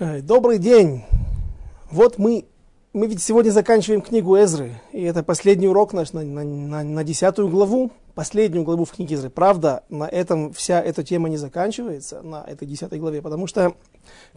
Добрый 0.00 0.56
день. 0.56 1.04
Вот 1.90 2.16
мы, 2.16 2.46
мы 2.94 3.06
ведь 3.06 3.22
сегодня 3.22 3.50
заканчиваем 3.50 4.00
книгу 4.00 4.34
Эзры, 4.34 4.80
и 4.92 5.02
это 5.02 5.22
последний 5.22 5.68
урок 5.68 5.92
наш 5.92 6.14
на, 6.14 6.22
на, 6.22 6.42
на, 6.42 6.82
на 6.82 7.04
десятую 7.04 7.48
главу, 7.48 7.92
последнюю 8.14 8.64
главу 8.64 8.86
в 8.86 8.92
книге 8.92 9.16
Эзры. 9.16 9.28
Правда, 9.28 9.82
на 9.90 10.04
этом 10.04 10.54
вся 10.54 10.80
эта 10.80 11.04
тема 11.04 11.28
не 11.28 11.36
заканчивается, 11.36 12.22
на 12.22 12.42
этой 12.48 12.66
десятой 12.66 12.98
главе, 12.98 13.20
потому 13.20 13.46
что 13.46 13.74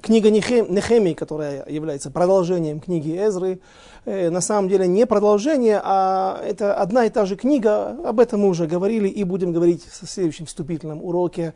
книга 0.02 0.30
Нехемии, 0.32 1.14
которая 1.14 1.66
является 1.70 2.12
продолжением 2.12 2.82
книги 2.82 3.16
Эзры, 3.16 3.62
э, 4.04 4.30
на 4.30 4.42
самом 4.42 4.68
деле 4.68 4.86
не 4.86 5.06
продолжение, 5.06 5.80
а 5.82 6.42
это 6.46 6.76
одна 6.76 7.06
и 7.06 7.10
та 7.10 7.26
же 7.26 7.38
книга, 7.38 7.98
об 8.06 8.20
этом 8.20 8.42
мы 8.42 8.50
уже 8.50 8.68
говорили 8.68 9.08
и 9.08 9.24
будем 9.24 9.54
говорить 9.54 9.86
в 9.86 10.06
следующем 10.10 10.46
вступительном 10.46 11.02
уроке 11.02 11.54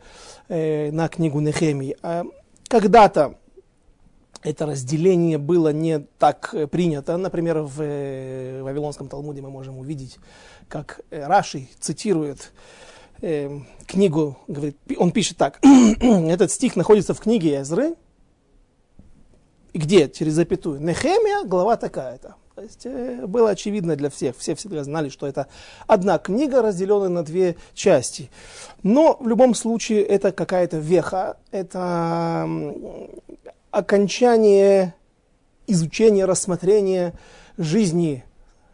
э, 0.48 0.90
на 0.92 1.08
книгу 1.08 1.40
Нехемии. 1.40 1.94
А 2.00 2.24
когда-то 2.68 3.34
это 4.48 4.64
разделение 4.64 5.36
было 5.36 5.72
не 5.72 5.98
так 6.18 6.54
э, 6.54 6.66
принято. 6.66 7.16
Например, 7.18 7.60
в 7.60 7.82
э, 7.82 8.62
Вавилонском 8.62 9.08
Талмуде 9.08 9.42
мы 9.42 9.50
можем 9.50 9.78
увидеть, 9.78 10.18
как 10.68 11.02
э, 11.10 11.26
Раши 11.26 11.68
цитирует 11.78 12.52
э, 13.20 13.60
книгу, 13.86 14.38
говорит, 14.48 14.78
он 14.96 15.10
пишет 15.10 15.36
так, 15.36 15.60
этот 16.00 16.50
стих 16.50 16.76
находится 16.76 17.12
в 17.12 17.20
книге 17.20 17.60
Эзры, 17.60 17.94
где, 19.74 20.08
через 20.08 20.32
запятую, 20.32 20.80
Нехемия, 20.80 21.46
глава 21.46 21.76
такая-то. 21.76 22.36
То 22.54 22.62
есть 22.62 22.86
было 23.28 23.50
очевидно 23.50 23.94
для 23.94 24.10
всех, 24.10 24.36
все 24.36 24.56
всегда 24.56 24.82
знали, 24.82 25.10
что 25.10 25.28
это 25.28 25.46
одна 25.86 26.18
книга, 26.18 26.60
разделенная 26.60 27.08
на 27.08 27.22
две 27.22 27.54
части. 27.72 28.30
Но 28.82 29.16
в 29.20 29.28
любом 29.28 29.54
случае 29.54 30.02
это 30.02 30.32
какая-то 30.32 30.78
веха, 30.78 31.36
это 31.52 32.48
окончание 33.70 34.94
изучения, 35.66 36.24
рассмотрения 36.24 37.14
жизни 37.56 38.24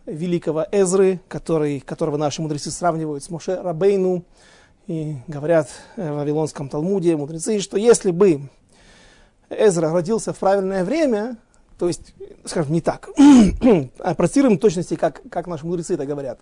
великого 0.06 0.66
Эзры, 0.70 1.20
который, 1.28 1.80
которого 1.80 2.16
наши 2.16 2.42
мудрецы 2.42 2.70
сравнивают 2.70 3.24
с 3.24 3.30
Моше 3.30 3.60
Рабейну, 3.60 4.24
и 4.86 5.16
говорят 5.28 5.70
в 5.96 6.10
Вавилонском 6.10 6.68
Талмуде 6.68 7.16
мудрецы, 7.16 7.58
что 7.60 7.78
если 7.78 8.10
бы 8.10 8.50
Эзра 9.48 9.90
родился 9.90 10.32
в 10.32 10.38
правильное 10.38 10.84
время, 10.84 11.38
то 11.78 11.88
есть, 11.88 12.14
скажем, 12.44 12.72
не 12.72 12.80
так, 12.80 13.08
а 13.98 14.14
процитируем 14.14 14.58
точности, 14.58 14.96
как, 14.96 15.22
как 15.30 15.46
наши 15.46 15.66
мудрецы 15.66 15.94
это 15.94 16.04
говорят, 16.04 16.38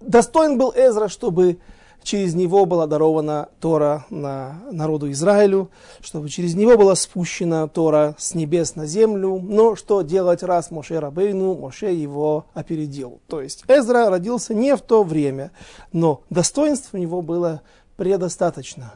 достоин 0.00 0.58
был 0.58 0.72
Эзра, 0.74 1.08
чтобы 1.08 1.58
через 2.02 2.34
него 2.34 2.66
была 2.66 2.86
дарована 2.86 3.48
Тора 3.60 4.04
на 4.10 4.60
народу 4.70 5.10
Израилю, 5.10 5.70
чтобы 6.00 6.28
через 6.28 6.54
него 6.54 6.76
была 6.76 6.94
спущена 6.94 7.66
Тора 7.68 8.14
с 8.18 8.34
небес 8.34 8.74
на 8.74 8.86
землю. 8.86 9.40
Но 9.42 9.76
что 9.76 10.02
делать, 10.02 10.42
раз 10.42 10.70
Моше 10.70 10.98
Рабейну, 10.98 11.54
Моше 11.54 11.92
его 11.92 12.46
опередил. 12.54 13.20
То 13.28 13.40
есть 13.40 13.64
Эзра 13.68 14.10
родился 14.10 14.54
не 14.54 14.76
в 14.76 14.80
то 14.80 15.02
время, 15.02 15.52
но 15.92 16.22
достоинств 16.30 16.90
у 16.92 16.96
него 16.96 17.22
было 17.22 17.62
предостаточно. 17.96 18.94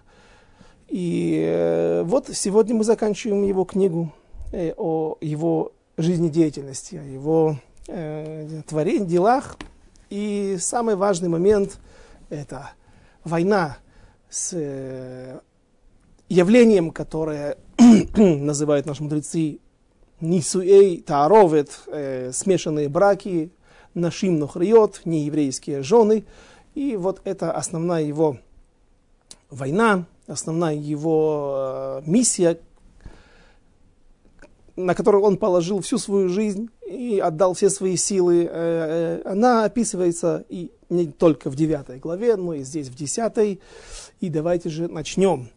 И 0.89 1.45
э, 1.45 2.03
вот 2.05 2.29
сегодня 2.33 2.75
мы 2.75 2.85
заканчиваем 2.85 3.43
его 3.43 3.65
книгу 3.65 4.13
э, 4.53 4.73
о 4.77 5.17
его 5.20 5.73
жизнедеятельности, 5.97 6.97
о 6.97 7.03
его 7.03 7.57
э, 7.89 8.63
творении, 8.67 9.05
делах. 9.05 9.57
И 10.11 10.57
самый 10.61 10.95
важный 10.95 11.29
момент– 11.29 11.79
это– 12.31 12.70
война 13.27 13.79
с 14.31 14.53
э, 14.55 15.41
явлением, 16.29 16.91
которое 16.91 17.59
называют 18.17 18.87
наши 18.87 19.03
мудрецы 19.03 19.59
Нисуэй 20.21 21.03
Тааровет, 21.03 21.81
э, 21.89 22.31
смешанные 22.33 22.89
браки, 22.89 23.53
Нашим 23.95 24.39
Нохриот, 24.39 25.03
нееврейские 25.07 25.83
жены. 25.83 26.27
И 26.75 26.97
вот 26.97 27.23
это 27.25 27.53
основная 27.53 28.03
его 28.03 28.39
война, 29.48 30.05
основная 30.27 30.75
его 30.75 31.55
э, 31.57 32.03
миссия, 32.05 32.59
на 34.77 34.95
которую 34.95 35.25
он 35.25 35.39
положил 35.39 35.81
всю 35.81 35.98
свою 35.98 36.29
жизнь 36.29 36.69
и 36.87 37.19
отдал 37.19 37.55
все 37.55 37.70
свои 37.70 37.97
силы, 37.97 38.45
э, 38.45 39.20
э, 39.25 39.29
она 39.29 39.64
описывается 39.64 40.45
и 40.48 40.70
не 40.91 41.07
только 41.07 41.51
в 41.51 41.57
9 41.57 41.98
главе, 42.01 42.37
но 42.37 42.55
и 42.55 42.63
здесь 42.63 42.89
в 42.89 42.95
10. 42.95 43.61
И 44.20 44.29
давайте 44.29 44.69
же 44.69 44.89
начнем. 44.89 45.48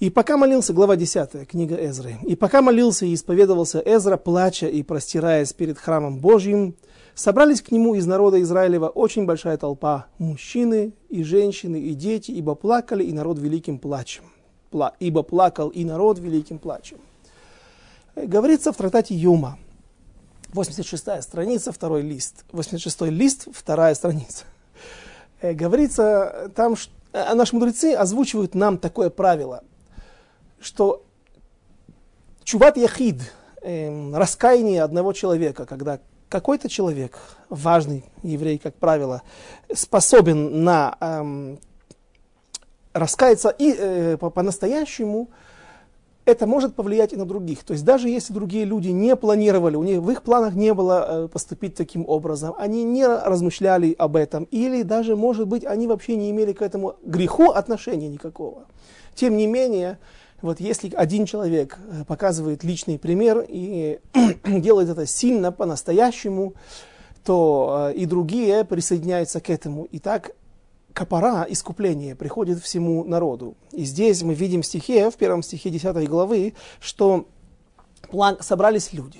И 0.00 0.10
пока 0.10 0.36
молился, 0.36 0.72
глава 0.72 0.96
10, 0.96 1.46
книга 1.46 1.76
Эзры. 1.76 2.16
И 2.24 2.34
пока 2.34 2.62
молился 2.62 3.06
и 3.06 3.14
исповедовался 3.14 3.80
Эзра, 3.84 4.16
плача 4.16 4.66
и 4.66 4.82
простираясь 4.82 5.52
перед 5.52 5.78
храмом 5.78 6.18
Божьим, 6.18 6.74
собрались 7.14 7.62
к 7.62 7.70
нему 7.70 7.94
из 7.94 8.06
народа 8.06 8.40
Израилева 8.42 8.88
очень 8.88 9.24
большая 9.24 9.56
толпа, 9.56 10.06
мужчины 10.18 10.94
и 11.10 11.22
женщины 11.22 11.80
и 11.80 11.94
дети, 11.94 12.32
ибо 12.32 12.54
плакали 12.54 13.04
и 13.04 13.12
народ 13.12 13.38
великим 13.38 13.78
плачем. 13.78 14.24
Пла, 14.70 14.94
ибо 14.98 15.22
плакал 15.22 15.68
и 15.68 15.84
народ 15.84 16.18
великим 16.18 16.58
плачем. 16.58 16.98
Говорится 18.16 18.72
в 18.72 18.76
трактате 18.76 19.14
Юма, 19.14 19.58
86 20.52 21.22
страница, 21.22 21.72
второй 21.72 22.02
лист. 22.02 22.44
86 22.52 23.02
лист, 23.02 23.48
вторая 23.52 23.94
страница. 23.94 24.44
Э, 25.40 25.52
говорится 25.52 26.52
там, 26.54 26.76
что, 26.76 26.92
а 27.12 27.34
наши 27.34 27.56
мудрецы 27.56 27.92
озвучивают 27.94 28.54
нам 28.54 28.78
такое 28.78 29.10
правило, 29.10 29.64
что 30.60 31.04
чуват 32.44 32.76
яхид, 32.76 33.20
э, 33.62 34.12
раскаяние 34.14 34.84
одного 34.84 35.12
человека, 35.12 35.66
когда 35.66 35.98
какой-то 36.28 36.68
человек, 36.68 37.18
важный 37.48 38.04
еврей, 38.22 38.58
как 38.58 38.76
правило, 38.76 39.22
способен 39.74 40.62
на 40.62 40.96
э, 41.00 41.56
раскаяться 42.92 43.48
и 43.48 43.74
э, 43.76 44.16
по-настоящему, 44.18 45.26
по 45.26 45.32
это 46.24 46.46
может 46.46 46.74
повлиять 46.74 47.12
и 47.12 47.16
на 47.16 47.26
других. 47.26 47.64
То 47.64 47.72
есть 47.72 47.84
даже 47.84 48.08
если 48.08 48.32
другие 48.32 48.64
люди 48.64 48.88
не 48.88 49.14
планировали, 49.16 49.76
у 49.76 49.82
них 49.82 50.00
в 50.00 50.10
их 50.10 50.22
планах 50.22 50.54
не 50.54 50.72
было 50.72 51.06
э, 51.06 51.28
поступить 51.28 51.74
таким 51.74 52.08
образом, 52.08 52.54
они 52.58 52.84
не 52.84 53.06
размышляли 53.06 53.94
об 53.98 54.16
этом, 54.16 54.44
или 54.44 54.82
даже, 54.82 55.16
может 55.16 55.46
быть, 55.46 55.64
они 55.64 55.86
вообще 55.86 56.16
не 56.16 56.30
имели 56.30 56.52
к 56.52 56.62
этому 56.62 56.96
греху 57.04 57.50
отношения 57.50 58.08
никакого. 58.08 58.64
Тем 59.14 59.36
не 59.36 59.46
менее, 59.46 59.98
вот 60.40 60.60
если 60.60 60.92
один 60.94 61.26
человек 61.26 61.78
э, 61.78 62.04
показывает 62.06 62.64
личный 62.64 62.98
пример 62.98 63.44
и 63.46 64.00
делает 64.44 64.88
это 64.88 65.06
сильно, 65.06 65.52
по-настоящему, 65.52 66.54
то 67.24 67.90
э, 67.90 67.96
и 67.96 68.06
другие 68.06 68.64
присоединяются 68.64 69.40
к 69.40 69.50
этому. 69.50 69.84
И 69.84 69.98
так 69.98 70.32
капара, 70.94 71.44
искупление, 71.48 72.14
приходит 72.14 72.60
всему 72.60 73.04
народу. 73.04 73.56
И 73.72 73.84
здесь 73.84 74.22
мы 74.22 74.32
видим 74.32 74.62
в 74.62 74.66
стихе, 74.66 75.10
в 75.10 75.16
первом 75.16 75.42
стихе 75.42 75.68
10 75.68 76.08
главы, 76.08 76.54
что 76.80 77.26
план, 78.08 78.38
собрались 78.40 78.92
люди. 78.92 79.18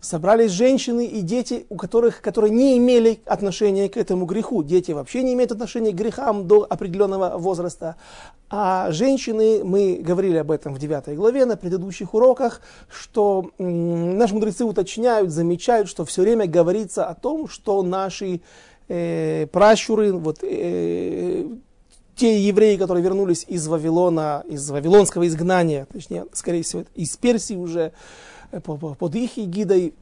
Собрались 0.00 0.52
женщины 0.52 1.04
и 1.06 1.22
дети, 1.22 1.66
у 1.68 1.76
которых, 1.76 2.20
которые 2.20 2.52
не 2.52 2.78
имели 2.78 3.20
отношения 3.26 3.88
к 3.88 3.96
этому 3.96 4.24
греху. 4.24 4.62
Дети 4.62 4.92
вообще 4.92 5.24
не 5.24 5.34
имеют 5.34 5.50
отношения 5.50 5.90
к 5.90 5.96
грехам 5.96 6.46
до 6.46 6.64
определенного 6.70 7.36
возраста. 7.38 7.96
А 8.48 8.92
женщины, 8.92 9.64
мы 9.64 9.96
говорили 10.00 10.36
об 10.36 10.52
этом 10.52 10.72
в 10.72 10.78
9 10.78 11.16
главе 11.16 11.44
на 11.46 11.56
предыдущих 11.56 12.14
уроках, 12.14 12.60
что 12.88 13.50
наши 13.58 14.34
мудрецы 14.34 14.64
уточняют, 14.64 15.30
замечают, 15.30 15.88
что 15.88 16.04
все 16.04 16.22
время 16.22 16.46
говорится 16.46 17.06
о 17.06 17.14
том, 17.14 17.48
что 17.48 17.82
наши 17.82 18.42
э, 18.88 19.46
пращуры, 19.50 20.12
вот, 20.12 20.38
э, 20.42 21.44
те 22.16 22.40
евреи, 22.40 22.76
которые 22.76 23.04
вернулись 23.04 23.44
из 23.46 23.66
Вавилона, 23.68 24.42
из 24.48 24.68
вавилонского 24.70 25.26
изгнания, 25.26 25.86
точнее, 25.92 26.26
скорее 26.32 26.62
всего, 26.62 26.84
из 26.94 27.16
Персии 27.16 27.54
уже, 27.54 27.92
э, 28.52 28.60
под 28.60 29.14
их 29.14 29.38
эгидой 29.38 29.94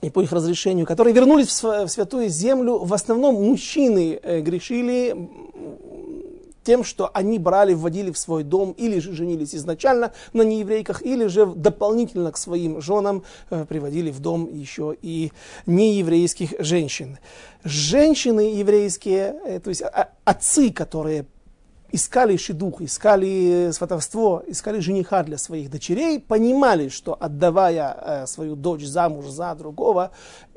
и 0.00 0.10
по 0.10 0.22
их 0.22 0.32
разрешению, 0.32 0.86
которые 0.86 1.14
вернулись 1.14 1.62
в 1.62 1.88
святую 1.88 2.28
землю, 2.28 2.78
в 2.78 2.92
основном 2.94 3.34
мужчины 3.36 4.18
э, 4.22 4.40
грешили 4.40 5.16
тем, 6.64 6.82
что 6.82 7.10
они 7.14 7.38
брали, 7.38 7.74
вводили 7.74 8.10
в 8.10 8.18
свой 8.18 8.42
дом 8.42 8.72
или 8.72 8.98
же 8.98 9.12
женились 9.12 9.54
изначально 9.54 10.12
на 10.32 10.42
нееврейках, 10.42 11.02
или 11.02 11.26
же 11.26 11.46
дополнительно 11.46 12.32
к 12.32 12.36
своим 12.36 12.80
женам 12.80 13.22
э, 13.50 13.64
приводили 13.68 14.10
в 14.10 14.20
дом 14.20 14.52
еще 14.52 14.96
и 15.00 15.30
нееврейских 15.66 16.54
женщин. 16.58 17.18
Женщины 17.62 18.40
еврейские, 18.40 19.36
э, 19.44 19.60
то 19.60 19.68
есть 19.68 19.82
а, 19.82 20.10
отцы, 20.24 20.70
которые 20.72 21.26
искали 21.92 22.36
шедух, 22.36 22.80
искали 22.80 23.70
сватовство, 23.72 24.42
искали 24.48 24.80
жениха 24.80 25.22
для 25.22 25.38
своих 25.38 25.70
дочерей, 25.70 26.18
понимали, 26.18 26.88
что 26.88 27.16
отдавая 27.18 27.96
э, 28.00 28.26
свою 28.26 28.56
дочь 28.56 28.84
замуж 28.84 29.26
за 29.26 29.54
другого, 29.54 30.10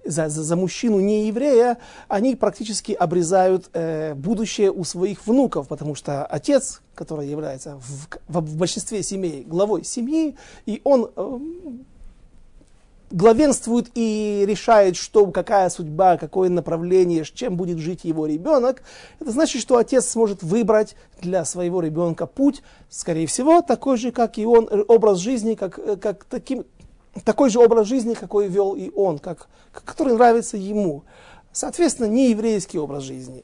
за, 0.07 0.29
за, 0.29 0.43
за 0.43 0.55
мужчину 0.55 0.99
не 0.99 1.27
еврея, 1.27 1.77
они 2.07 2.35
практически 2.35 2.91
обрезают 2.91 3.69
э, 3.73 4.13
будущее 4.13 4.71
у 4.71 4.83
своих 4.83 5.25
внуков, 5.27 5.67
потому 5.67 5.95
что 5.95 6.25
отец, 6.25 6.81
который 6.95 7.27
является 7.27 7.77
в, 7.77 8.07
в, 8.27 8.41
в 8.41 8.57
большинстве 8.57 9.03
семей 9.03 9.43
главой 9.43 9.83
семьи, 9.83 10.35
и 10.65 10.81
он 10.83 11.09
э, 11.15 11.39
главенствует 13.11 13.89
и 13.95 14.43
решает, 14.47 14.95
что, 14.95 15.27
какая 15.27 15.69
судьба, 15.69 16.17
какое 16.17 16.49
направление, 16.49 17.23
чем 17.23 17.55
будет 17.55 17.77
жить 17.79 18.03
его 18.03 18.25
ребенок, 18.25 18.83
это 19.19 19.31
значит, 19.31 19.61
что 19.61 19.77
отец 19.77 20.07
сможет 20.07 20.43
выбрать 20.43 20.95
для 21.21 21.45
своего 21.45 21.81
ребенка 21.81 22.25
путь, 22.25 22.61
скорее 22.89 23.27
всего, 23.27 23.61
такой 23.61 23.97
же, 23.97 24.11
как 24.11 24.37
и 24.37 24.45
он, 24.45 24.67
образ 24.87 25.19
жизни, 25.19 25.55
как, 25.55 25.79
как 26.01 26.25
таким, 26.25 26.65
такой 27.23 27.49
же 27.49 27.59
образ 27.59 27.87
жизни, 27.87 28.13
какой 28.13 28.47
вел 28.47 28.75
и 28.75 28.91
он, 28.95 29.19
как, 29.19 29.47
который 29.71 30.13
нравится 30.13 30.57
ему. 30.57 31.03
Соответственно, 31.51 32.07
не 32.07 32.29
еврейский 32.29 32.77
образ 32.77 33.03
жизни. 33.03 33.43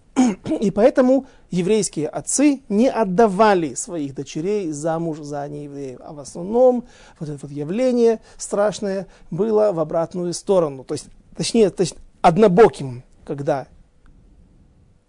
И 0.62 0.70
поэтому 0.70 1.26
еврейские 1.50 2.08
отцы 2.08 2.62
не 2.70 2.88
отдавали 2.88 3.74
своих 3.74 4.14
дочерей 4.14 4.72
замуж 4.72 5.20
за 5.20 5.48
неевреев. 5.48 6.00
А 6.04 6.14
в 6.14 6.20
основном 6.20 6.86
вот 7.20 7.30
это 7.30 7.40
вот 7.42 7.52
явление 7.52 8.22
страшное 8.38 9.08
было 9.32 9.72
в 9.72 9.80
обратную 9.80 10.34
сторону. 10.34 10.84
То 10.84 10.94
есть, 10.94 11.08
точнее, 11.36 11.72
то 11.72 11.82
есть 11.82 11.96
однобоким, 12.22 13.04
когда 13.26 13.68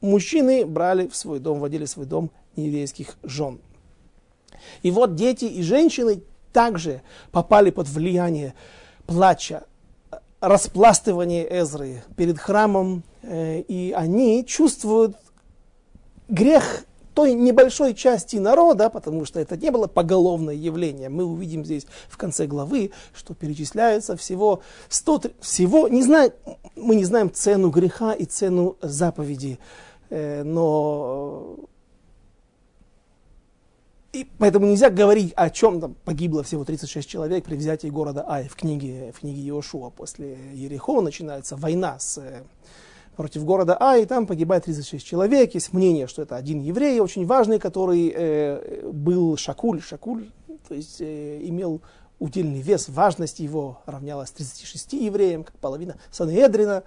мужчины 0.01 0.65
брали 0.65 1.07
в 1.09 1.15
свой 1.15 1.41
дом, 1.41 1.61
вводили 1.61 1.85
в 1.85 1.91
свой 1.91 2.07
дом 2.07 2.31
нееврейских 2.57 3.17
жен. 3.23 3.61
И 4.83 4.91
вот 4.91 5.15
дети 5.15 5.45
и 5.45 5.63
женщины 5.63 6.23
также 6.55 7.03
попали 7.33 7.71
под 7.71 7.89
влияние 7.89 8.55
плача, 9.07 9.65
распластывания 10.41 11.45
Эзры 11.45 12.03
перед 12.17 12.39
храмом, 12.39 13.03
э, 13.23 13.61
и 13.61 13.93
они 13.93 14.47
чувствуют 14.47 15.17
грех 16.29 16.85
той 17.13 17.35
небольшой 17.35 17.95
части 17.95 18.37
народа, 18.37 18.89
потому 18.89 19.25
что 19.25 19.41
это 19.41 19.57
не 19.57 19.71
было 19.71 19.87
поголовное 19.87 20.55
явление. 20.55 21.09
Мы 21.09 21.25
увидим 21.25 21.65
здесь 21.65 21.87
в 22.09 22.17
конце 22.17 22.47
главы, 22.47 22.93
что 23.15 23.35
перечисляется 23.35 24.17
всего 24.17 24.63
100, 24.89 25.23
всего, 25.41 25.89
не 25.89 26.03
знаю, 26.03 26.33
мы 26.77 26.95
не 26.95 27.05
знаем 27.05 27.33
цену 27.33 27.71
греха 27.71 28.13
и 28.13 28.25
цену 28.25 28.77
заповеди, 28.81 29.59
э, 30.11 30.43
но 30.45 31.57
и 34.15 34.25
поэтому 34.39 34.67
нельзя 34.67 34.91
говорить 34.91 35.33
о 35.35 35.51
чем 35.51 35.81
там 35.81 35.97
погибло 36.05 36.45
всего 36.45 36.65
36 36.65 37.09
человек 37.09 37.45
при 37.45 37.57
взятии 37.57 37.89
города 37.89 38.25
Ай 38.29 38.49
в 38.49 38.55
книге, 38.55 39.13
в 39.13 39.21
книге 39.21 39.43
Иошуа. 39.49 39.91
После 39.91 40.39
Ерехова 40.55 41.01
начинается 41.01 41.57
война 41.57 41.99
с, 41.99 42.19
э, 42.19 42.45
против 43.17 43.45
города 43.45 43.77
Ай, 43.81 44.03
и 44.03 44.07
там 44.07 44.29
погибает 44.29 44.65
36 44.65 45.05
человек. 45.05 45.55
Есть 45.55 45.73
мнение, 45.73 46.07
что 46.07 46.23
это 46.23 46.37
один 46.37 46.61
еврей, 46.61 47.01
очень 47.01 47.27
важный, 47.27 47.59
который 47.59 48.13
э, 48.15 48.89
был 48.93 49.37
Шакуль. 49.37 49.83
Шакуль, 49.83 50.31
то 50.69 50.75
есть 50.75 51.01
э, 51.01 51.41
имел 51.43 51.81
удельный 52.21 52.61
вес, 52.61 52.89
важность 52.89 53.41
его 53.41 53.83
равнялась 53.85 54.31
36 54.31 54.93
евреям, 54.93 55.43
как 55.43 55.57
половина 55.59 55.97
Санедрина. 56.13 56.85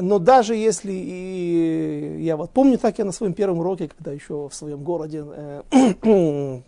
Но 0.00 0.18
даже 0.18 0.54
если, 0.54 0.92
и 0.92 2.18
я 2.20 2.36
вот 2.36 2.50
помню 2.50 2.78
так 2.78 2.98
я 2.98 3.04
на 3.04 3.12
своем 3.12 3.32
первом 3.32 3.60
уроке, 3.60 3.88
когда 3.88 4.12
еще 4.12 4.48
в 4.48 4.54
своем 4.54 4.82
городе 4.82 5.24
э, 5.26 5.62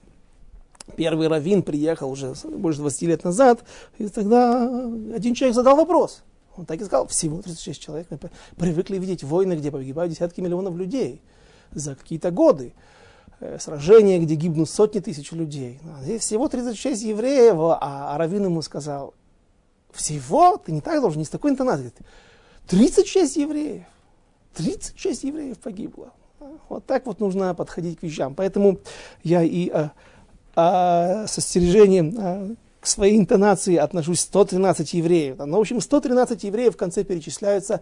первый 0.97 1.29
раввин 1.29 1.63
приехал 1.63 2.11
уже 2.11 2.35
больше 2.45 2.81
20 2.81 3.03
лет 3.03 3.25
назад, 3.25 3.65
и 3.99 4.09
тогда 4.09 4.65
один 5.15 5.35
человек 5.35 5.55
задал 5.55 5.77
вопрос. 5.77 6.23
Он 6.57 6.65
так 6.65 6.81
и 6.81 6.85
сказал, 6.85 7.07
всего 7.07 7.41
36 7.41 7.81
человек. 7.81 8.07
Мы 8.11 8.19
привыкли 8.57 8.99
видеть 8.99 9.23
войны, 9.23 9.55
где 9.55 9.71
погибают 9.71 10.13
десятки 10.13 10.41
миллионов 10.41 10.75
людей 10.77 11.21
за 11.71 11.95
какие-то 11.95 12.31
годы. 12.31 12.73
Э, 13.41 13.59
сражения, 13.61 14.19
где 14.19 14.35
гибнут 14.35 14.69
сотни 14.69 14.99
тысяч 14.99 15.31
людей. 15.31 15.79
А 15.97 16.03
здесь 16.03 16.23
всего 16.23 16.49
36 16.49 17.03
евреев, 17.03 17.55
а 17.59 18.17
Равин 18.19 18.47
ему 18.47 18.63
сказал, 18.63 19.15
всего? 19.93 20.57
Ты 20.57 20.73
не 20.73 20.81
так 20.81 21.01
должен, 21.01 21.21
не 21.21 21.25
с 21.25 21.29
такой 21.29 21.53
интонацией. 21.53 21.93
36 22.69 23.37
евреев. 23.37 23.83
36 24.55 25.25
евреев 25.25 25.59
погибло. 25.59 26.13
Вот 26.69 26.85
так 26.87 27.07
вот 27.07 27.21
нужно 27.21 27.55
подходить 27.55 27.99
к 27.99 28.03
вещам. 28.03 28.35
Поэтому 28.35 28.79
я 29.23 29.43
и 29.43 29.71
а, 29.71 29.93
а, 30.55 31.27
с 31.27 31.39
остережением 31.39 32.15
а, 32.19 32.55
к 32.81 32.87
своей 32.87 33.19
интонации 33.19 33.77
отношусь 33.77 34.21
113 34.21 34.95
евреев. 34.95 35.39
Ну, 35.39 35.57
в 35.57 35.61
общем, 35.61 35.81
113 35.81 36.45
евреев 36.45 36.75
в 36.75 36.77
конце 36.77 37.05
перечисляются 37.05 37.81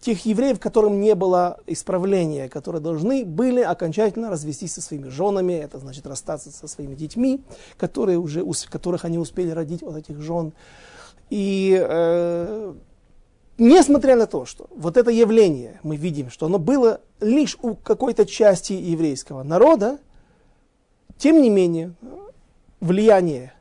тех 0.00 0.24
евреев, 0.24 0.58
которым 0.58 1.00
не 1.00 1.14
было 1.14 1.58
исправления, 1.66 2.48
которые 2.48 2.80
должны 2.80 3.24
были 3.24 3.60
окончательно 3.60 4.30
развестись 4.30 4.72
со 4.72 4.80
своими 4.80 5.08
женами, 5.08 5.52
это 5.52 5.78
значит 5.78 6.06
расстаться 6.06 6.50
со 6.50 6.66
своими 6.66 6.94
детьми, 6.94 7.42
которые 7.76 8.18
уже, 8.18 8.44
которых 8.68 9.04
они 9.04 9.18
успели 9.18 9.50
родить 9.50 9.82
от 9.82 9.96
этих 9.96 10.20
жен. 10.20 10.52
И 11.30 11.78
э, 11.80 12.74
Несмотря 13.58 14.16
на 14.16 14.26
то, 14.26 14.46
что 14.46 14.66
вот 14.74 14.96
это 14.96 15.10
явление, 15.10 15.78
мы 15.82 15.96
видим, 15.96 16.30
что 16.30 16.46
оно 16.46 16.58
было 16.58 17.00
лишь 17.20 17.58
у 17.62 17.74
какой-то 17.74 18.24
части 18.24 18.72
еврейского 18.72 19.42
народа, 19.42 19.98
тем 21.18 21.42
не 21.42 21.50
менее, 21.50 21.94
влияние 22.80 23.52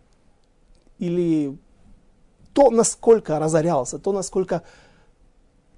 или 0.97 1.57
то, 2.53 2.69
насколько 2.69 3.37
разорялся, 3.37 3.99
то, 3.99 4.11
насколько 4.11 4.63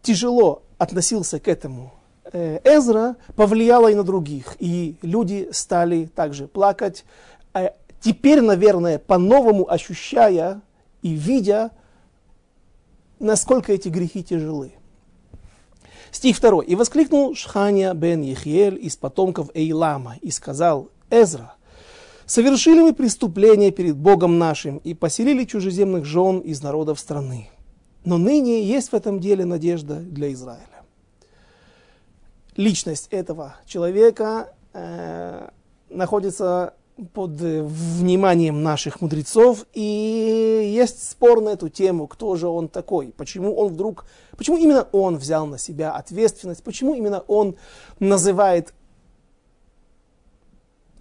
тяжело 0.02 0.64
относился 0.78 1.40
к 1.40 1.48
этому 1.48 1.94
э, 2.32 2.60
Эзра, 2.64 3.16
повлияло 3.36 3.90
и 3.90 3.96
на 3.96 4.04
других. 4.04 4.56
И 4.60 4.96
люди 5.02 5.50
стали 5.52 6.06
также 6.06 6.48
плакать, 6.48 7.06
а 7.54 7.74
теперь, 8.00 8.42
наверное, 8.42 9.00
по-новому 9.00 9.70
ощущая 9.70 10.62
и 11.02 11.10
видя, 11.10 11.72
насколько 13.24 13.72
эти 13.72 13.90
грехи 13.90 14.24
тяжелы. 14.24 14.74
Стих 16.12 16.40
2. 16.40 16.64
«И 16.66 16.76
воскликнул 16.76 17.34
Шхания 17.34 17.94
бен 17.94 18.22
Ехиэль 18.22 18.78
из 18.80 18.98
потомков 18.98 19.50
Эйлама 19.56 20.18
и 20.22 20.30
сказал, 20.30 20.90
Эзра, 21.10 21.56
совершили 22.26 22.82
мы 22.82 22.94
преступление 22.94 23.72
перед 23.72 23.96
Богом 23.96 24.38
нашим 24.38 24.78
и 24.78 24.94
поселили 24.94 25.46
чужеземных 25.46 26.06
жен 26.06 26.40
из 26.40 26.62
народов 26.62 27.00
страны. 27.00 27.50
Но 28.06 28.18
ныне 28.18 28.64
есть 28.64 28.90
в 28.90 28.94
этом 28.94 29.20
деле 29.20 29.46
надежда 29.46 29.96
для 29.96 30.32
Израиля». 30.34 30.68
Личность 32.56 33.08
этого 33.10 33.56
человека 33.66 34.54
э, 34.74 35.50
находится 35.90 36.76
под 37.14 37.42
э, 37.42 37.64
вниманием 37.64 38.62
наших 38.62 39.02
мудрецов, 39.02 39.66
и 39.74 40.72
есть 40.76 41.10
спор 41.10 41.42
на 41.42 41.50
эту 41.50 41.70
тему, 41.70 42.08
кто 42.08 42.36
же 42.36 42.48
он 42.48 42.68
такой, 42.68 43.14
почему 43.18 43.56
он 43.56 43.74
вдруг, 43.74 44.06
почему 44.38 44.58
именно 44.58 44.88
он 44.92 45.18
взял 45.18 45.48
на 45.48 45.58
себя 45.58 45.92
ответственность, 45.92 46.64
почему 46.64 46.94
именно 46.94 47.22
он 47.22 47.56
называет, 48.00 48.74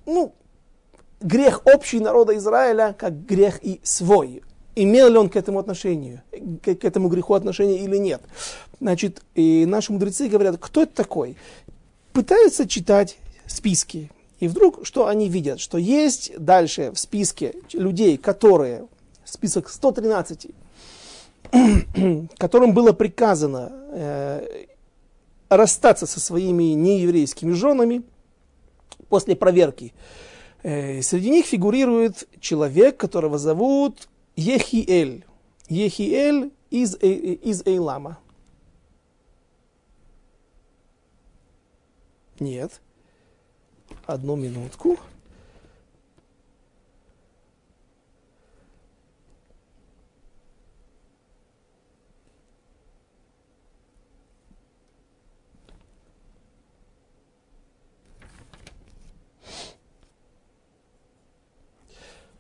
ну, 0.06 0.34
грех 1.20 1.62
общий 1.66 2.00
народа 2.00 2.37
Израиля 2.37 2.94
как 2.99 3.25
грех 3.26 3.62
и 3.62 3.80
свой. 3.82 4.42
Имел 4.75 5.11
ли 5.11 5.18
он 5.18 5.28
к 5.28 5.37
этому 5.37 5.58
отношению, 5.58 6.22
к, 6.62 6.75
к 6.75 6.84
этому 6.84 7.08
греху 7.08 7.34
отношение 7.34 7.78
или 7.78 7.99
нет. 7.99 8.22
Значит, 8.80 9.22
и 9.34 9.66
наши 9.66 9.92
мудрецы 9.92 10.28
говорят, 10.28 10.56
кто 10.58 10.82
это 10.82 10.94
такой? 10.94 11.37
Пытаются 12.14 12.66
читать 12.66 13.18
списки, 13.46 14.11
и 14.42 14.49
вдруг, 14.49 14.84
что 14.84 15.06
они 15.06 15.28
видят? 15.28 15.61
Что 15.61 15.78
есть 15.78 16.32
дальше 16.37 16.90
в 16.90 16.99
списке 16.99 17.54
людей, 17.72 18.18
которые, 18.18 18.88
список 19.25 19.68
113, 19.68 20.49
которым 22.38 22.75
было 22.75 22.92
приказано 22.92 23.70
э, 23.92 24.64
расстаться 25.49 26.06
со 26.06 26.18
своими 26.18 26.75
нееврейскими 26.75 27.52
женами 27.52 28.02
после 29.08 29.37
проверки. 29.37 29.94
Э, 30.64 31.00
среди 31.02 31.30
них 31.30 31.46
фигурирует 31.46 32.28
человек, 32.40 32.96
которого 32.96 33.38
зовут 33.38 34.08
Ехиэль. 34.34 35.25
Ехиэль 35.68 36.50
из, 36.68 36.96
э, 36.96 37.06
из 37.06 37.62
Эйлама. 37.64 38.18
Нет. 42.40 42.80
Одну 44.06 44.37
минутку. 44.37 44.99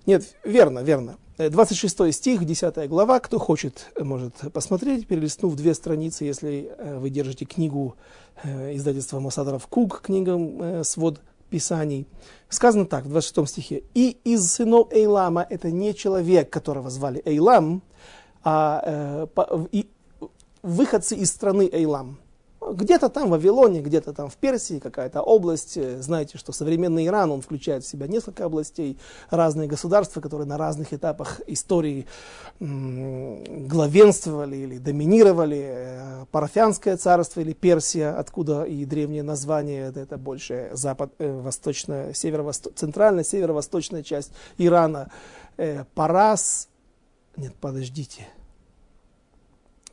Нет, 0.04 0.34
верно, 0.44 0.80
верно. 0.80 1.16
26 1.38 2.12
стих, 2.12 2.44
10 2.44 2.88
глава. 2.88 3.20
Кто 3.20 3.38
хочет, 3.38 3.92
может 3.98 4.34
посмотреть, 4.52 5.06
перелистнув 5.06 5.54
две 5.54 5.74
страницы, 5.74 6.24
если 6.24 6.76
вы 6.98 7.08
держите 7.08 7.44
книгу 7.44 7.94
издательства 8.44 9.20
Масадаров 9.20 9.66
Кук, 9.68 10.02
книга 10.02 10.82
«Свод 10.82 11.20
Писаний». 11.52 12.06
Сказано 12.48 12.86
так, 12.86 13.04
в 13.04 13.08
26 13.08 13.48
стихе. 13.48 13.82
«И 13.94 14.16
из 14.24 14.50
сынов 14.50 14.92
Эйлама»— 14.92 15.46
это 15.50 15.70
не 15.70 15.94
человек, 15.94 16.50
которого 16.50 16.90
звали 16.90 17.22
Эйлам, 17.24 17.82
а 18.44 19.26
и 19.72 19.86
выходцы 20.62 21.14
из 21.16 21.30
страны 21.30 21.68
Эйлам. 21.72 22.18
Где-то 22.72 23.08
там 23.08 23.28
в 23.28 23.30
Вавилоне, 23.30 23.80
где-то 23.80 24.12
там 24.12 24.28
в 24.28 24.36
Персии 24.36 24.78
какая-то 24.78 25.22
область. 25.22 25.76
Э, 25.76 26.00
знаете, 26.00 26.38
что 26.38 26.52
современный 26.52 27.06
Иран, 27.06 27.30
он 27.30 27.40
включает 27.42 27.84
в 27.84 27.88
себя 27.88 28.06
несколько 28.06 28.44
областей, 28.44 28.98
разные 29.30 29.68
государства, 29.68 30.20
которые 30.20 30.46
на 30.46 30.58
разных 30.58 30.92
этапах 30.92 31.40
истории 31.46 32.06
главенствовали 32.60 34.56
или 34.56 34.78
доминировали. 34.78 35.62
Э, 35.62 36.24
Парафианское 36.30 36.96
царство 36.96 37.40
или 37.40 37.52
Персия, 37.52 38.16
откуда 38.18 38.64
и 38.64 38.84
древнее 38.84 39.22
название, 39.22 39.92
это 39.94 40.16
больше 40.16 40.70
запад, 40.72 41.12
э, 41.18 41.30
восточная, 41.40 42.14
северо-восточная, 42.14 42.76
центральная, 42.76 43.24
северо-восточная 43.24 44.02
часть 44.02 44.32
Ирана. 44.58 45.10
Парас, 45.94 46.68
нет, 47.36 47.54
подождите, 47.60 48.26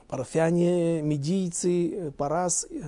парафяне, 0.10 1.02
медийцы, 1.02 1.94
э, 1.94 2.12
парас. 2.12 2.66
Э. 2.70 2.82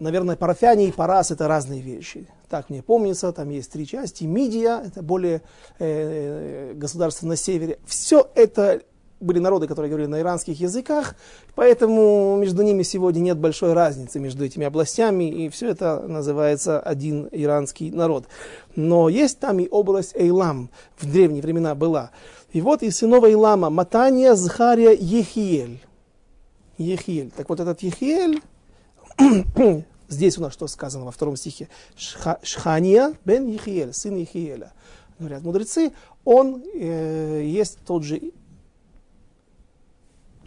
Наверное, 0.00 0.36
парафяне 0.36 0.88
и 0.88 0.92
парас 0.92 1.30
это 1.30 1.46
разные 1.46 1.82
вещи. 1.82 2.26
Так 2.48 2.70
мне 2.70 2.82
помнится, 2.82 3.32
там 3.32 3.50
есть 3.50 3.70
три 3.70 3.86
части. 3.86 4.24
Мидия, 4.24 4.82
это 4.84 5.02
более 5.02 5.42
э, 5.78 6.72
государство 6.74 7.26
на 7.26 7.36
севере. 7.36 7.78
Все 7.84 8.30
это 8.34 8.82
были 9.20 9.38
народы, 9.38 9.66
которые 9.66 9.90
говорили 9.90 10.08
на 10.08 10.20
иранских 10.20 10.60
языках, 10.60 11.16
поэтому 11.54 12.36
между 12.36 12.62
ними 12.62 12.82
сегодня 12.82 13.20
нет 13.20 13.38
большой 13.38 13.72
разницы 13.72 14.20
между 14.20 14.44
этими 14.44 14.66
областями, 14.66 15.28
и 15.28 15.48
все 15.48 15.68
это 15.68 16.00
называется 16.06 16.78
один 16.80 17.28
иранский 17.32 17.90
народ. 17.90 18.26
Но 18.76 19.08
есть 19.08 19.38
там 19.40 19.58
и 19.58 19.68
область 19.68 20.14
Эйлам, 20.14 20.70
в 20.96 21.10
древние 21.10 21.42
времена 21.42 21.74
была. 21.74 22.10
И 22.52 22.60
вот 22.60 22.82
из 22.82 22.98
сынов 22.98 23.24
Илама 23.24 23.70
Матания, 23.70 24.34
Захария, 24.34 24.94
Ехиель. 24.94 25.80
Ехиель. 26.78 27.30
Так 27.36 27.48
вот 27.48 27.60
этот 27.60 27.82
Ехиель, 27.82 28.40
здесь 30.08 30.38
у 30.38 30.42
нас 30.42 30.52
что 30.52 30.66
сказано 30.68 31.04
во 31.04 31.10
втором 31.10 31.36
стихе? 31.36 31.68
Шхания 31.96 33.14
бен 33.24 33.48
Ехиель, 33.48 33.92
сын 33.92 34.16
Ехиеля. 34.16 34.72
Говорят 35.18 35.42
мудрецы, 35.42 35.92
он 36.24 36.62
э, 36.74 37.42
есть 37.44 37.78
тот 37.84 38.04
же 38.04 38.20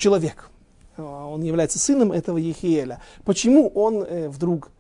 человек. 0.01 0.50
Он 0.98 1.41
является 1.41 1.79
сыном 1.79 2.12
этого 2.12 2.38
Ехиеля. 2.38 3.01
Почему 3.24 3.70
он 3.70 4.03
э, 4.03 4.27
вдруг 4.27 4.72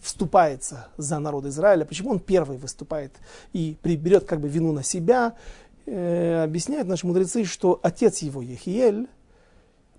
вступается 0.00 0.88
за 0.96 1.18
народ 1.18 1.46
Израиля, 1.46 1.84
почему 1.84 2.10
он 2.10 2.20
первый 2.20 2.58
выступает 2.58 3.12
и 3.52 3.76
приберет 3.82 4.24
как 4.24 4.40
бы 4.40 4.48
вину 4.48 4.72
на 4.72 4.82
себя, 4.82 5.34
э, 5.86 6.42
объясняют 6.44 6.88
наши 6.88 7.06
мудрецы, 7.06 7.44
что 7.44 7.80
отец 7.82 8.18
его 8.18 8.42
Ехиель, 8.42 9.08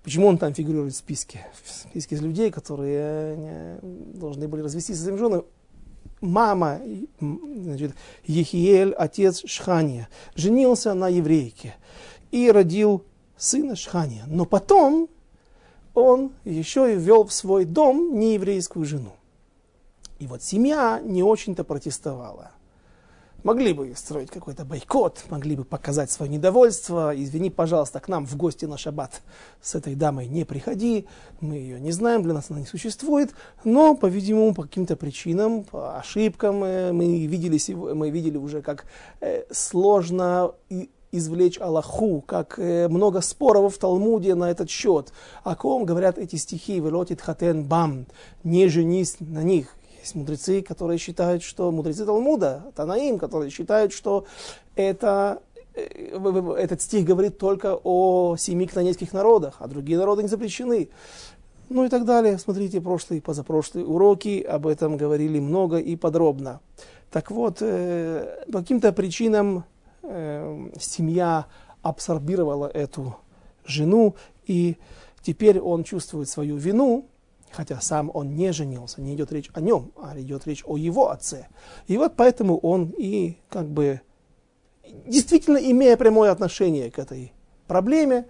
почему 0.02 0.26
он 0.26 0.38
там 0.38 0.54
фигурирует 0.54 0.94
в 0.94 0.96
списке, 0.96 1.46
в 1.64 1.70
списке 1.70 2.16
людей, 2.16 2.50
которые 2.50 3.36
не, 3.36 4.18
должны 4.18 4.48
были 4.48 4.62
развестись 4.62 4.96
со 4.96 5.02
своим 5.04 5.18
женой, 5.18 5.44
мама, 6.20 6.80
значит, 7.20 7.94
Ехиель, 8.24 8.92
отец 8.92 9.42
Шхания, 9.44 10.08
женился 10.34 10.94
на 10.94 11.08
еврейке 11.08 11.74
и 12.30 12.50
родил 12.50 13.04
сына 13.40 13.74
Шхания. 13.74 14.24
Но 14.26 14.44
потом 14.44 15.08
он 15.94 16.32
еще 16.44 16.92
и 16.92 16.96
ввел 16.96 17.24
в 17.24 17.32
свой 17.32 17.64
дом 17.64 18.18
нееврейскую 18.18 18.84
жену. 18.84 19.12
И 20.18 20.26
вот 20.26 20.42
семья 20.42 21.00
не 21.02 21.22
очень-то 21.22 21.64
протестовала. 21.64 22.52
Могли 23.42 23.72
бы 23.72 23.90
строить 23.96 24.30
какой-то 24.30 24.66
бойкот, 24.66 25.24
могли 25.30 25.56
бы 25.56 25.64
показать 25.64 26.10
свое 26.10 26.30
недовольство. 26.30 27.14
Извини, 27.16 27.48
пожалуйста, 27.48 27.98
к 27.98 28.08
нам 28.08 28.26
в 28.26 28.36
гости 28.36 28.66
на 28.66 28.76
шаббат 28.76 29.22
с 29.62 29.74
этой 29.74 29.94
дамой 29.94 30.28
не 30.28 30.44
приходи. 30.44 31.06
Мы 31.40 31.54
ее 31.54 31.80
не 31.80 31.90
знаем, 31.90 32.22
для 32.22 32.34
нас 32.34 32.50
она 32.50 32.60
не 32.60 32.66
существует. 32.66 33.30
Но, 33.64 33.94
по-видимому, 33.94 34.54
по 34.54 34.64
каким-то 34.64 34.94
причинам, 34.94 35.64
по 35.64 35.96
ошибкам, 35.96 36.62
э, 36.64 36.92
мы 36.92 37.26
видели, 37.26 37.58
мы 37.72 38.10
видели 38.10 38.36
уже, 38.36 38.60
как 38.60 38.84
э, 39.22 39.44
сложно 39.50 40.52
извлечь 41.12 41.60
Аллаху, 41.60 42.22
как 42.26 42.58
э, 42.58 42.88
много 42.88 43.20
споров 43.20 43.74
в 43.74 43.78
Талмуде 43.78 44.34
на 44.34 44.50
этот 44.50 44.70
счет. 44.70 45.12
О 45.42 45.56
ком 45.56 45.84
говорят 45.84 46.18
эти 46.18 46.36
стихи 46.36 46.78
«Велотит 46.80 47.20
хатен 47.20 47.64
бам» 47.64 48.06
«Не 48.44 48.68
женись 48.68 49.16
на 49.20 49.42
них». 49.42 49.76
Есть 50.00 50.14
мудрецы, 50.14 50.62
которые 50.62 50.98
считают, 50.98 51.42
что 51.42 51.70
мудрецы 51.70 52.06
Талмуда, 52.06 52.72
Танаим, 52.74 53.18
которые 53.18 53.50
считают, 53.50 53.92
что 53.92 54.24
это, 54.76 55.42
э, 55.74 56.16
этот 56.58 56.80
стих 56.80 57.04
говорит 57.04 57.38
только 57.38 57.78
о 57.82 58.36
семи 58.36 58.66
кнанейских 58.66 59.12
народах, 59.12 59.56
а 59.58 59.68
другие 59.68 59.98
народы 59.98 60.22
не 60.22 60.28
запрещены. 60.28 60.88
Ну 61.68 61.84
и 61.84 61.88
так 61.88 62.04
далее. 62.04 62.38
Смотрите 62.38 62.80
прошлые 62.80 63.18
и 63.18 63.22
позапрошлые 63.22 63.86
уроки, 63.86 64.42
об 64.42 64.66
этом 64.66 64.96
говорили 64.96 65.38
много 65.38 65.78
и 65.78 65.96
подробно. 65.96 66.60
Так 67.10 67.30
вот, 67.30 67.58
э, 67.60 68.44
по 68.50 68.60
каким-то 68.60 68.92
причинам 68.92 69.64
э, 70.02 70.70
семья 70.78 71.46
абсорбировала 71.82 72.66
эту 72.66 73.16
жену, 73.64 74.16
и 74.46 74.76
теперь 75.22 75.60
он 75.60 75.84
чувствует 75.84 76.28
свою 76.28 76.56
вину, 76.56 77.08
хотя 77.50 77.80
сам 77.80 78.10
он 78.12 78.34
не 78.34 78.52
женился, 78.52 79.00
не 79.00 79.14
идет 79.14 79.32
речь 79.32 79.50
о 79.54 79.60
нем, 79.60 79.92
а 79.96 80.18
идет 80.18 80.46
речь 80.46 80.62
о 80.66 80.76
его 80.76 81.10
отце. 81.10 81.48
И 81.86 81.96
вот 81.96 82.14
поэтому 82.16 82.58
он 82.58 82.94
и 82.96 83.36
как 83.48 83.68
бы 83.68 84.00
действительно 85.06 85.58
имея 85.58 85.96
прямое 85.96 86.30
отношение 86.30 86.90
к 86.90 86.98
этой 86.98 87.32
проблеме, 87.66 88.26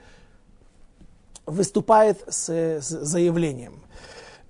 выступает 1.47 2.23
с, 2.29 2.49
с 2.49 2.89
заявлением, 2.89 3.83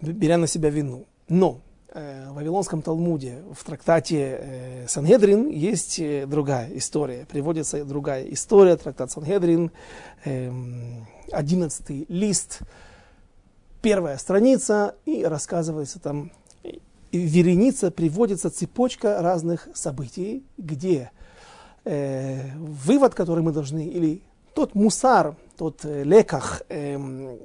беря 0.00 0.36
на 0.36 0.46
себя 0.46 0.70
вину. 0.70 1.06
Но 1.28 1.60
в 1.92 2.34
Вавилонском 2.34 2.82
Талмуде, 2.82 3.42
в 3.52 3.64
трактате 3.64 4.38
э, 4.40 4.86
Сангедрин 4.88 5.48
есть 5.48 5.98
э, 5.98 6.24
другая 6.26 6.70
история, 6.76 7.26
приводится 7.26 7.84
другая 7.84 8.24
история, 8.26 8.76
трактат 8.76 9.10
Сангедрин, 9.10 9.72
э, 10.24 10.52
11 11.32 12.08
лист, 12.08 12.60
первая 13.82 14.18
страница, 14.18 14.94
и 15.04 15.24
рассказывается 15.24 15.98
там, 15.98 16.30
вереница, 17.12 17.90
приводится 17.90 18.50
цепочка 18.50 19.20
разных 19.20 19.68
событий, 19.74 20.44
где 20.58 21.10
э, 21.84 22.54
вывод, 22.56 23.14
который 23.14 23.42
мы 23.42 23.52
должны, 23.52 23.86
или 23.86 24.22
тот 24.54 24.74
мусар, 24.74 25.36
тот 25.56 25.84
э, 25.84 26.04
леках, 26.04 26.62
э, 26.68 27.38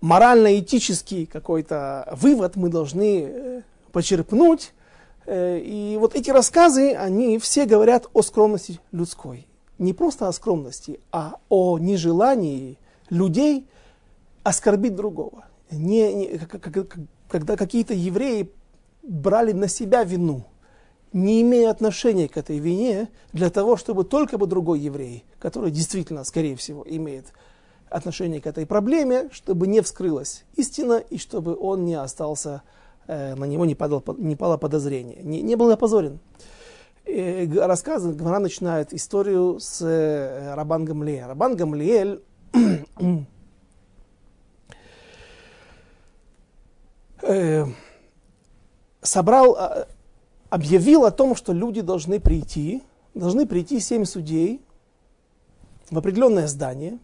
морально-этический 0.00 1.26
какой-то 1.26 2.08
вывод 2.12 2.56
мы 2.56 2.68
должны 2.68 3.22
э, 3.22 3.62
почерпнуть. 3.92 4.72
Э, 5.26 5.58
и 5.58 5.96
вот 5.98 6.14
эти 6.14 6.30
рассказы, 6.30 6.94
они 6.94 7.38
все 7.38 7.64
говорят 7.64 8.06
о 8.12 8.22
скромности 8.22 8.80
людской. 8.92 9.46
Не 9.78 9.92
просто 9.92 10.28
о 10.28 10.32
скромности, 10.32 11.00
а 11.12 11.36
о 11.48 11.78
нежелании 11.78 12.78
людей 13.10 13.66
оскорбить 14.42 14.94
другого. 14.94 15.44
Не, 15.70 16.14
не, 16.14 16.40
когда 17.28 17.56
какие-то 17.56 17.94
евреи 17.94 18.50
брали 19.02 19.52
на 19.52 19.68
себя 19.68 20.04
вину, 20.04 20.44
не 21.12 21.42
имея 21.42 21.70
отношения 21.70 22.28
к 22.28 22.36
этой 22.36 22.58
вине, 22.58 23.08
для 23.32 23.50
того, 23.50 23.76
чтобы 23.76 24.04
только 24.04 24.38
бы 24.38 24.46
другой 24.46 24.80
еврей, 24.80 25.24
который 25.38 25.70
действительно, 25.70 26.24
скорее 26.24 26.56
всего, 26.56 26.84
имеет 26.86 27.26
отношение 27.90 28.40
к 28.40 28.46
этой 28.46 28.66
проблеме, 28.66 29.28
чтобы 29.32 29.66
не 29.66 29.80
вскрылась 29.80 30.44
истина 30.56 30.94
и 30.94 31.18
чтобы 31.18 31.56
он 31.56 31.84
не 31.84 31.94
остался, 31.94 32.62
э, 33.06 33.34
на 33.34 33.44
него 33.44 33.64
не, 33.64 33.74
падал, 33.74 34.04
не 34.16 34.36
пало 34.36 34.56
подозрение, 34.56 35.22
не, 35.22 35.42
не 35.42 35.56
был 35.56 35.70
опозорен. 35.70 36.18
И 37.04 37.50
рассказ 37.56 38.04
Гмара 38.04 38.38
начинает 38.38 38.92
историю 38.92 39.58
с 39.60 39.80
э, 39.82 40.54
Рабан 40.54 40.84
Гамлиэль. 40.84 41.24
Рабан 41.24 41.56
Гамлиэль 41.56 42.20
Э, 47.22 47.66
собрал, 49.02 49.56
а, 49.56 49.88
объявил 50.50 51.04
о 51.04 51.10
том, 51.10 51.34
что 51.34 51.52
люди 51.52 51.80
должны 51.80 52.20
прийти, 52.20 52.82
должны 53.14 53.46
прийти 53.46 53.80
семь 53.80 54.04
судей 54.04 54.62
в 55.90 55.98
определенное 55.98 56.46
здание 56.46 56.98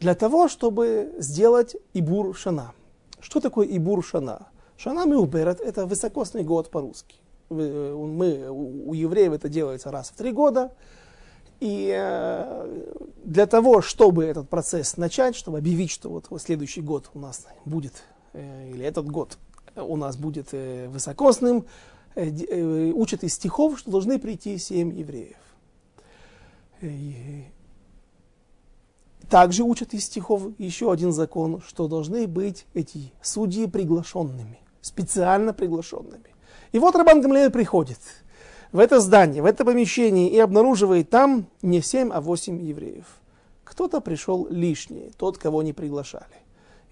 для 0.00 0.14
того, 0.14 0.48
чтобы 0.48 1.14
сделать 1.18 1.76
Ибур 1.94 2.36
Шана. 2.36 2.72
Что 3.20 3.40
такое 3.40 3.66
Ибур 3.66 4.04
Шана? 4.04 4.48
Шана 4.76 5.06
Меуберет– 5.06 5.60
это 5.62 5.86
высокосный 5.86 6.44
год 6.44 6.70
по-русски. 6.70 7.16
Мы, 7.48 8.50
у 8.50 8.92
евреев 8.92 9.32
это 9.32 9.48
делается 9.48 9.90
раз 9.90 10.10
в 10.10 10.16
три 10.16 10.32
года. 10.32 10.72
И 11.60 11.90
э, 11.96 12.92
для 13.24 13.46
того, 13.46 13.80
чтобы 13.80 14.24
этот 14.24 14.48
процесс 14.48 14.98
начать, 14.98 15.34
чтобы 15.34 15.58
объявить, 15.58 15.90
что 15.90 16.10
вот, 16.10 16.28
следующий 16.42 16.82
год 16.82 17.08
у 17.14 17.18
нас 17.18 17.46
будет, 17.64 17.94
э, 18.34 18.70
или 18.70 18.84
этот 18.84 19.06
год 19.06 19.38
у 19.74 19.96
нас 19.96 20.16
будет 20.16 20.48
э, 20.52 20.88
высокосным, 20.88 21.64
э, 22.14 22.28
э, 22.28 22.92
учат 22.92 23.24
из 23.24 23.34
стихов, 23.34 23.78
что 23.78 23.90
должны 23.90 24.18
прийти 24.18 24.58
семь 24.58 24.92
евреев. 24.92 25.36
Также 29.28 29.64
учат 29.64 29.92
из 29.92 30.04
стихов 30.04 30.42
еще 30.58 30.92
один 30.92 31.12
закон, 31.12 31.60
что 31.66 31.88
должны 31.88 32.26
быть 32.28 32.66
эти 32.74 33.12
судьи 33.20 33.66
приглашенными, 33.66 34.60
специально 34.80 35.52
приглашенными. 35.52 36.34
И 36.72 36.78
вот 36.78 36.94
Рабан 36.94 37.20
Гамлея 37.20 37.50
приходит 37.50 37.98
в 38.70 38.78
это 38.78 39.00
здание, 39.00 39.42
в 39.42 39.46
это 39.46 39.64
помещение 39.64 40.30
и 40.30 40.38
обнаруживает 40.38 41.10
там 41.10 41.46
не 41.62 41.80
семь, 41.80 42.10
а 42.12 42.20
восемь 42.20 42.60
евреев. 42.60 43.06
Кто-то 43.64 44.00
пришел 44.00 44.46
лишний, 44.48 45.10
тот, 45.16 45.38
кого 45.38 45.62
не 45.62 45.72
приглашали. 45.72 46.24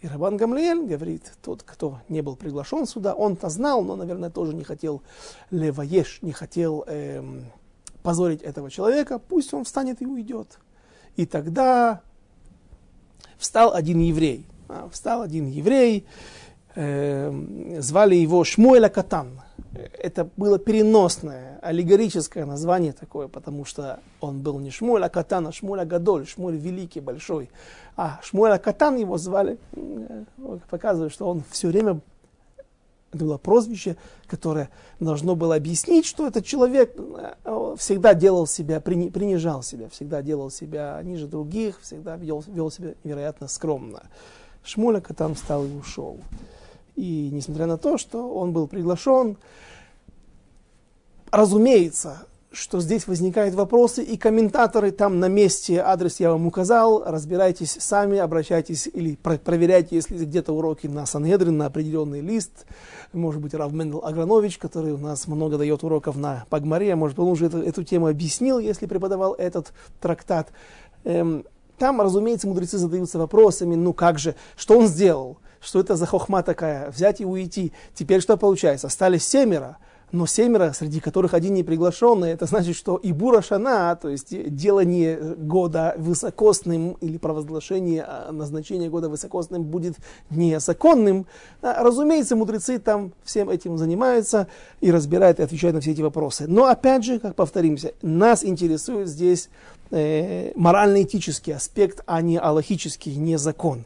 И 0.00 0.09
Рабан 0.09 0.37
Гамлиэль 0.37 0.85
говорит, 0.85 1.33
тот, 1.41 1.62
кто 1.62 2.00
не 2.09 2.21
был 2.21 2.37
приглашен 2.37 2.87
сюда, 2.87 3.14
он-то 3.14 3.49
знал, 3.49 3.83
но, 3.83 3.97
наверное, 3.97 4.29
тоже 4.29 4.55
не 4.55 4.64
хотел 4.64 5.03
леваеш, 5.50 6.19
не 6.21 6.33
хотел 6.33 6.85
эм, 6.88 7.47
позорить 8.03 8.43
этого 8.43 8.71
человека, 8.71 9.19
пусть 9.19 9.55
он 9.55 9.64
встанет 9.64 10.03
и 10.03 10.07
уйдет. 10.07 10.59
И 11.17 11.26
тогда 11.26 12.03
встал 13.44 13.74
один 13.74 14.00
еврей. 14.00 14.46
А, 14.68 14.88
встал 14.90 15.20
один 15.20 15.46
еврей, 15.46 16.06
э, 16.74 17.30
звали 17.78 18.14
его 18.14 18.42
Шмуэля 18.42 18.88
Катан. 18.88 19.42
Это 19.98 20.30
было 20.38 20.58
переносное, 20.58 21.58
аллегорическое 21.60 22.46
название 22.46 22.92
такое, 22.92 23.28
потому 23.28 23.66
что 23.66 24.00
он 24.20 24.40
был 24.40 24.58
не 24.60 24.70
Шмуэль, 24.70 25.04
а 25.04 25.10
Катан, 25.10 25.46
а 25.46 25.52
Шмуэль 25.52 25.84
Гадоль, 25.84 26.26
Шмуэль 26.26 26.56
великий, 26.56 27.00
большой. 27.00 27.50
А 27.96 28.18
Шмуэль 28.22 28.58
Катан 28.58 28.96
его 28.96 29.18
звали, 29.18 29.58
э, 29.72 30.24
показывает, 30.70 31.12
что 31.12 31.28
он 31.28 31.42
все 31.50 31.68
время 31.68 32.00
это 33.14 33.25
было 33.25 33.38
прозвище, 33.38 33.97
которое 34.26 34.71
должно 35.00 35.37
было 35.37 35.54
объяснить, 35.54 36.04
что 36.06 36.26
этот 36.26 36.44
человек 36.44 36.94
э, 36.97 37.76
всегда 37.78 38.14
делал 38.14 38.47
себя, 38.47 38.80
принижал 38.80 39.62
себя, 39.62 39.88
всегда 39.88 40.23
делал 40.23 40.50
себя 40.50 41.00
ниже 41.02 41.26
других, 41.26 41.80
всегда 41.80 42.16
вел, 42.16 42.44
вел 42.47 42.71
себя 42.71 42.94
невероятно 43.04 43.49
скромно. 43.49 44.04
Шмуляка 44.64 45.14
там 45.14 45.35
встал 45.35 45.64
и 45.64 45.73
ушел. 45.73 46.21
И 46.97 47.30
несмотря 47.33 47.66
на 47.66 47.76
то, 47.76 47.99
что 47.99 48.35
он 48.35 48.52
был 48.52 48.66
приглашен, 48.66 49.37
разумеется, 51.30 52.26
что 52.54 52.80
здесь 52.80 53.06
возникают 53.06 53.54
вопросы, 53.54 54.02
и 54.02 54.16
комментаторы 54.16 54.92
там 54.92 55.18
на 55.18 55.28
месте, 55.28 55.80
адрес 55.80 56.20
я 56.20 56.30
вам 56.30 56.46
указал, 56.46 57.02
разбирайтесь 57.04 57.76
сами, 57.80 58.18
обращайтесь 58.18 58.88
или 58.92 59.16
про 59.16 59.37
проверяйте, 59.38 59.96
если 59.96 60.25
где-то 60.25 60.52
уроки 60.52 60.87
на 60.87 61.04
Санхедрин, 61.04 61.56
на 61.56 61.66
определенный 61.66 62.20
лист, 62.20 62.66
может 63.12 63.40
быть, 63.40 63.54
Рав 63.54 63.73
Мендел 63.73 64.04
Агранович, 64.04 64.58
который 64.58 64.92
у 64.92 64.99
нас 64.99 65.26
много 65.26 65.58
дает 65.58 65.82
уроков 65.82 66.16
на 66.16 66.46
Пагмаре, 66.49 66.94
может, 66.94 67.18
он 67.18 67.28
уже 67.28 67.46
эту, 67.46 67.58
эту 67.58 67.82
тему 67.82 68.06
объяснил, 68.06 68.58
если 68.58 68.87
преподавал 68.87 69.34
этот 69.34 69.73
трактат. 70.00 70.50
Эм, 71.04 71.44
там, 71.76 72.00
разумеется, 72.00 72.46
мудрецы 72.46 72.78
задаются 72.78 73.18
вопросами, 73.18 73.75
ну 73.75 73.92
как 73.92 74.18
же, 74.18 74.37
что 74.56 74.78
он 74.78 74.87
сделал? 74.87 75.38
Что 75.61 75.80
это 75.80 75.96
за 75.96 76.06
хохма 76.06 76.42
такая? 76.42 76.90
Взять 76.90 77.20
и 77.20 77.25
уйти. 77.25 77.73
Теперь 77.94 78.20
что 78.20 78.37
получается? 78.37 78.87
Остались 78.87 79.26
семеро 79.26 79.78
но 80.14 80.26
семеро, 80.26 80.73
среди 80.73 81.00
которых 81.00 81.35
один 81.35 81.54
не 81.54 81.64
приглашенный, 81.64 82.30
это 82.30 82.47
значит, 82.47 82.76
что 82.76 82.97
и 82.97 83.11
Бура 83.12 83.42
Шана, 83.42 83.97
то 84.00 84.09
есть 84.09 84.54
делание 84.54 85.18
года 85.18 85.94
высокосным 85.99 86.92
или 87.00 87.18
провозглашение 87.18 88.04
а, 88.06 88.30
назначения 88.30 88.88
года 88.88 89.09
высокосным 89.09 89.64
будет 89.64 89.97
незаконным. 90.30 91.26
А, 91.62 91.83
разумеется, 91.83 92.37
мудрецы 92.37 92.78
там 92.78 93.12
всем 93.25 93.50
этим 93.50 93.76
занимаются 93.76 94.47
и 94.80 94.92
разбирают 94.92 95.40
и 95.40 95.42
отвечают 95.42 95.74
на 95.74 95.81
все 95.81 95.90
эти 95.90 96.03
вопросы. 96.03 96.46
Но 96.46 96.66
опять 96.66 97.05
же, 97.05 97.18
как 97.18 97.35
повторимся, 97.35 97.92
нас 98.00 98.44
интересует 98.44 99.09
здесь 99.09 99.50
э, 99.90 100.53
морально-этический 100.55 101.55
аспект, 101.55 102.05
а 102.07 102.22
не 102.22 102.38
аллахический, 102.38 103.16
не 103.16 103.37
закон. 103.37 103.85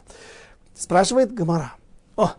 Спрашивает 0.76 1.32
Гамара. 1.32 1.72
О, 2.16 2.32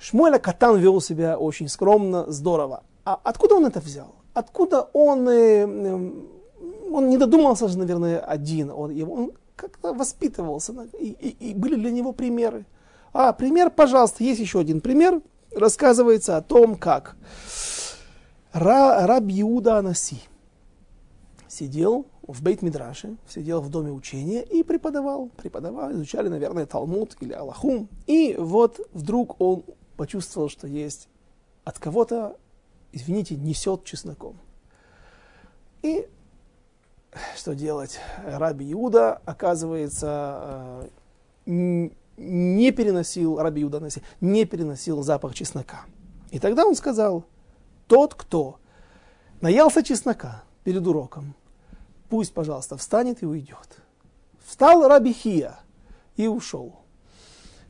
Шмуэля 0.00 0.40
Катан 0.40 0.76
вел 0.80 1.00
себя 1.00 1.38
очень 1.38 1.68
скромно, 1.68 2.24
здорово. 2.26 2.82
А 3.08 3.18
откуда 3.24 3.54
он 3.54 3.64
это 3.64 3.80
взял? 3.80 4.16
Откуда 4.34 4.82
он, 4.92 5.26
э, 5.30 5.64
он 5.64 7.08
не 7.08 7.16
додумался 7.16 7.66
же, 7.66 7.78
наверное, 7.78 8.18
один, 8.18 8.70
он, 8.70 9.02
он 9.02 9.32
как-то 9.56 9.94
воспитывался, 9.94 10.74
и, 10.92 11.16
и, 11.18 11.50
и 11.50 11.54
были 11.54 11.76
для 11.76 11.90
него 11.90 12.12
примеры. 12.12 12.66
А, 13.14 13.32
пример, 13.32 13.70
пожалуйста, 13.70 14.22
есть 14.24 14.40
еще 14.40 14.60
один 14.60 14.82
пример, 14.82 15.22
рассказывается 15.56 16.36
о 16.36 16.42
том, 16.42 16.76
как 16.76 17.16
Ра, 18.52 19.06
Раб 19.06 19.24
Иуда 19.28 19.78
Анаси 19.78 20.20
сидел 21.48 22.08
в 22.26 22.42
Бейт-Мидраше, 22.42 23.16
сидел 23.26 23.62
в 23.62 23.70
доме 23.70 23.90
учения 23.90 24.42
и 24.42 24.62
преподавал. 24.62 25.30
Преподавал, 25.38 25.92
изучали, 25.92 26.28
наверное, 26.28 26.66
Талмуд 26.66 27.16
или 27.20 27.32
Аллаху. 27.32 27.88
И 28.06 28.36
вот 28.38 28.86
вдруг 28.92 29.40
он 29.40 29.64
почувствовал, 29.96 30.50
что 30.50 30.66
есть 30.66 31.08
от 31.64 31.78
кого-то 31.78 32.36
извините, 32.92 33.36
несет 33.36 33.84
чесноком. 33.84 34.38
И 35.82 36.06
что 37.36 37.54
делать? 37.54 37.98
Раби 38.24 38.72
Иуда, 38.72 39.20
оказывается, 39.24 40.88
э, 41.46 41.88
не 42.16 42.70
переносил, 42.72 43.38
Раби 43.38 43.62
Иуда 43.62 43.86
не 44.20 44.44
переносил 44.44 45.02
запах 45.02 45.34
чеснока. 45.34 45.84
И 46.30 46.38
тогда 46.38 46.66
он 46.66 46.74
сказал, 46.74 47.24
тот, 47.86 48.14
кто 48.14 48.58
наелся 49.40 49.82
чеснока 49.82 50.42
перед 50.64 50.86
уроком, 50.86 51.34
пусть, 52.08 52.34
пожалуйста, 52.34 52.76
встанет 52.76 53.22
и 53.22 53.26
уйдет. 53.26 53.78
Встал 54.44 54.86
Раби 54.88 55.12
Хия 55.12 55.58
и 56.16 56.26
ушел. 56.26 56.80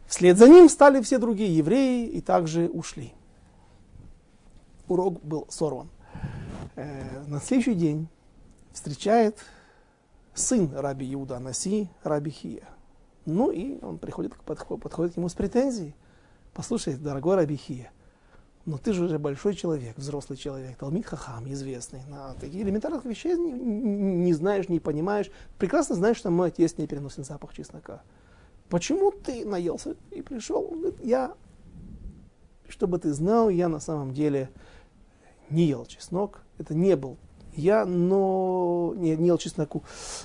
Вслед 0.07 0.39
за 0.39 0.49
ним 0.49 0.69
стали 0.69 1.03
все 1.03 1.19
другие 1.19 1.55
евреи 1.55 2.07
и 2.09 2.21
также 2.21 2.69
ушли 2.69 3.13
урок 4.89 5.23
был 5.23 5.47
сорван. 5.49 5.89
Э, 6.77 7.25
на 7.27 7.41
следующий 7.41 7.75
день 7.75 8.09
встречает 8.73 9.39
сын 10.35 10.71
Раби 10.75 11.13
Иуда 11.15 11.39
Наси, 11.39 11.89
Раби 12.03 12.31
Хия. 12.31 12.69
Ну 13.27 13.51
и 13.51 13.83
он 13.85 13.99
приходит, 13.99 14.35
подходит, 14.37 14.83
подходит 14.83 15.15
к 15.15 15.17
нему 15.17 15.29
с 15.29 15.35
претензией. 15.35 15.95
Послушай, 16.55 16.97
дорогой 16.97 17.37
Раби 17.37 17.57
Хия, 17.57 17.91
но 18.65 18.79
ты 18.79 18.93
же 18.93 19.05
уже 19.05 19.19
большой 19.19 19.55
человек, 19.55 19.97
взрослый 19.97 20.37
человек, 20.37 20.77
Талмит 20.77 21.07
Хахам, 21.07 21.51
известный. 21.53 22.03
На 22.09 22.35
таких 22.35 22.63
элементарных 22.63 23.05
вещей 23.05 23.37
не, 23.37 23.51
не 23.53 24.33
знаешь, 24.35 24.69
не 24.69 24.79
понимаешь. 24.79 25.31
Прекрасно 25.59 25.95
знаешь, 25.95 26.19
что 26.19 26.31
мой 26.31 26.49
отец 26.49 26.77
не 26.77 26.87
переносит 26.87 27.27
запах 27.27 27.55
чеснока. 27.55 28.03
Почему 28.69 29.11
ты 29.11 29.47
наелся 29.47 29.97
и 30.11 30.21
пришел? 30.21 30.69
Он 30.71 30.81
говорит, 30.81 31.03
я, 31.03 31.35
чтобы 32.69 32.99
ты 32.99 33.13
знал, 33.15 33.49
я 33.49 33.69
на 33.69 33.81
самом 33.81 34.13
деле 34.13 34.51
не 35.51 35.65
ел 35.65 35.87
чеснок, 35.87 36.43
это 36.59 36.75
не 36.75 36.97
был 36.97 37.17
я, 37.59 37.85
но 37.85 38.95
не, 38.97 39.17
не 39.17 39.27
ел 39.27 39.39
чесноку, 39.39 39.83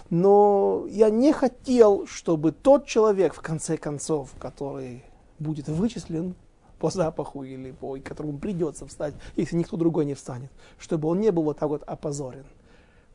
но 0.09 0.86
я 0.89 1.09
не 1.09 1.33
хотел, 1.33 2.05
чтобы 2.07 2.51
тот 2.51 2.86
человек, 2.86 3.33
в 3.33 3.41
конце 3.41 3.77
концов, 3.77 4.31
который 4.39 5.03
будет 5.39 5.67
вычислен 5.67 6.36
по 6.79 6.89
запаху 6.89 7.43
или 7.43 7.71
по 7.71 7.97
которому 7.97 8.38
придется 8.38 8.86
встать, 8.86 9.13
если 9.36 9.55
никто 9.55 9.77
другой 9.77 10.05
не 10.05 10.13
встанет, 10.13 10.51
чтобы 10.77 11.09
он 11.09 11.19
не 11.19 11.31
был 11.31 11.43
вот 11.43 11.57
так 11.57 11.69
вот 11.69 11.83
опозорен. 11.83 12.45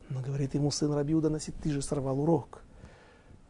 Но 0.09 0.21
говорит 0.21 0.55
ему 0.55 0.71
сын 0.71 0.91
Рабиуда, 0.91 1.29
Насит, 1.29 1.55
ты 1.61 1.71
же 1.71 1.81
сорвал 1.81 2.19
урок. 2.19 2.61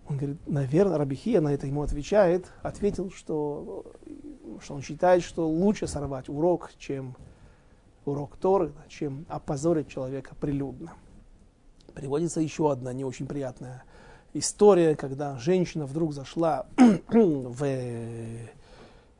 Он 0.10 0.18
говорит, 0.18 0.40
наверное, 0.46 0.98
Рабихия 0.98 1.40
на 1.40 1.54
это 1.54 1.68
ему 1.68 1.84
отвечает, 1.84 2.48
ответил, 2.64 3.12
что, 3.12 3.86
что 4.62 4.74
он 4.74 4.82
считает, 4.82 5.24
что 5.24 5.48
лучше 5.48 5.88
сорвать 5.88 6.28
урок, 6.28 6.72
чем 6.78 7.16
урок 8.10 8.38
Торы, 8.38 8.72
чем 8.88 9.26
опозорить 9.30 9.88
человека 9.88 10.36
прилюдно. 10.40 10.94
Приводится 11.94 12.42
еще 12.42 12.72
одна 12.72 12.94
не 12.94 13.04
очень 13.04 13.28
приятная 13.28 13.84
история, 14.34 14.96
когда 14.96 15.38
женщина 15.38 15.86
вдруг 15.86 16.14
зашла 16.14 16.68
в, 17.08 17.66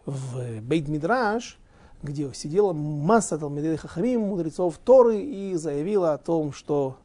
в 0.06 0.62
Бейт 0.62 0.88
Мидраш, 0.88 1.58
где 2.02 2.32
сидела 2.34 2.74
масса 2.74 3.38
Талмидей 3.38 3.76
Хахамим, 3.78 4.22
мудрецов 4.22 4.78
Торы, 4.78 5.20
и 5.20 5.56
заявила 5.56 6.14
о 6.14 6.18
том, 6.18 6.54
что 6.54 6.98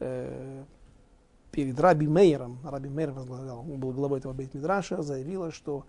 э, 0.00 0.64
перед 1.52 1.78
Раби 1.78 2.06
Мейером, 2.06 2.58
Раби 2.64 2.88
Мейер 2.88 3.12
возглавлял, 3.12 3.62
был 3.62 3.92
главой 3.92 4.18
этого 4.18 4.32
Бейт 4.32 4.54
Мидраша, 4.54 5.02
заявила, 5.02 5.52
что 5.52 5.84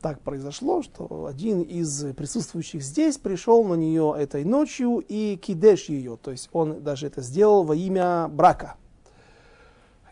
так 0.00 0.20
произошло, 0.20 0.82
что 0.82 1.26
один 1.26 1.62
из 1.62 2.04
присутствующих 2.14 2.82
здесь 2.82 3.18
пришел 3.18 3.64
на 3.64 3.74
нее 3.74 4.14
этой 4.16 4.44
ночью 4.44 5.04
и 5.06 5.36
кидеш 5.36 5.84
ее, 5.84 6.18
то 6.22 6.30
есть 6.30 6.48
он 6.52 6.82
даже 6.82 7.06
это 7.06 7.22
сделал 7.22 7.64
во 7.64 7.74
имя 7.74 8.28
брака. 8.28 8.76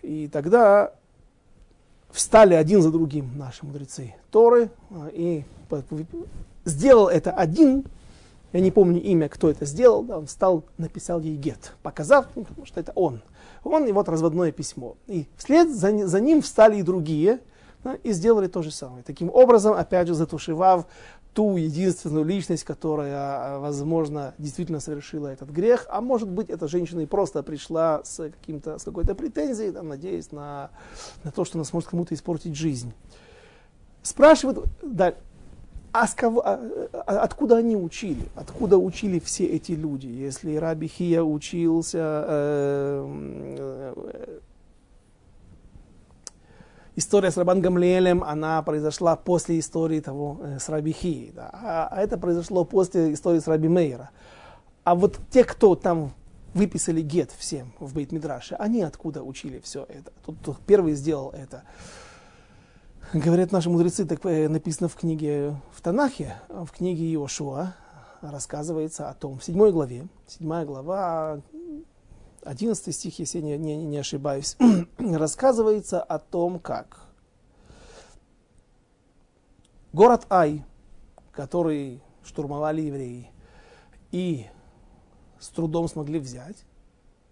И 0.02 0.28
тогда 0.28 0.92
встали 2.10 2.54
один 2.54 2.82
за 2.82 2.90
другим 2.90 3.36
наши 3.36 3.64
мудрецы 3.64 4.14
Торы, 4.30 4.70
а, 4.90 5.08
и 5.08 5.44
сделал 6.64 7.08
это 7.08 7.32
один, 7.32 7.84
я 8.52 8.60
не 8.60 8.70
помню 8.70 9.02
имя, 9.02 9.28
кто 9.28 9.50
это 9.50 9.66
сделал, 9.66 10.04
да, 10.04 10.18
он 10.18 10.26
встал, 10.26 10.64
написал 10.78 11.20
ей 11.20 11.36
гет, 11.36 11.74
показав, 11.82 12.26
ну, 12.36 12.46
что 12.64 12.78
это 12.78 12.92
он. 12.94 13.20
Он 13.64 13.84
и 13.86 13.92
вот 13.92 14.08
разводное 14.08 14.52
письмо. 14.52 14.96
И 15.08 15.26
вслед 15.36 15.74
за, 15.74 16.06
за 16.06 16.20
ним 16.20 16.40
встали 16.40 16.76
и 16.76 16.82
другие, 16.82 17.40
да, 17.84 17.94
и 18.02 18.12
сделали 18.12 18.48
то 18.48 18.62
же 18.62 18.70
самое. 18.70 19.04
Таким 19.04 19.30
образом, 19.30 19.74
опять 19.74 20.08
же, 20.08 20.14
затушевав 20.14 20.86
ту 21.34 21.56
единственную 21.56 22.24
личность, 22.24 22.64
которая, 22.64 23.14
а, 23.14 23.58
возможно, 23.58 24.34
действительно 24.38 24.80
совершила 24.80 25.28
этот 25.28 25.50
грех, 25.50 25.86
а 25.90 26.00
может 26.00 26.28
быть, 26.28 26.48
эта 26.48 26.66
женщина 26.68 27.00
и 27.00 27.06
просто 27.06 27.42
пришла 27.42 28.02
с, 28.04 28.30
каким-то, 28.30 28.78
с 28.78 28.84
какой-то 28.84 29.14
претензией, 29.14 29.72
там, 29.72 29.88
надеясь 29.88 30.32
на, 30.32 30.70
на 31.24 31.30
то, 31.30 31.44
что 31.44 31.58
она 31.58 31.64
сможет 31.64 31.90
кому-то 31.90 32.14
испортить 32.14 32.56
жизнь. 32.56 32.92
Спрашивают, 34.02 34.64
да, 34.82 35.14
а, 35.92 36.06
с 36.06 36.14
кого, 36.14 36.44
а, 36.44 36.60
а, 36.92 37.20
откуда 37.20 37.56
они 37.58 37.76
учили? 37.76 38.28
Откуда 38.34 38.78
учили 38.78 39.18
все 39.18 39.44
эти 39.46 39.72
люди? 39.72 40.06
Если 40.06 40.56
Раби 40.56 40.88
Хия 40.88 41.22
учился 41.22 42.24
э, 42.28 43.06
э, 43.58 44.38
история 46.96 47.30
с 47.30 47.36
Рабан 47.36 47.60
Гамлиэлем, 47.60 48.22
она 48.22 48.62
произошла 48.62 49.16
после 49.16 49.58
истории 49.58 50.00
того 50.00 50.40
э, 50.42 50.58
с 50.58 50.68
Раби 50.68 50.92
Хией, 50.92 51.32
да, 51.34 51.50
а, 51.52 51.88
а 51.90 52.00
это 52.00 52.18
произошло 52.18 52.64
после 52.64 53.12
истории 53.12 53.40
с 53.40 53.46
Раби 53.46 53.68
Мейера. 53.68 54.10
А 54.84 54.94
вот 54.94 55.18
те, 55.30 55.44
кто 55.44 55.74
там 55.74 56.12
выписали 56.52 57.00
гет 57.00 57.30
всем 57.36 57.72
в 57.80 57.94
Бейт 57.94 58.12
Мидраше, 58.12 58.54
они 58.54 58.82
откуда 58.82 59.22
учили 59.22 59.60
все 59.62 59.84
это? 59.88 60.12
Тут, 60.24 60.36
тут 60.42 60.58
первый 60.66 60.94
сделал 60.94 61.30
это. 61.30 61.64
Говорят 63.12 63.52
наши 63.52 63.70
мудрецы, 63.70 64.04
так 64.04 64.24
э, 64.24 64.48
написано 64.48 64.88
в 64.88 64.94
книге 64.94 65.56
в 65.72 65.80
Танахе, 65.80 66.34
в 66.48 66.70
книге 66.70 67.12
Иошуа, 67.12 67.74
рассказывается 68.20 69.08
о 69.08 69.14
том, 69.14 69.38
в 69.38 69.44
седьмой 69.44 69.72
главе, 69.72 70.06
седьмая 70.26 70.64
глава, 70.64 71.40
11 72.44 72.94
стих, 72.94 73.18
если 73.18 73.38
я 73.38 73.44
не, 73.44 73.58
не, 73.58 73.84
не 73.84 73.98
ошибаюсь, 73.98 74.56
рассказывается 74.98 76.02
о 76.02 76.18
том, 76.18 76.58
как 76.58 77.00
город 79.92 80.26
Ай, 80.30 80.64
который 81.32 82.02
штурмовали 82.24 82.82
евреи, 82.82 83.30
и 84.12 84.46
с 85.40 85.48
трудом 85.48 85.88
смогли 85.88 86.18
взять, 86.18 86.64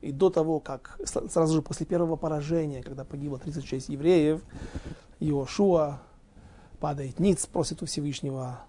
и 0.01 0.11
до 0.11 0.31
того, 0.31 0.61
как, 0.61 0.99
сразу 1.05 1.55
же 1.55 1.63
после 1.63 1.87
первого 1.87 2.17
поражения, 2.17 2.83
когда 2.83 3.05
погибло 3.05 3.39
36 3.39 3.89
евреев, 3.91 4.43
Иошуа 5.21 6.03
падает 6.81 7.21
ниц, 7.21 7.47
просит 7.47 7.83
у 7.83 7.87
Всевышнего 7.87 8.61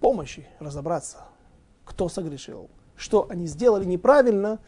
помощи 0.00 0.48
разобраться, 0.58 1.18
кто 1.84 2.08
согрешил, 2.08 2.68
что 2.96 3.26
они 3.30 3.46
сделали 3.46 3.84
неправильно, 3.84 4.58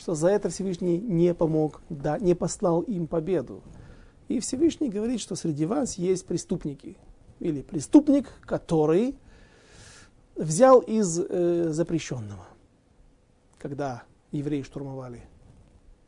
что 0.00 0.14
за 0.14 0.28
это 0.28 0.48
Всевышний 0.48 0.98
не 0.98 1.34
помог, 1.34 1.82
да, 1.90 2.18
не 2.18 2.34
послал 2.34 2.80
им 2.80 3.06
победу. 3.06 3.62
И 4.28 4.40
Всевышний 4.40 4.88
говорит, 4.88 5.20
что 5.20 5.36
среди 5.36 5.66
вас 5.66 5.98
есть 5.98 6.26
преступники. 6.26 6.96
Или 7.38 7.60
преступник, 7.60 8.28
который 8.40 9.14
взял 10.36 10.80
из 10.80 11.20
э, 11.20 11.70
запрещенного. 11.70 12.46
Когда 13.58 14.04
евреи 14.32 14.62
штурмовали 14.62 15.22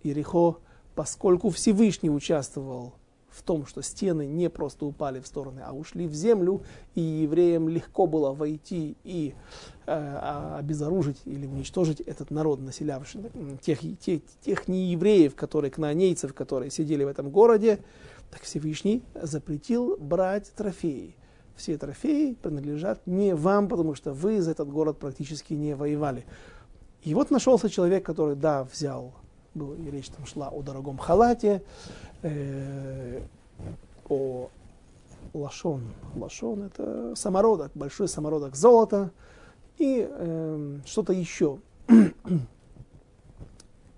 Иерихо, 0.03 0.57
поскольку 0.95 1.51
Всевышний 1.51 2.11
участвовал 2.11 2.95
в 3.33 3.43
том, 3.43 3.67
что 3.67 3.83
стены 3.83 4.27
не 4.27 4.51
просто 4.51 4.85
упали 4.85 5.21
в 5.21 5.27
стороны, 5.27 5.61
а 5.65 5.73
ушли 5.73 6.07
в 6.07 6.15
землю, 6.15 6.63
и 6.95 7.01
евреям 7.01 7.69
легко 7.69 8.07
было 8.07 8.33
войти 8.33 8.97
и 9.05 9.35
э, 9.87 9.93
а, 9.93 10.59
обезоружить 10.59 11.21
или 11.25 11.47
уничтожить 11.47 12.01
этот 12.01 12.31
народ, 12.31 12.61
населявший 12.61 13.23
тех, 13.63 13.81
тех, 13.99 14.21
тех 14.43 14.69
неевреев, 14.69 15.35
которые, 15.35 15.71
кнаанейцев, 15.71 16.35
которые 16.35 16.71
сидели 16.71 17.05
в 17.05 17.09
этом 17.09 17.31
городе, 17.31 17.79
так 18.31 18.43
Всевышний 18.43 19.03
запретил 19.15 19.97
брать 19.99 20.53
трофеи. 20.53 21.17
Все 21.57 21.77
трофеи 21.77 22.35
принадлежат 22.35 23.07
не 23.07 23.35
вам, 23.35 23.69
потому 23.69 23.95
что 23.95 24.13
вы 24.13 24.41
за 24.41 24.53
этот 24.53 24.69
город 24.69 24.99
практически 24.99 25.55
не 25.55 25.75
воевали. 25.75 26.25
И 27.03 27.15
вот 27.15 27.31
нашелся 27.31 27.69
человек, 27.69 28.07
который, 28.07 28.37
да, 28.37 28.65
взял, 28.65 29.15
был, 29.55 29.75
и 29.75 29.91
речь 29.91 30.09
там 30.09 30.27
шла 30.27 30.49
о 30.49 30.63
дорогом 30.63 30.99
халате, 30.99 31.63
э, 32.23 33.21
о 34.09 34.49
лашон. 35.35 35.83
Лашон 36.15 36.65
это 36.65 37.15
самородок, 37.17 37.73
большой 37.75 38.09
самородок 38.09 38.57
золота 38.57 39.11
и 39.79 40.07
э, 40.09 40.79
что-то 40.87 41.13
еще. 41.13 41.59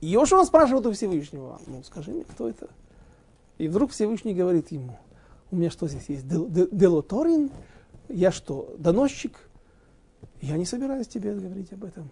Йошуа 0.01 0.45
спрашивает 0.45 0.87
у 0.87 0.93
Всевышнего, 0.93 1.61
ну 1.67 1.83
скажи 1.83 2.11
мне, 2.11 2.25
кто 2.25 2.49
это? 2.49 2.69
И 3.59 3.69
вдруг 3.69 3.93
Всевышний 3.93 4.35
говорит 4.35 4.71
ему, 4.73 4.99
у 5.51 5.57
меня 5.57 5.71
что 5.71 5.89
здесь 5.89 6.09
есть, 6.09 6.27
делоторин? 6.29 7.51
Я 8.09 8.33
что, 8.33 8.75
доносчик? 8.79 9.49
Я 10.43 10.57
не 10.57 10.67
собираюсь 10.67 11.09
тебе 11.09 11.35
говорить 11.35 11.73
об 11.73 11.85
этом. 11.85 12.11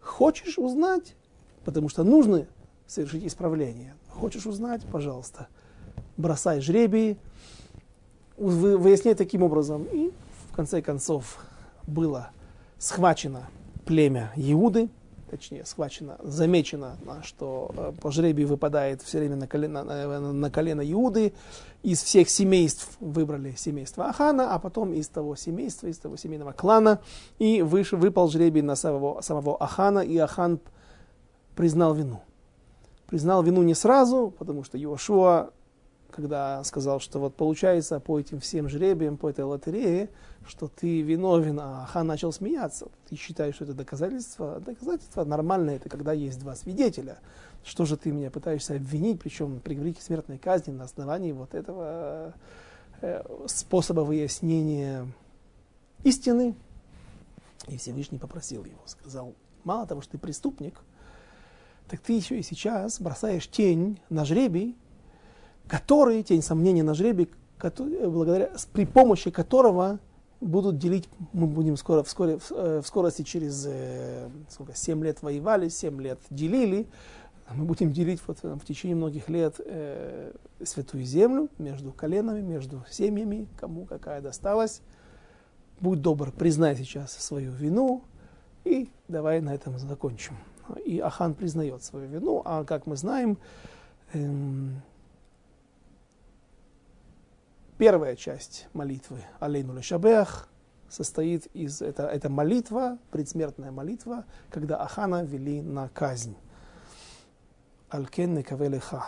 Хочешь 0.00 0.58
узнать? 0.58 1.14
Потому 1.64 1.88
что 1.88 2.04
нужно 2.04 2.46
совершить 2.86 3.24
исправление. 3.24 3.94
Хочешь 4.08 4.46
узнать? 4.46 4.82
Пожалуйста. 4.90 5.48
Бросай 6.16 6.60
жребий, 6.60 7.18
выясняй 8.36 9.14
таким 9.14 9.42
образом. 9.42 9.84
И 9.84 10.10
в 10.50 10.54
конце 10.54 10.82
концов 10.82 11.38
было 11.86 12.30
схвачено 12.78 13.48
племя 13.84 14.32
Иуды, 14.36 14.90
точнее, 15.30 15.64
схвачено, 15.64 16.18
замечено, 16.22 16.96
что 17.22 17.70
э, 17.74 17.92
по 18.02 18.10
жребию 18.10 18.48
выпадает 18.48 19.00
все 19.00 19.18
время 19.18 19.36
на 19.36 19.46
колено, 19.46 19.82
на 19.82 20.50
колено 20.50 20.82
Иуды. 20.92 21.32
Из 21.82 22.02
всех 22.02 22.28
семейств 22.28 22.90
выбрали 23.00 23.54
семейство 23.56 24.06
Ахана, 24.06 24.54
а 24.54 24.58
потом 24.58 24.92
из 24.92 25.08
того 25.08 25.34
семейства, 25.34 25.86
из 25.86 25.98
того 25.98 26.16
семейного 26.16 26.52
клана, 26.52 27.00
и 27.38 27.62
выше, 27.62 27.96
выпал 27.96 28.28
жребий 28.28 28.60
на 28.60 28.76
самого, 28.76 29.22
самого 29.22 29.56
Ахана, 29.56 30.00
и 30.00 30.18
Ахан 30.18 30.60
признал 31.54 31.94
вину 31.94 32.22
признал 33.12 33.42
вину 33.42 33.62
не 33.62 33.74
сразу, 33.74 34.32
потому 34.38 34.64
что 34.64 34.78
Иошуа, 34.78 35.50
когда 36.10 36.64
сказал, 36.64 36.98
что 36.98 37.18
вот 37.18 37.34
получается 37.36 38.00
по 38.00 38.18
этим 38.18 38.40
всем 38.40 38.70
жребиям, 38.70 39.18
по 39.18 39.28
этой 39.28 39.44
лотерее, 39.44 40.08
что 40.46 40.66
ты 40.66 41.02
виновен, 41.02 41.60
а 41.60 41.84
хан 41.84 42.06
начал 42.06 42.32
смеяться. 42.32 42.88
Ты 43.10 43.16
считаешь, 43.16 43.56
что 43.56 43.64
это 43.64 43.74
доказательство? 43.74 44.60
Доказательство 44.60 45.24
нормальное, 45.24 45.76
это 45.76 45.90
когда 45.90 46.14
есть 46.14 46.40
два 46.40 46.56
свидетеля. 46.56 47.18
Что 47.62 47.84
же 47.84 47.98
ты 47.98 48.10
меня 48.12 48.30
пытаешься 48.30 48.76
обвинить, 48.76 49.20
причем 49.20 49.60
приговорить 49.60 49.98
к 49.98 50.02
смертной 50.02 50.38
казни 50.38 50.72
на 50.72 50.84
основании 50.84 51.32
вот 51.32 51.54
этого 51.54 52.32
э, 53.02 53.22
способа 53.44 54.00
выяснения 54.00 55.06
истины? 56.02 56.54
И 57.68 57.76
Всевышний 57.76 58.18
попросил 58.18 58.64
его, 58.64 58.80
сказал, 58.86 59.34
мало 59.64 59.86
того, 59.86 60.00
что 60.00 60.12
ты 60.12 60.18
преступник, 60.18 60.80
так 61.92 62.00
ты 62.00 62.14
еще 62.14 62.38
и 62.38 62.42
сейчас 62.42 62.98
бросаешь 63.02 63.46
тень 63.46 64.00
на 64.08 64.24
жребий, 64.24 64.78
который, 65.68 66.22
тень 66.22 66.40
сомнения 66.40 66.82
на 66.82 66.94
жребий, 66.94 67.28
который, 67.58 68.08
благодаря, 68.08 68.50
при 68.72 68.86
помощи 68.86 69.30
которого 69.30 69.98
будут 70.40 70.78
делить, 70.78 71.06
мы 71.34 71.46
будем 71.46 71.76
скоро, 71.76 72.02
вскоре, 72.02 72.38
в, 72.38 72.50
э, 72.50 72.80
скорости 72.82 73.20
через 73.20 73.66
э, 73.68 74.30
сколько, 74.48 74.74
7 74.74 75.04
лет 75.04 75.20
воевали, 75.20 75.68
7 75.68 76.00
лет 76.00 76.18
делили, 76.30 76.86
мы 77.52 77.66
будем 77.66 77.92
делить 77.92 78.22
вот, 78.26 78.38
э, 78.42 78.54
в 78.54 78.64
течение 78.64 78.96
многих 78.96 79.28
лет 79.28 79.56
э, 79.58 80.32
святую 80.64 81.04
землю 81.04 81.50
между 81.58 81.92
коленами, 81.92 82.40
между 82.40 82.82
семьями, 82.90 83.48
кому 83.60 83.84
какая 83.84 84.22
досталась. 84.22 84.80
Будь 85.78 86.00
добр, 86.00 86.32
признай 86.32 86.74
сейчас 86.74 87.12
свою 87.12 87.52
вину 87.52 88.02
и 88.64 88.88
давай 89.08 89.42
на 89.42 89.54
этом 89.54 89.78
закончим 89.78 90.38
и 90.76 90.98
Ахан 90.98 91.34
признает 91.34 91.82
свою 91.82 92.08
вину, 92.08 92.42
а 92.44 92.64
как 92.64 92.86
мы 92.86 92.96
знаем, 92.96 93.38
эм, 94.12 94.82
первая 97.78 98.16
часть 98.16 98.68
молитвы 98.72 99.24
Алейну 99.40 99.74
Лешабех 99.74 100.48
состоит 100.88 101.46
из, 101.46 101.80
это, 101.82 102.04
это 102.04 102.28
молитва, 102.28 102.98
предсмертная 103.10 103.70
молитва, 103.70 104.24
когда 104.50 104.76
Ахана 104.76 105.24
вели 105.24 105.62
на 105.62 105.88
казнь. 105.88 106.36
Алькен 107.88 108.34
Некавелеха. 108.34 109.04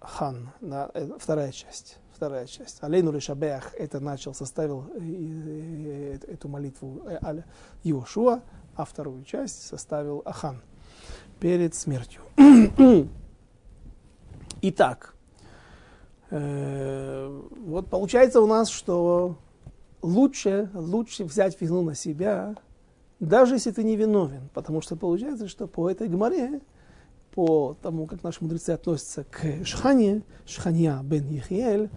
Хан, 0.00 0.50
да, 0.60 0.90
э, 0.94 1.10
вторая 1.18 1.50
часть. 1.50 1.98
вторая 2.12 2.46
часть. 2.46 2.82
Алейну 2.82 3.12
Лешабеах 3.12 3.74
это 3.74 4.00
начал, 4.00 4.32
составил 4.32 4.86
эту 6.28 6.48
молитву 6.48 7.02
Иошуа, 7.82 8.42
а 8.76 8.84
вторую 8.84 9.24
часть 9.24 9.66
составил 9.66 10.22
Ахан 10.24 10.62
перед 11.40 11.74
смертью. 11.74 12.22
Итак, 14.62 15.14
вот 16.30 17.88
получается 17.88 18.40
у 18.40 18.46
нас, 18.46 18.68
что 18.68 19.38
лучше, 20.02 20.70
лучше 20.74 21.24
взять 21.24 21.60
вину 21.60 21.82
на 21.82 21.94
себя, 21.94 22.54
даже 23.20 23.54
если 23.54 23.70
ты 23.70 23.84
не 23.84 23.96
виновен. 23.96 24.48
Потому 24.52 24.80
что 24.80 24.96
получается, 24.96 25.48
что 25.48 25.66
по 25.66 25.90
этой 25.90 26.08
гморе, 26.08 26.60
по 27.34 27.76
тому, 27.82 28.06
как 28.06 28.22
наши 28.22 28.42
мудрецы 28.42 28.70
относятся 28.70 29.24
к 29.24 29.64
Шхане, 29.64 30.22
Шханья 30.46 31.00
бен 31.02 31.28
Ехиэль, 31.28 31.90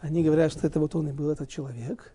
они 0.00 0.22
говорят, 0.24 0.52
что 0.52 0.66
это 0.66 0.80
вот 0.80 0.94
он 0.94 1.08
и 1.08 1.12
был 1.12 1.30
этот 1.30 1.48
человек. 1.48 2.12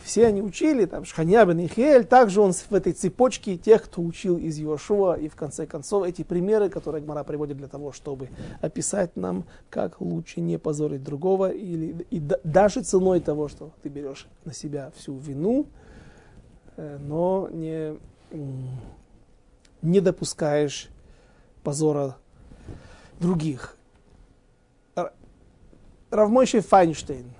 И 0.00 0.06
все 0.06 0.26
они 0.26 0.42
учили, 0.42 0.86
там, 0.86 1.04
Шханья 1.04 1.44
бен 1.44 1.60
Ихиэль, 1.60 2.04
также 2.04 2.40
он 2.40 2.52
в 2.52 2.72
этой 2.72 2.92
цепочке 2.92 3.56
тех, 3.56 3.84
кто 3.84 4.02
учил 4.02 4.38
из 4.38 4.58
Йошуа, 4.58 5.14
и 5.14 5.28
в 5.28 5.36
конце 5.36 5.66
концов 5.66 6.06
эти 6.06 6.22
примеры, 6.22 6.70
которые 6.70 7.02
Гмара 7.02 7.22
приводит 7.24 7.58
для 7.58 7.68
того, 7.68 7.92
чтобы 7.92 8.28
описать 8.60 9.16
нам, 9.16 9.44
как 9.68 10.00
лучше 10.00 10.40
не 10.40 10.58
позорить 10.58 11.02
другого, 11.02 11.50
или, 11.50 12.06
и 12.10 12.18
да, 12.18 12.36
даже 12.44 12.82
ценой 12.82 13.20
того, 13.20 13.48
что 13.48 13.72
ты 13.82 13.88
берешь 13.88 14.26
на 14.44 14.52
себя 14.52 14.90
всю 14.96 15.16
вину, 15.18 15.66
э, 16.76 16.98
но 16.98 17.48
не, 17.52 17.98
не 19.82 20.00
допускаешь 20.00 20.88
позора 21.62 22.16
других. 23.18 23.76
Равмойший 26.10 26.60
Файнштейн, 26.60 27.32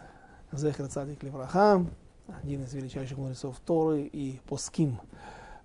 Зехер 0.52 0.86
Цадик 0.86 1.24
Левраха, 1.24 1.84
один 2.42 2.64
из 2.64 2.72
величайших 2.72 3.18
мудрецов 3.18 3.56
Торы 3.64 4.02
и 4.02 4.40
Поским 4.48 4.98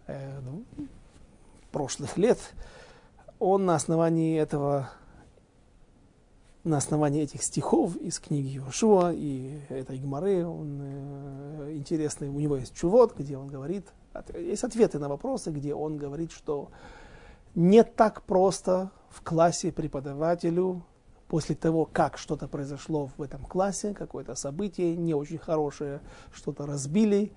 э, 0.07 0.39
ну, 0.41 0.63
прошлых 1.71 2.17
лет, 2.17 2.39
он 3.39 3.65
на 3.65 3.75
основании 3.75 4.39
этого, 4.39 4.89
на 6.63 6.77
основании 6.77 7.23
этих 7.23 7.43
стихов 7.43 7.95
из 7.97 8.19
книги 8.19 8.47
Йошуа 8.47 9.11
и 9.13 9.59
этой 9.69 9.99
Гмары, 9.99 10.45
он 10.45 10.79
э, 10.81 11.73
интересный, 11.75 12.29
у 12.29 12.39
него 12.39 12.57
есть 12.57 12.73
чувод, 12.75 13.15
где 13.17 13.37
он 13.37 13.47
говорит, 13.47 13.87
есть 14.33 14.63
ответы 14.63 14.99
на 14.99 15.09
вопросы, 15.09 15.51
где 15.51 15.73
он 15.73 15.97
говорит, 15.97 16.31
что 16.31 16.69
не 17.55 17.83
так 17.83 18.21
просто 18.23 18.91
в 19.09 19.21
классе 19.21 19.71
преподавателю 19.71 20.83
после 21.27 21.55
того, 21.55 21.85
как 21.91 22.17
что-то 22.17 22.47
произошло 22.47 23.09
в 23.17 23.21
этом 23.21 23.43
классе, 23.43 23.93
какое-то 23.93 24.35
событие 24.35 24.95
не 24.95 25.13
очень 25.13 25.37
хорошее, 25.37 26.01
что-то 26.33 26.65
разбили, 26.65 27.31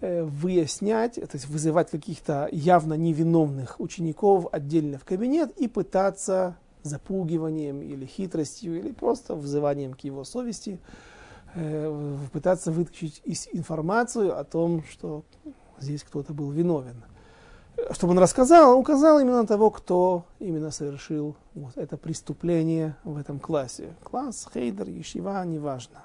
э, 0.00 0.22
выяснять, 0.22 1.14
то 1.14 1.28
есть 1.32 1.48
вызывать 1.48 1.90
каких-то 1.90 2.48
явно 2.50 2.94
невиновных 2.94 3.80
учеников 3.80 4.46
отдельно 4.52 4.98
в 4.98 5.04
кабинет 5.04 5.56
и 5.58 5.68
пытаться 5.68 6.56
запугиванием 6.82 7.82
или 7.82 8.06
хитростью, 8.06 8.78
или 8.78 8.92
просто 8.92 9.34
взыванием 9.34 9.94
к 9.94 10.00
его 10.00 10.24
совести, 10.24 10.78
э, 11.54 12.16
пытаться 12.32 12.72
вытащить 12.72 13.22
информацию 13.52 14.38
о 14.38 14.44
том, 14.44 14.82
что 14.84 15.24
здесь 15.78 16.04
кто-то 16.04 16.32
был 16.32 16.50
виновен 16.50 17.02
чтобы 17.92 18.12
он 18.12 18.18
рассказал, 18.18 18.78
указал 18.78 19.18
именно 19.18 19.46
того, 19.46 19.70
кто 19.70 20.24
именно 20.38 20.70
совершил 20.70 21.36
вот 21.54 21.76
это 21.76 21.96
преступление 21.96 22.96
в 23.04 23.16
этом 23.16 23.38
классе. 23.38 23.94
Класс, 24.02 24.48
хейдер, 24.52 24.88
ешива, 24.88 25.44
неважно. 25.44 26.02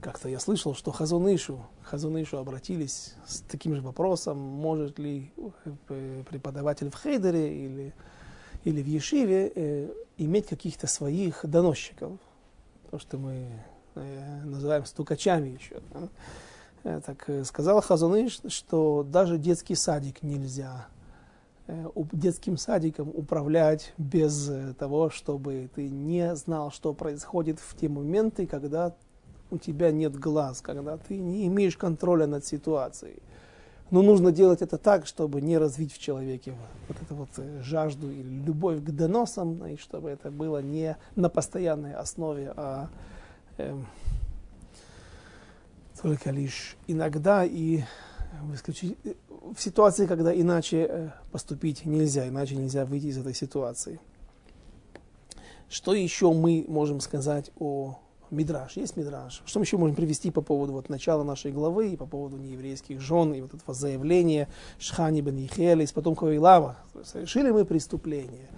Как-то 0.00 0.28
я 0.28 0.40
слышал, 0.40 0.74
что 0.74 0.90
Хазунышу, 0.90 1.64
Хазунышу 1.82 2.38
обратились 2.38 3.14
с 3.24 3.40
таким 3.42 3.76
же 3.76 3.82
вопросом, 3.82 4.36
может 4.36 4.98
ли 4.98 5.32
э, 5.88 6.24
преподаватель 6.28 6.90
в 6.90 7.00
хейдере 7.00 7.64
или, 7.66 7.94
или 8.64 8.82
в 8.82 8.86
ешиве 8.86 9.52
э, 9.54 9.90
иметь 10.16 10.48
каких-то 10.48 10.88
своих 10.88 11.40
доносчиков. 11.44 12.18
То, 12.90 12.98
что 12.98 13.16
мы 13.16 13.46
э, 13.94 14.40
называем 14.42 14.86
стукачами 14.86 15.50
еще. 15.50 15.80
Да? 15.92 16.08
Э, 16.84 17.00
так 17.04 17.28
э, 17.28 17.44
сказал 17.44 17.80
Хазуныш, 17.80 18.40
что 18.48 19.04
даже 19.04 19.38
детский 19.38 19.74
садик 19.74 20.22
нельзя 20.22 20.86
э, 21.68 21.86
детским 22.12 22.56
садиком 22.56 23.08
управлять 23.08 23.92
без 23.98 24.50
того, 24.78 25.10
чтобы 25.10 25.70
ты 25.74 25.88
не 25.88 26.34
знал, 26.34 26.70
что 26.72 26.92
происходит 26.92 27.60
в 27.60 27.76
те 27.76 27.88
моменты, 27.88 28.46
когда 28.46 28.94
у 29.50 29.58
тебя 29.58 29.92
нет 29.92 30.16
глаз, 30.16 30.60
когда 30.60 30.96
ты 30.96 31.18
не 31.18 31.46
имеешь 31.46 31.76
контроля 31.76 32.26
над 32.26 32.44
ситуацией. 32.44 33.22
Но 33.90 34.00
нужно 34.00 34.32
делать 34.32 34.62
это 34.62 34.78
так, 34.78 35.06
чтобы 35.06 35.42
не 35.42 35.58
развить 35.58 35.92
в 35.92 35.98
человеке 35.98 36.54
вот 36.88 36.96
эту 37.02 37.14
вот 37.14 37.28
жажду 37.62 38.10
или 38.10 38.42
любовь 38.42 38.82
к 38.82 38.90
доносам, 38.90 39.66
и 39.66 39.76
чтобы 39.76 40.08
это 40.08 40.30
было 40.30 40.62
не 40.62 40.96
на 41.14 41.28
постоянной 41.28 41.92
основе, 41.92 42.54
а 42.56 42.88
э, 43.58 43.76
только 46.02 46.30
лишь 46.30 46.76
иногда 46.88 47.44
и 47.44 47.82
в, 48.42 49.54
в 49.54 49.62
ситуации, 49.62 50.06
когда 50.06 50.34
иначе 50.34 50.86
э, 50.88 51.10
поступить 51.30 51.86
нельзя, 51.86 52.26
иначе 52.26 52.56
нельзя 52.56 52.84
выйти 52.84 53.06
из 53.06 53.18
этой 53.18 53.34
ситуации. 53.34 54.00
Что 55.70 55.94
еще 55.94 56.32
мы 56.32 56.64
можем 56.66 57.00
сказать 57.00 57.52
о 57.58 57.98
Мидраш? 58.30 58.76
Есть 58.76 58.96
Мидраш. 58.96 59.42
Что 59.46 59.60
мы 59.60 59.64
еще 59.64 59.76
можем 59.76 59.94
привести 59.94 60.32
по 60.32 60.42
поводу 60.42 60.72
вот, 60.72 60.88
начала 60.88 61.22
нашей 61.22 61.52
главы 61.52 61.90
и 61.90 61.96
по 61.96 62.06
поводу 62.06 62.36
нееврейских 62.36 63.00
жен 63.00 63.32
и 63.32 63.40
вот 63.40 63.54
этого 63.54 63.72
заявления 63.72 64.48
Шхани 64.78 65.20
бен 65.20 65.36
Ихеля 65.36 65.84
из 65.84 65.92
потомков 65.92 66.34
Илава? 66.34 66.78
Совершили 67.04 67.52
мы 67.52 67.64
преступление. 67.64 68.48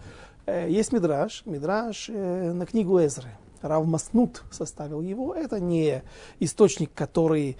Э, 0.47 0.67
есть 0.69 0.93
Мидраш, 0.93 1.43
Мидраш 1.45 2.09
э, 2.09 2.53
на 2.53 2.65
книгу 2.65 2.99
Эзры. 2.99 3.29
Рав 3.69 3.87
Маснут 3.87 4.43
составил 4.51 5.01
его. 5.01 5.35
Это 5.35 5.61
не 5.61 6.03
источник, 6.41 6.93
который 6.95 7.57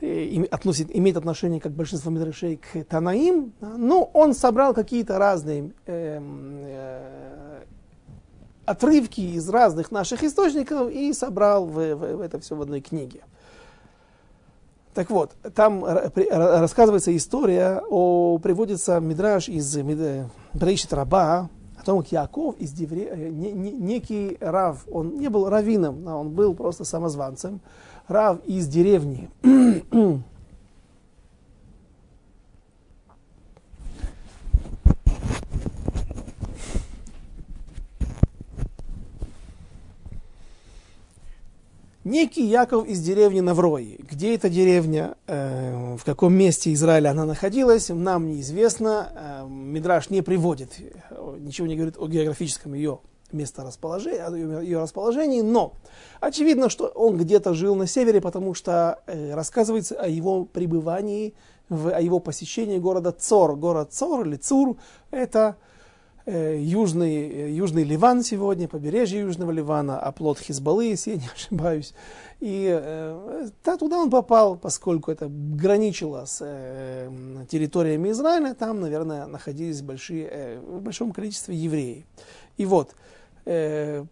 э, 0.00 0.44
относит, 0.50 0.94
имеет 0.94 1.16
отношение, 1.16 1.60
как 1.60 1.72
большинство 1.72 2.10
мидрашей, 2.10 2.56
к 2.56 2.84
Танаим, 2.84 3.52
но 3.60 4.04
он 4.12 4.34
собрал 4.34 4.74
какие-то 4.74 5.18
разные 5.18 5.72
э, 5.86 6.20
э, 6.20 7.62
отрывки 8.64 9.20
из 9.20 9.48
разных 9.48 9.90
наших 9.90 10.22
источников 10.22 10.90
и 10.90 11.12
собрал 11.12 11.66
в, 11.66 11.94
в, 11.94 12.16
в 12.16 12.20
это 12.20 12.38
все 12.38 12.54
в 12.54 12.62
одной 12.62 12.80
книге. 12.80 13.20
Так 14.94 15.10
вот, 15.10 15.36
там 15.54 15.84
рассказывается 15.84 17.16
история, 17.16 17.82
о, 17.88 18.38
приводится 18.38 18.98
мидраж 18.98 19.48
из 19.48 19.78
Брейшит 20.54 20.92
Раба, 20.92 21.48
том, 21.88 22.02
как 22.02 22.12
Яков 22.12 22.58
из 22.58 22.72
Девре, 22.72 23.08
э, 23.10 23.28
не, 23.30 23.50
не, 23.50 23.72
некий 23.72 24.36
Рав, 24.40 24.84
он 24.92 25.16
не 25.16 25.30
был 25.30 25.48
раввином, 25.48 26.06
а 26.06 26.16
он 26.16 26.28
был 26.28 26.54
просто 26.54 26.84
самозванцем, 26.84 27.60
Рав 28.08 28.44
из 28.44 28.68
деревни. 28.68 29.30
Некий 42.08 42.46
Яков 42.46 42.86
из 42.86 43.00
деревни 43.02 43.40
Наврои. 43.40 43.98
Где 44.10 44.34
эта 44.34 44.48
деревня, 44.48 45.14
э, 45.26 45.96
в 45.98 46.04
каком 46.04 46.32
месте 46.32 46.72
Израиля 46.72 47.10
она 47.10 47.26
находилась, 47.26 47.90
нам 47.90 48.28
неизвестно. 48.28 49.12
Э, 49.14 49.46
Мидраш 49.46 50.08
не 50.08 50.22
приводит, 50.22 50.70
ничего 51.38 51.66
не 51.66 51.76
говорит 51.76 51.96
о 51.98 52.06
географическом 52.06 52.74
ее 52.74 53.00
месторасположении, 53.32 54.18
о 54.18 54.62
ее 54.62 54.78
расположении, 54.78 55.42
но 55.42 55.74
очевидно, 56.20 56.70
что 56.70 56.86
он 56.86 57.16
где-то 57.18 57.54
жил 57.54 57.74
на 57.74 57.86
севере, 57.86 58.20
потому 58.20 58.54
что 58.54 59.02
э, 59.06 59.34
рассказывается 59.34 60.00
о 60.00 60.08
его 60.08 60.44
пребывании, 60.44 61.34
в, 61.68 61.94
о 61.94 62.00
его 62.00 62.20
посещении 62.20 62.78
города 62.78 63.12
Цор. 63.12 63.56
Город 63.56 63.92
Цор 63.92 64.26
или 64.26 64.36
Цур– 64.36 64.76
это 65.10 65.56
южный, 66.28 67.28
э, 67.28 67.50
южный 67.52 67.84
Ливан 67.84 68.22
сегодня, 68.22 68.68
побережье 68.68 69.20
Южного 69.20 69.50
Ливана, 69.50 69.98
оплот 69.98 70.38
Хизбаллы, 70.38 70.84
если 70.84 71.12
я 71.12 71.16
не 71.16 71.28
ошибаюсь. 71.34 71.94
И 72.40 72.68
э, 72.70 73.48
да, 73.64 73.76
туда 73.76 73.98
он 73.98 74.10
попал, 74.10 74.56
поскольку 74.56 75.10
это 75.10 75.26
граничило 75.28 76.26
с 76.26 76.40
э, 76.42 77.10
территориями 77.50 78.10
Израиля, 78.10 78.54
там, 78.54 78.80
наверное, 78.80 79.26
находились 79.26 79.80
большие, 79.80 80.28
э, 80.30 80.60
в 80.60 80.82
большом 80.82 81.12
количестве 81.12 81.56
евреев. 81.56 82.04
И 82.58 82.66
вот, 82.66 82.94
э, 83.46 84.04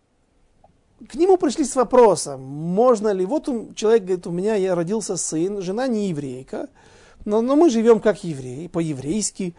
к 1.08 1.14
нему 1.14 1.36
пришли 1.36 1.64
с 1.64 1.76
вопросом, 1.76 2.40
можно 2.40 3.12
ли, 3.12 3.26
вот 3.26 3.48
человек 3.74 4.04
говорит, 4.04 4.26
у 4.26 4.30
меня 4.30 4.54
я 4.54 4.74
родился 4.74 5.16
сын, 5.16 5.60
жена 5.60 5.86
не 5.86 6.08
еврейка, 6.08 6.68
но, 7.26 7.42
но 7.42 7.56
мы 7.56 7.68
живем 7.68 8.00
как 8.00 8.24
евреи, 8.24 8.68
по-еврейски. 8.68 9.54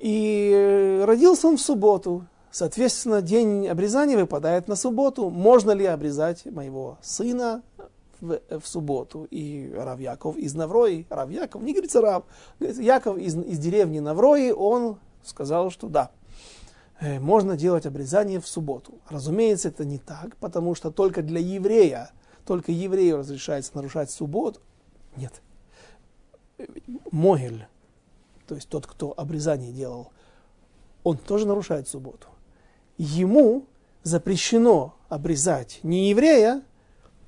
И 0.00 0.50
э, 0.52 1.04
родился 1.04 1.46
он 1.46 1.56
в 1.56 1.60
субботу. 1.60 2.26
Соответственно, 2.50 3.22
день 3.22 3.68
обрезания 3.68 4.18
выпадает 4.18 4.68
на 4.68 4.76
субботу. 4.76 5.30
Можно 5.30 5.70
ли 5.70 5.86
обрезать 5.86 6.44
моего 6.44 6.98
сына 7.00 7.62
в, 8.20 8.40
в 8.50 8.66
субботу? 8.66 9.26
И 9.30 9.72
Рав 9.74 10.00
Яков 10.00 10.36
из 10.36 10.54
Наврои, 10.54 11.06
Рав 11.08 11.30
Яков, 11.30 11.62
не 11.62 11.72
говорится 11.72 12.00
Рав, 12.00 12.24
Яков 12.58 13.16
из, 13.16 13.36
из 13.36 13.58
деревни 13.58 14.00
Наврои, 14.00 14.50
он 14.50 14.98
сказал, 15.24 15.70
что 15.70 15.88
да, 15.88 16.10
э, 17.00 17.20
можно 17.20 17.56
делать 17.56 17.86
обрезание 17.86 18.40
в 18.40 18.48
субботу. 18.48 18.94
Разумеется, 19.08 19.68
это 19.68 19.84
не 19.84 19.98
так, 19.98 20.36
потому 20.38 20.74
что 20.74 20.90
только 20.90 21.22
для 21.22 21.40
еврея, 21.40 22.10
только 22.44 22.72
еврею 22.72 23.18
разрешается 23.18 23.70
нарушать 23.74 24.10
субботу. 24.10 24.60
Нет. 25.16 25.32
Могель, 27.10 27.66
то 28.46 28.54
есть 28.54 28.68
тот, 28.68 28.86
кто 28.86 29.14
обрезание 29.16 29.72
делал, 29.72 30.10
он 31.02 31.16
тоже 31.16 31.46
нарушает 31.46 31.88
субботу. 31.88 32.28
Ему 32.96 33.66
запрещено 34.02 34.94
обрезать 35.08 35.80
не 35.82 36.10
еврея 36.10 36.62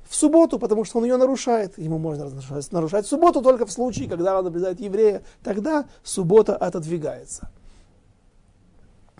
в 0.08 0.14
субботу, 0.14 0.58
потому 0.58 0.84
что 0.84 0.98
он 0.98 1.04
ее 1.04 1.16
нарушает. 1.16 1.76
Ему 1.78 1.98
можно 1.98 2.28
нарушать, 2.28 2.72
нарушать 2.72 3.06
субботу 3.06 3.42
только 3.42 3.66
в 3.66 3.72
случае, 3.72 4.08
когда 4.08 4.38
он 4.38 4.46
обрезает 4.46 4.80
еврея. 4.80 5.22
Тогда 5.42 5.86
суббота 6.04 6.56
отодвигается. 6.56 7.50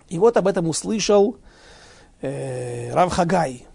И 0.09 0.17
вот 0.17 0.37
об 0.37 0.47
этом 0.47 0.67
услышал 0.69 1.37
э, 2.21 2.93
Рав 2.93 3.11
Хагай. 3.11 3.67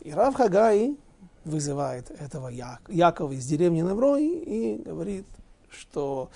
И 0.00 0.12
Рав 0.12 0.34
Хагай 0.34 0.96
вызывает 1.44 2.10
этого 2.10 2.48
Як, 2.48 2.82
Якова 2.88 3.32
из 3.32 3.44
деревни 3.46 3.82
Наврой 3.82 4.24
и 4.24 4.82
говорит, 4.82 5.26
что 5.70 6.30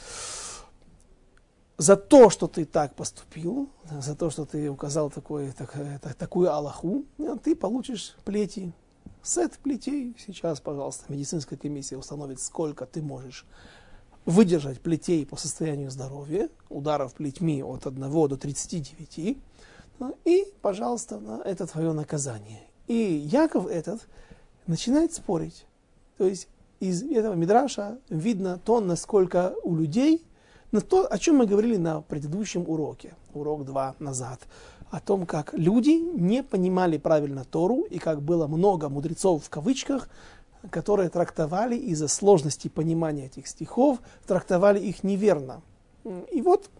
за 1.76 1.96
то, 1.96 2.30
что 2.30 2.46
ты 2.46 2.64
так 2.64 2.94
поступил, 2.94 3.68
за 3.90 4.14
то, 4.14 4.30
что 4.30 4.44
ты 4.44 4.70
указал 4.70 5.10
такой, 5.10 5.52
так, 5.52 5.74
так, 6.00 6.14
такую 6.14 6.52
Аллаху, 6.52 7.04
ты 7.42 7.56
получишь 7.56 8.16
плети. 8.24 8.72
Сет 9.22 9.58
плетей. 9.58 10.14
Сейчас, 10.24 10.60
пожалуйста, 10.60 11.04
медицинская 11.08 11.58
комиссия 11.58 11.96
установит, 11.96 12.40
сколько 12.40 12.86
ты 12.86 13.02
можешь 13.02 13.46
выдержать 14.24 14.80
плетей 14.80 15.26
по 15.26 15.36
состоянию 15.36 15.90
здоровья, 15.90 16.48
ударов 16.68 17.14
плетьми 17.14 17.62
от 17.62 17.86
1 17.86 18.00
до 18.10 18.36
39, 18.36 19.38
ну, 19.98 20.16
и, 20.24 20.52
пожалуйста, 20.60 21.42
это 21.44 21.66
твое 21.66 21.92
наказание. 21.92 22.62
И 22.86 22.94
Яков 22.94 23.66
этот 23.66 24.06
начинает 24.66 25.12
спорить. 25.12 25.66
То 26.18 26.26
есть 26.26 26.48
из 26.88 27.02
этого 27.02 27.34
мидраша 27.34 27.98
видно 28.08 28.58
то, 28.64 28.80
насколько 28.80 29.54
у 29.62 29.74
людей, 29.74 30.24
на 30.72 30.80
то, 30.80 31.06
о 31.06 31.18
чем 31.18 31.36
мы 31.36 31.46
говорили 31.46 31.76
на 31.76 32.00
предыдущем 32.00 32.64
уроке, 32.68 33.14
урок 33.32 33.64
2 33.64 33.96
назад, 33.98 34.40
о 34.90 35.00
том, 35.00 35.26
как 35.26 35.54
люди 35.54 35.90
не 35.90 36.42
понимали 36.42 36.98
правильно 36.98 37.44
Тору, 37.44 37.82
и 37.82 37.98
как 37.98 38.22
было 38.22 38.46
много 38.46 38.88
мудрецов 38.88 39.44
в 39.44 39.50
кавычках, 39.50 40.08
которые 40.70 41.08
трактовали 41.10 41.76
из-за 41.76 42.08
сложности 42.08 42.68
понимания 42.68 43.26
этих 43.26 43.46
стихов, 43.46 43.98
трактовали 44.26 44.80
их 44.80 45.02
неверно. 45.02 45.62
И 46.30 46.42
вот 46.42 46.70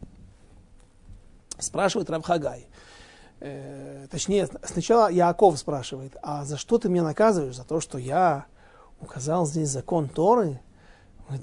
спрашивает 1.59 2.11
Равхагай, 2.11 2.67
э, 3.41 4.07
точнее, 4.11 4.49
сначала 4.63 5.11
Яаков 5.11 5.59
спрашивает, 5.59 6.17
а 6.23 6.45
за 6.45 6.57
что 6.57 6.79
ты 6.79 6.89
меня 6.89 7.03
наказываешь? 7.03 7.57
За 7.57 7.65
то, 7.65 7.81
что 7.81 7.99
я 7.99 8.47
указал 9.05 9.47
здесь 9.47 9.69
закон 9.69 10.09
Торы? 10.09 10.61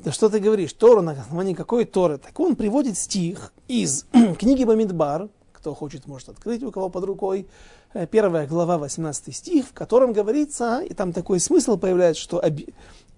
Да 0.04 0.12
что 0.12 0.30
ты 0.30 0.40
говоришь, 0.40 0.74
Тора 0.74 1.02
на 1.02 1.12
основании 1.12 1.54
какой 1.54 1.86
Торы? 1.86 2.18
Так 2.18 2.40
он 2.40 2.56
приводит 2.56 2.98
стих 2.98 3.54
из 3.68 4.06
книги 4.40 4.64
Бамидбар, 4.64 5.30
кто 5.54 5.74
хочет, 5.74 6.08
может 6.08 6.30
открыть, 6.30 6.64
у 6.64 6.72
кого 6.72 6.90
под 6.90 7.04
рукой, 7.06 7.48
э, 7.94 8.08
первая 8.08 8.48
глава, 8.48 8.78
18 8.78 9.36
стих, 9.36 9.68
в 9.68 9.74
котором 9.74 10.12
говорится, 10.12 10.82
и 10.82 10.94
там 10.94 11.14
такой 11.14 11.40
смысл 11.40 11.78
появляется, 11.78 12.22
что 12.22 12.44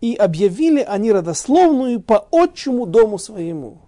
«и 0.02 0.16
объявили 0.16 0.82
они 0.82 1.12
родословную 1.12 2.02
по 2.02 2.28
отчему 2.32 2.86
дому 2.86 3.18
своему». 3.18 3.80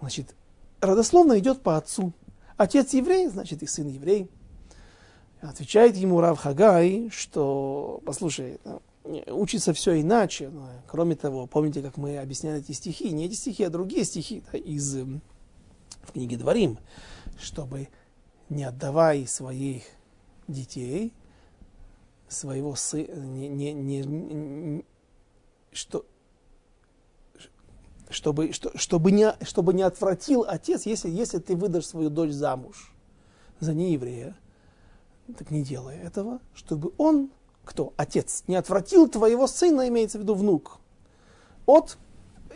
Значит, 0.00 0.34
родословно 0.80 1.38
идет 1.38 1.62
по 1.62 1.76
отцу. 1.76 2.12
Отец 2.56 2.94
еврей, 2.94 3.28
значит 3.28 3.62
и 3.62 3.66
сын 3.66 3.88
еврей. 3.88 4.30
Отвечает 5.48 5.96
ему 5.96 6.20
Рав 6.20 6.38
Хагай, 6.38 7.08
что, 7.12 8.00
послушай, 8.04 8.58
учится 9.28 9.72
все 9.72 10.00
иначе. 10.00 10.50
Кроме 10.88 11.14
того, 11.14 11.46
помните, 11.46 11.82
как 11.82 11.96
мы 11.96 12.18
объясняли 12.18 12.58
эти 12.58 12.72
стихи? 12.72 13.10
Не 13.10 13.26
эти 13.26 13.34
стихи, 13.34 13.62
а 13.62 13.70
другие 13.70 14.04
стихи 14.04 14.42
да, 14.50 14.58
из 14.58 14.96
эм, 14.96 15.22
книги 16.12 16.34
Дворим, 16.34 16.78
чтобы 17.38 17.88
не 18.48 18.64
отдавай 18.64 19.26
своих 19.28 19.84
детей, 20.48 21.12
своего 22.28 22.74
сына, 22.74 23.14
не, 23.14 23.48
не, 23.48 23.72
не, 23.72 24.84
что, 25.70 26.04
чтобы, 28.10 28.52
что, 28.52 28.76
чтобы, 28.76 29.12
не, 29.12 29.32
чтобы 29.42 29.74
не 29.74 29.82
отвратил 29.82 30.44
отец, 30.46 30.86
если, 30.86 31.08
если 31.08 31.38
ты 31.38 31.54
выдашь 31.54 31.86
свою 31.86 32.10
дочь 32.10 32.32
замуж 32.32 32.92
за 33.60 33.72
нееврея, 33.72 34.36
так 35.34 35.50
не 35.50 35.62
делай 35.62 35.96
этого, 35.96 36.40
чтобы 36.54 36.92
он, 36.98 37.30
кто? 37.64 37.92
Отец, 37.96 38.44
не 38.46 38.56
отвратил 38.56 39.08
твоего 39.08 39.46
сына, 39.46 39.88
имеется 39.88 40.18
в 40.18 40.22
виду 40.22 40.34
внук, 40.34 40.78
от 41.66 41.98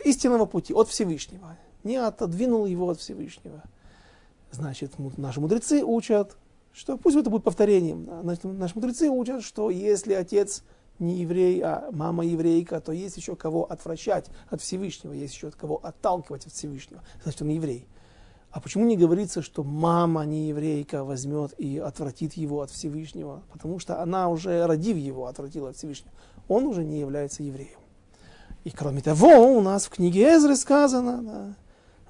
истинного 0.05 0.45
пути, 0.45 0.73
от 0.73 0.87
Всевышнего, 0.87 1.57
не 1.83 1.97
отодвинул 1.97 2.65
его 2.65 2.89
от 2.89 2.99
Всевышнего. 2.99 3.63
Значит, 4.51 4.93
наши 5.17 5.39
мудрецы 5.39 5.83
учат, 5.83 6.37
что 6.73 6.97
пусть 6.97 7.17
это 7.17 7.29
будет 7.29 7.43
повторением. 7.43 8.09
Значит, 8.21 8.43
наши 8.43 8.75
мудрецы 8.75 9.09
учат, 9.09 9.43
что 9.43 9.69
если 9.69 10.13
отец 10.13 10.63
не 10.99 11.19
еврей, 11.21 11.61
а 11.61 11.89
мама 11.91 12.25
еврейка, 12.25 12.79
то 12.79 12.91
есть 12.91 13.17
еще 13.17 13.35
кого 13.35 13.69
отвращать 13.69 14.27
от 14.49 14.61
Всевышнего, 14.61 15.13
есть 15.13 15.33
еще 15.33 15.47
от 15.47 15.55
кого 15.55 15.79
отталкивать 15.83 16.45
от 16.45 16.53
Всевышнего. 16.53 17.01
Значит, 17.23 17.41
он 17.41 17.49
еврей. 17.49 17.87
А 18.51 18.59
почему 18.59 18.85
не 18.85 18.97
говорится, 18.97 19.41
что 19.41 19.63
мама 19.63 20.25
не 20.25 20.49
еврейка 20.49 21.05
возьмет 21.05 21.53
и 21.57 21.77
отвратит 21.77 22.33
его 22.33 22.61
от 22.61 22.69
Всевышнего? 22.69 23.43
Потому 23.51 23.79
что 23.79 24.01
она 24.01 24.27
уже, 24.27 24.65
родив 24.65 24.97
его, 24.97 25.27
отвратила 25.27 25.69
от 25.69 25.77
Всевышнего. 25.77 26.11
Он 26.49 26.65
уже 26.65 26.83
не 26.83 26.99
является 26.99 27.43
евреем. 27.43 27.79
И 28.65 28.69
кроме 28.69 29.01
того, 29.01 29.29
у 29.57 29.61
нас 29.61 29.85
в 29.85 29.89
книге 29.89 30.35
Эзры 30.35 30.57
сказано, 30.57 31.21
да, 31.23 31.55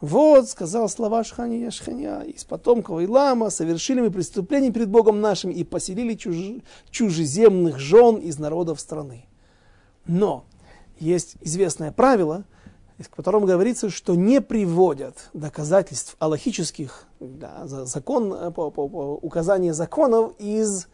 вот, 0.02 0.50
сказал 0.50 0.90
слова 0.90 1.24
Шхани 1.24 1.58
Яшханя, 1.58 2.22
из 2.22 2.44
потомков 2.44 3.04
Илама 3.04 3.52
совершили 3.52 4.02
мы 4.02 4.10
преступление 4.10 4.72
перед 4.72 4.90
Богом 4.90 5.22
нашим 5.22 5.52
и 5.52 5.64
поселили 5.64 6.16
чуж... 6.16 6.36
чужеземных 6.90 7.78
жен 7.78 8.16
из 8.16 8.40
народов 8.40 8.80
страны. 8.80 9.26
Но 10.08 10.46
есть 11.00 11.36
известное 11.42 11.92
правило– 11.92 12.46
в 13.10 13.16
котором 13.16 13.46
говорится, 13.46 13.90
что 13.90 14.16
не 14.16 14.42
приводят 14.42 15.30
доказательств 15.34 16.16
аллахических, 16.20 17.06
да, 17.20 17.66
закон, 17.66 18.34
э, 18.34 18.52
по, 18.52 18.72
по, 18.72 18.88
по 18.88 19.16
указания 19.16 19.74
законов 19.74 20.34
из 20.40 20.88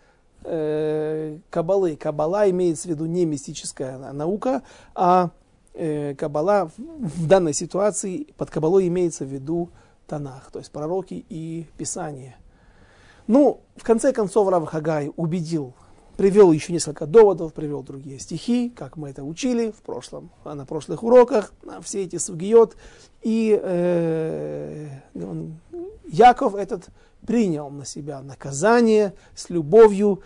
э, 0.43 1.38
Кабалы. 1.50 1.96
Кабала 1.96 2.50
имеется 2.50 2.88
в 2.88 2.91
виду 2.91 3.06
не 3.06 3.26
мистическая 3.26 3.98
наука, 4.13 4.63
а 4.96 5.32
э, 5.74 6.15
Кабала 6.15 6.72
в 6.78 7.28
данной 7.28 7.54
ситуации 7.54 8.28
под 8.38 8.50
Кабалой 8.50 8.88
имеется 8.88 9.26
в 9.26 9.30
виду 9.30 9.70
Танах, 10.08 10.52
то 10.52 10.60
есть 10.60 10.72
пророки 10.72 11.26
и 11.30 11.65
Писание. 11.78 12.38
Ну, 13.28 13.60
в 13.76 13.84
конце 13.84 14.13
концов, 14.13 14.48
Рав 14.48 14.65
Хагай 14.65 15.12
убедил 15.17 15.74
привел 16.17 16.51
еще 16.51 16.73
несколько 16.73 17.06
доводов, 17.06 17.53
привел 17.53 17.84
другие 17.84 18.19
стихи, 18.19 18.69
как 18.69 18.97
мы 18.97 19.12
это 19.12 19.23
учили 19.23 19.71
в 19.71 19.82
прошлом, 19.84 20.32
на 20.43 20.65
прошлых 20.65 21.03
уроках, 21.03 21.53
на 21.63 21.80
все 21.82 22.03
эти 22.03 22.17
сугиот. 22.17 22.75
И 23.21 23.58
э, 23.62 24.88
он, 25.15 25.60
Яков 26.06 26.56
этот 26.56 26.88
принял 27.25 27.69
на 27.69 27.86
себя 27.86 28.21
наказание 28.21 29.13
с 29.36 29.49
любовью, 29.49 30.21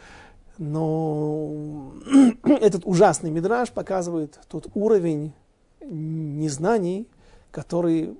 но 0.57 1.91
этот 2.43 2.83
ужасный 2.85 3.29
мидраж 3.29 3.71
показывает 3.71 4.39
тот 4.47 4.67
уровень 4.73 5.33
незнаний, 5.81 7.07
который 7.51 8.15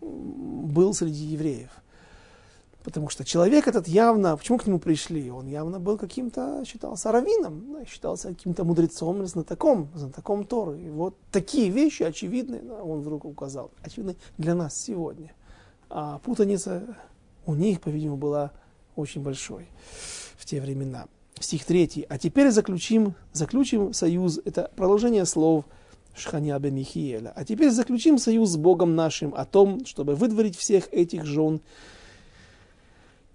был 0.00 0.94
среди 0.94 1.24
евреев. 1.24 1.70
Потому 2.84 3.08
что 3.08 3.24
человек 3.24 3.66
этот 3.66 3.88
явно, 3.88 4.36
почему 4.36 4.58
к 4.58 4.66
нему 4.66 4.78
пришли? 4.78 5.30
Он 5.30 5.46
явно 5.46 5.80
был 5.80 5.96
каким-то, 5.96 6.62
считался 6.66 7.10
раввином, 7.12 7.72
да, 7.72 7.84
считался 7.86 8.28
каким-то 8.28 8.64
мудрецом 8.64 9.20
или 9.20 9.24
знатоком, 9.24 9.88
знатоком 9.94 10.44
Торы. 10.44 10.78
И 10.82 10.90
вот 10.90 11.16
такие 11.32 11.70
вещи 11.70 12.02
очевидны, 12.02 12.60
да, 12.62 12.82
он 12.82 13.00
вдруг 13.00 13.24
указал, 13.24 13.70
очевидны 13.80 14.16
для 14.36 14.54
нас 14.54 14.78
сегодня. 14.78 15.32
А 15.88 16.18
путаница 16.18 16.82
у 17.46 17.54
них, 17.54 17.80
по-видимому, 17.80 18.18
была 18.18 18.52
очень 18.96 19.22
большой 19.22 19.66
в 20.36 20.44
те 20.44 20.60
времена. 20.60 21.06
Стих 21.40 21.64
3. 21.64 22.06
А 22.10 22.18
теперь 22.18 22.50
заключим, 22.50 23.14
заключим 23.32 23.94
союз, 23.94 24.38
это 24.44 24.70
продолжение 24.76 25.24
слов 25.24 25.64
Шханя 26.14 26.58
бен 26.58 26.74
Михиеля. 26.74 27.32
А 27.34 27.46
теперь 27.46 27.70
заключим 27.70 28.18
союз 28.18 28.50
с 28.50 28.56
Богом 28.56 28.94
нашим 28.94 29.34
о 29.34 29.46
том, 29.46 29.86
чтобы 29.86 30.14
выдворить 30.14 30.56
всех 30.56 30.92
этих 30.92 31.24
жен 31.24 31.62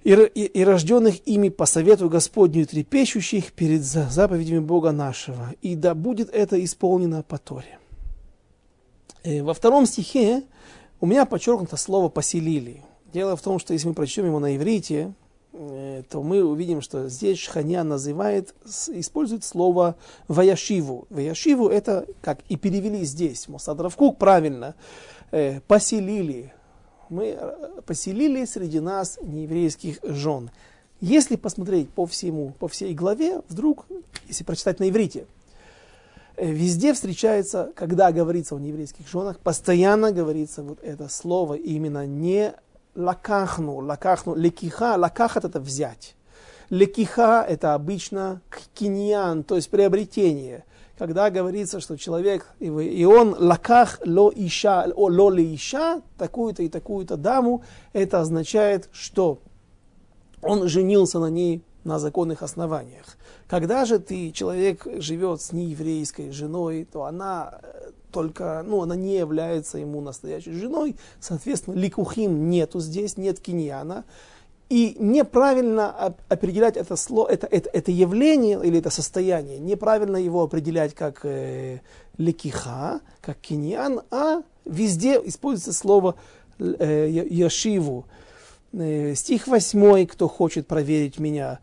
и, 0.04 0.14
и, 0.14 0.46
и 0.46 0.64
рожденных 0.64 1.28
ими 1.28 1.50
по 1.50 1.66
совету 1.66 2.10
Господню 2.10 2.66
трепещущих 2.66 3.52
перед 3.52 3.84
заповедями 3.84 4.60
Бога 4.60 4.92
нашего, 4.92 5.54
и 5.62 5.76
да 5.76 5.94
будет 5.94 6.30
это 6.34 6.64
исполнено 6.64 7.24
по 7.24 7.38
Торе. 7.38 7.80
И 9.24 9.38
э, 9.38 9.44
во 9.44 9.54
втором 9.54 9.86
стихе 9.86 10.44
у 11.02 11.06
меня 11.06 11.26
подчеркнуто 11.26 11.78
слово 11.78 12.10
«поселили». 12.10 12.82
Дело 13.12 13.36
в 13.36 13.42
том, 13.42 13.60
что 13.60 13.74
если 13.74 13.88
мы 13.88 13.94
прочтем 13.94 14.26
его 14.26 14.40
на 14.40 14.56
иврите, 14.56 15.14
э, 15.54 16.04
то 16.10 16.22
мы 16.24 16.44
увидим, 16.44 16.82
что 16.82 17.10
здесь 17.10 17.40
Шханя 17.40 17.84
называет, 17.84 18.54
использует 18.88 19.44
слово 19.44 19.96
«ваяшиву». 20.28 21.08
«Ваяшиву» 21.10 21.68
это, 21.68 22.06
как 22.22 22.40
и 22.50 22.56
перевели 22.56 23.04
здесь, 23.04 23.48
Мосадравкук 23.48 24.18
правильно, 24.18 24.76
э, 25.32 25.60
«поселили», 25.62 26.54
мы 27.10 27.38
э, 27.40 27.82
поселили 27.86 28.46
среди 28.46 28.80
нас 28.80 29.20
нееврейских 29.22 30.00
жен. 30.04 30.50
Если 31.02 31.36
посмотреть 31.36 31.90
по 31.90 32.06
всему, 32.06 32.54
по 32.60 32.68
всей 32.68 32.94
главе, 32.94 33.42
вдруг, 33.48 33.86
если 34.28 34.44
прочитать 34.44 34.80
на 34.80 34.90
иврите, 34.90 35.26
э, 36.36 36.52
везде 36.52 36.94
встречается, 36.94 37.72
когда 37.76 38.12
говорится 38.12 38.56
о 38.56 38.60
нееврейских 38.60 39.08
женах, 39.08 39.40
постоянно 39.40 40.12
говорится 40.12 40.64
вот 40.64 40.80
это 40.84 41.08
слово 41.10 41.56
именно 41.56 42.06
не 42.06 42.54
лакахну, 42.96 43.78
лакахну, 43.78 44.36
лекиха, 44.36 44.96
лакахат 44.98 45.46
это 45.46 45.60
взять. 45.60 46.16
Лекиха 46.70 47.46
это 47.48 47.74
обычно 47.74 48.42
киньян, 48.76 49.44
то 49.44 49.56
есть 49.56 49.70
приобретение 49.70 50.66
когда 51.00 51.30
говорится, 51.30 51.80
что 51.80 51.98
человек, 51.98 52.46
и 52.60 53.06
он 53.06 53.34
лаках 53.40 54.02
ло 54.06 54.34
иша, 54.36 54.86
ло 54.94 55.32
ли 55.32 55.56
иша, 55.56 56.02
такую-то 56.18 56.62
и 56.62 56.68
такую-то 56.68 57.16
даму, 57.16 57.64
это 57.94 58.20
означает, 58.20 58.90
что 58.92 59.40
он 60.42 60.68
женился 60.68 61.20
на 61.20 61.30
ней 61.30 61.64
на 61.86 62.00
законных 62.00 62.44
основаниях. 62.44 63.18
Когда 63.48 63.86
же 63.86 64.00
ты, 64.00 64.32
человек 64.32 64.86
живет 64.98 65.42
с 65.42 65.54
нееврейской 65.54 66.32
женой, 66.32 66.86
то 66.92 67.06
она 67.06 67.60
э, 67.64 67.92
только, 68.12 68.62
ну, 68.68 68.82
она 68.82 68.98
не 68.98 69.18
является 69.18 69.78
ему 69.78 70.02
настоящей 70.02 70.52
женой, 70.52 70.98
соответственно, 71.22 71.76
ликухим 71.76 72.50
нету 72.50 72.82
здесь, 72.82 73.16
нет 73.16 73.40
киньяна, 73.40 74.04
и 74.70 74.96
неправильно 75.00 76.14
определять 76.30 76.78
это, 76.78 76.96
слово, 76.96 77.28
это, 77.28 77.48
это, 77.48 77.70
это 77.74 77.92
явление 77.92 78.60
или 78.64 78.78
это 78.78 78.92
состояние, 78.92 79.58
неправильно 79.58 80.18
его 80.18 80.44
определять 80.44 80.94
как 80.94 81.22
э, 81.24 81.80
лекиха, 82.18 83.02
как 83.20 83.38
киньян, 83.40 84.02
а 84.12 84.44
везде 84.66 85.20
используется 85.26 85.74
слово 85.74 86.16
э, 86.60 87.26
яшиву. 87.30 88.06
Э, 88.72 89.16
стих 89.16 89.48
8, 89.48 90.06
кто 90.06 90.28
хочет 90.28 90.68
проверить 90.68 91.18
меня, 91.18 91.60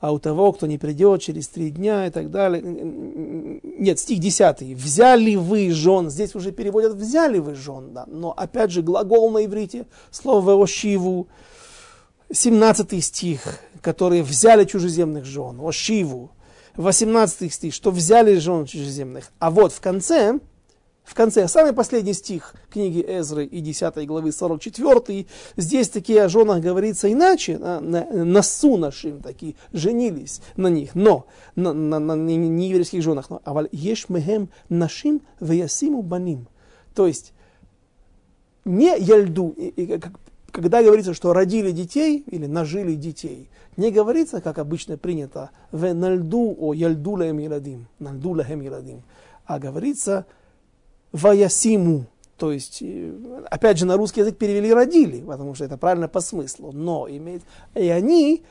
а 0.00 0.12
у 0.12 0.18
того, 0.18 0.52
кто 0.52 0.66
не 0.66 0.76
придет 0.76 1.22
через 1.22 1.48
три 1.48 1.70
дня 1.70 2.06
и 2.06 2.10
так 2.10 2.30
далее. 2.30 2.62
Нет, 2.62 3.98
стих 3.98 4.18
10. 4.18 4.74
Взяли 4.74 5.34
вы 5.36 5.70
жен. 5.70 6.10
Здесь 6.10 6.34
уже 6.34 6.52
переводят 6.52 6.94
взяли 6.94 7.38
вы 7.38 7.54
жен, 7.54 7.92
да. 7.92 8.04
Но 8.06 8.32
опять 8.32 8.70
же 8.70 8.82
глагол 8.82 9.30
на 9.30 9.44
иврите, 9.44 9.86
слово 10.10 10.62
ошиву. 10.62 11.28
17 12.32 13.04
стих, 13.04 13.60
которые 13.80 14.22
взяли 14.22 14.64
чужеземных 14.64 15.24
жен, 15.24 15.58
о 15.60 15.72
Шиву. 15.72 16.30
18 16.76 17.52
стих, 17.52 17.74
что 17.74 17.90
взяли 17.90 18.36
жен 18.36 18.64
чужеземных. 18.64 19.32
А 19.38 19.50
вот 19.50 19.72
в 19.72 19.80
конце, 19.80 20.38
в 21.02 21.14
конце, 21.14 21.48
самый 21.48 21.72
последний 21.72 22.12
стих 22.12 22.54
книги 22.70 23.04
Эзры 23.06 23.44
и 23.44 23.60
10 23.60 24.06
главы 24.06 24.30
44, 24.30 25.26
здесь 25.56 25.88
такие 25.88 26.22
о 26.22 26.28
женах 26.28 26.60
говорится 26.60 27.10
иначе, 27.10 27.58
на, 27.58 27.80
на, 27.80 28.04
на 28.24 28.42
сунашим 28.42 29.20
такие, 29.20 29.56
женились 29.72 30.40
на 30.56 30.68
них, 30.68 30.94
но, 30.94 31.26
на, 31.56 31.72
на, 31.72 31.98
на 31.98 32.14
нееврейских 32.14 33.02
женах, 33.02 33.28
но, 33.30 33.42
а 33.44 33.64
еш 33.72 34.08
мехем 34.08 34.48
нашим 34.68 35.22
ваясиму 35.40 36.02
баним. 36.02 36.46
То 36.94 37.06
есть, 37.08 37.32
не 38.64 38.96
яльду, 38.96 39.56
когда 40.52 40.82
говорится, 40.82 41.14
что 41.14 41.32
родили 41.32 41.70
детей 41.70 42.24
или 42.26 42.46
нажили 42.46 42.94
детей, 42.94 43.48
не 43.76 43.90
говорится, 43.90 44.40
как 44.40 44.58
обычно 44.58 44.96
принято, 44.96 45.50
в 45.72 45.92
нальду 45.94 46.56
о 46.58 46.74
яльду 46.74 47.12
лахем 47.12 47.40
иладим, 47.40 47.86
нальду 47.98 48.30
лахем 48.32 48.66
иладим, 48.66 49.02
а 49.46 49.58
говорится 49.58 50.26
ваясиму, 51.12 52.06
то 52.36 52.52
есть, 52.52 52.78
э, 52.80 53.12
опять 53.50 53.78
же, 53.78 53.84
на 53.84 53.96
русский 53.96 54.20
язык 54.20 54.38
перевели 54.38 54.72
родили, 54.72 55.20
потому 55.20 55.54
что 55.54 55.64
это 55.64 55.76
правильно 55.76 56.08
по 56.08 56.20
смыслу, 56.20 56.72
но 56.72 57.06
имеет, 57.08 57.42
и 57.74 57.88
они 57.88 58.44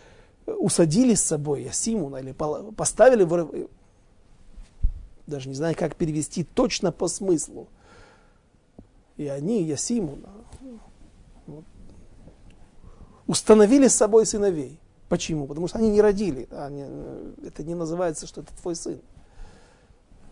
усадили 0.46 1.16
с 1.16 1.24
собой 1.24 1.64
ясиму, 1.64 2.16
или 2.18 2.32
поставили 2.32 3.24
в, 3.24 3.68
даже 5.26 5.50
не 5.50 5.56
знаю, 5.56 5.76
как 5.78 5.96
перевести 5.96 6.44
точно 6.44 6.92
по 6.92 7.08
смыслу, 7.08 7.68
и 9.18 9.28
они 9.28 9.64
ясиму, 9.64 10.20
установили 13.30 13.88
с 13.88 13.96
собой 13.96 14.26
сыновей. 14.26 14.80
Почему? 15.08 15.46
Потому 15.46 15.68
что 15.68 15.78
они 15.78 15.92
не 15.92 16.02
родили. 16.02 16.48
Они, 16.52 16.84
э, 16.84 17.34
это 17.46 17.64
не 17.64 17.76
называется, 17.76 18.26
что 18.26 18.42
это 18.42 18.52
твой 18.60 18.76
сын. 18.76 19.00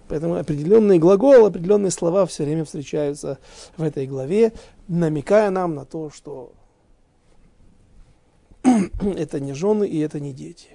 Поэтому 0.08 0.36
определенные 0.36 0.98
глаголы, 0.98 1.48
определенные 1.48 1.92
слова 1.92 2.26
все 2.26 2.44
время 2.44 2.66
встречаются 2.66 3.38
в 3.78 3.84
этой 3.84 4.08
главе, 4.08 4.52
намекая 4.88 5.52
нам 5.52 5.76
на 5.76 5.86
то, 5.86 6.10
что 6.10 6.54
это 8.64 9.40
не 9.40 9.54
жены 9.54 9.88
и 9.88 10.00
это 10.00 10.20
не 10.20 10.34
дети. 10.34 10.70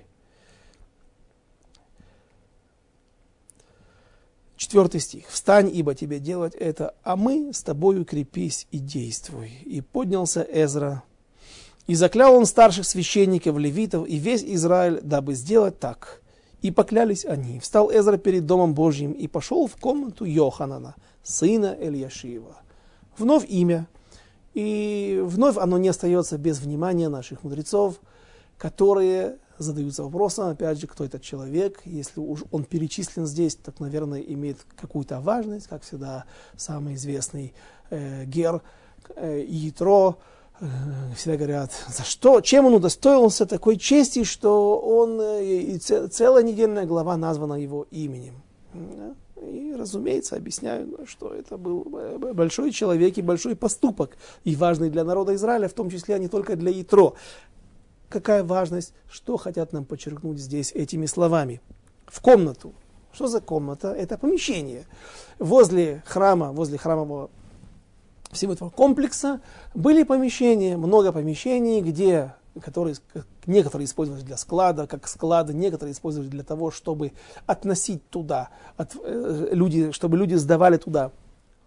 Четвертый 4.57 5.01
стих. 5.01 5.27
«Встань, 5.27 5.69
ибо 5.75 5.97
тебе 5.97 6.21
делать 6.21 6.55
это, 6.55 6.95
а 7.03 7.17
мы 7.17 7.53
с 7.53 7.65
тобою 7.65 8.05
крепись 8.05 8.69
и 8.71 8.79
действуй». 8.79 9.51
И 9.65 9.81
поднялся 9.81 10.47
Эзра 10.49 11.03
и 11.87 11.95
заклял 11.95 12.35
он 12.35 12.47
старших 12.47 12.87
священников, 12.87 13.59
левитов 13.59 14.07
и 14.09 14.17
весь 14.17 14.43
Израиль, 14.45 15.01
дабы 15.03 15.35
сделать 15.35 15.79
так. 15.79 16.23
И 16.61 16.71
поклялись 16.71 17.25
они. 17.25 17.59
Встал 17.59 17.91
Эзра 17.91 18.19
перед 18.19 18.47
Домом 18.47 18.75
Божьим 18.75 19.13
и 19.13 19.27
пошел 19.27 19.67
в 19.67 19.77
комнату 19.77 20.25
Йоханана, 20.25 20.95
сына 21.25 21.77
Ильяшиева. 21.79 22.57
Вновь 23.19 23.49
имя. 23.49 23.89
И 24.55 25.21
вновь 25.25 25.57
оно 25.57 25.79
не 25.79 25.89
остается 25.89 26.39
без 26.39 26.61
внимания 26.61 27.09
наших 27.09 27.43
мудрецов, 27.43 27.97
которые 28.59 29.39
задаются 29.59 30.05
вопросом, 30.05 30.51
опять 30.51 30.79
же, 30.79 30.87
кто 30.87 31.05
этот 31.05 31.23
человек. 31.23 31.81
Если 31.85 32.21
уж 32.21 32.45
он 32.51 32.65
перечислен 32.65 33.27
здесь, 33.27 33.57
так, 33.57 33.81
наверное, 33.81 34.21
имеет 34.21 34.59
какую-то 34.77 35.21
важность, 35.21 35.67
как 35.69 35.83
всегда, 35.83 36.27
самый 36.57 36.95
известный 36.95 37.55
э, 37.91 38.25
Гер, 38.25 38.57
э, 38.57 38.61
Э, 39.17 39.43
всегда 41.17 41.37
говорят, 41.37 41.73
за 41.89 42.05
что, 42.05 42.41
чем 42.41 42.67
он 42.67 42.75
удостоился 42.75 43.47
такой 43.47 43.77
чести, 43.77 44.25
что 44.25 44.79
он, 44.79 45.21
э, 45.21 45.45
и 45.45 45.79
целая 45.79 46.45
недельная 46.45 46.87
глава 46.87 47.17
названа 47.17 47.55
его 47.55 47.87
именем. 47.91 48.43
И, 49.43 49.75
разумеется, 49.77 50.37
объясняю, 50.37 50.89
что 51.07 51.35
это 51.35 51.57
был 51.57 51.87
э, 51.99 52.33
большой 52.33 52.71
человек 52.71 53.19
и 53.19 53.23
большой 53.23 53.57
поступок, 53.57 54.17
и 54.45 54.55
важный 54.55 54.89
для 54.89 55.03
народа 55.03 55.35
Израиля, 55.35 55.69
в 55.69 55.73
том 55.73 55.91
числе 55.91 56.19
не 56.19 56.29
только 56.29 56.55
для 56.55 56.71
Итро. 56.81 57.17
Какая 58.09 58.45
важность, 58.45 58.95
что 59.11 59.37
хотят 59.37 59.73
нам 59.73 59.85
подчеркнуть 59.85 60.39
здесь 60.39 60.71
этими 60.73 61.07
словами? 61.07 61.61
В 62.07 62.21
комнату. 62.21 62.73
Что 63.13 63.27
за 63.27 63.41
комната? 63.41 63.93
Это 63.93 64.17
помещение. 64.17 64.87
Возле 65.39 66.03
храма, 66.07 66.53
возле 66.53 66.79
храмового 66.79 67.31
всего 68.33 68.55
этого 68.55 68.71
комплекса. 68.71 69.41
Были 69.75 70.03
помещения, 70.03 70.77
много 70.77 71.13
помещений, 71.13 71.81
где, 71.81 72.35
которые, 72.61 72.97
некоторые 73.47 73.85
использовались 73.85 74.25
для 74.25 74.37
склада, 74.37 74.87
как 74.87 75.07
склады, 75.07 75.53
некоторые 75.53 75.93
использовались 75.93 76.31
для 76.31 76.43
того, 76.43 76.71
чтобы 76.71 77.13
относить 77.47 78.09
туда, 78.09 78.49
от, 78.77 78.97
э, 79.03 79.49
люди, 79.53 79.93
чтобы 79.93 80.17
люди 80.17 80.35
сдавали 80.35 80.79
туда 80.79 81.13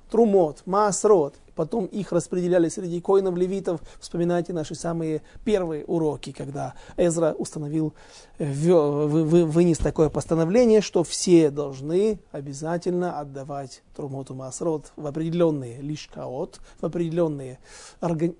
трумот, 0.09 0.63
маасрот, 0.65 1.35
потом 1.55 1.85
их 1.85 2.11
распределяли 2.11 2.69
среди 2.69 3.01
коинов 3.01 3.35
левитов. 3.35 3.81
Вспоминайте 3.99 4.53
наши 4.53 4.75
самые 4.75 5.21
первые 5.43 5.85
уроки, 5.85 6.31
когда 6.31 6.75
Эзра 6.97 7.33
установил, 7.33 7.93
э, 8.37 8.51
вынес 8.53 9.77
такое 9.77 10.09
постановление, 10.09 10.81
что 10.81 11.03
все 11.03 11.49
должны 11.49 12.19
обязательно 12.31 13.19
отдавать 13.19 13.81
трумоту 13.95 14.35
маасрот 14.35 14.91
в 14.95 15.07
определенные 15.07 15.81
лишкаот, 15.81 16.59
в 16.79 16.85
определенные 16.85 17.59
органи... 18.01 18.35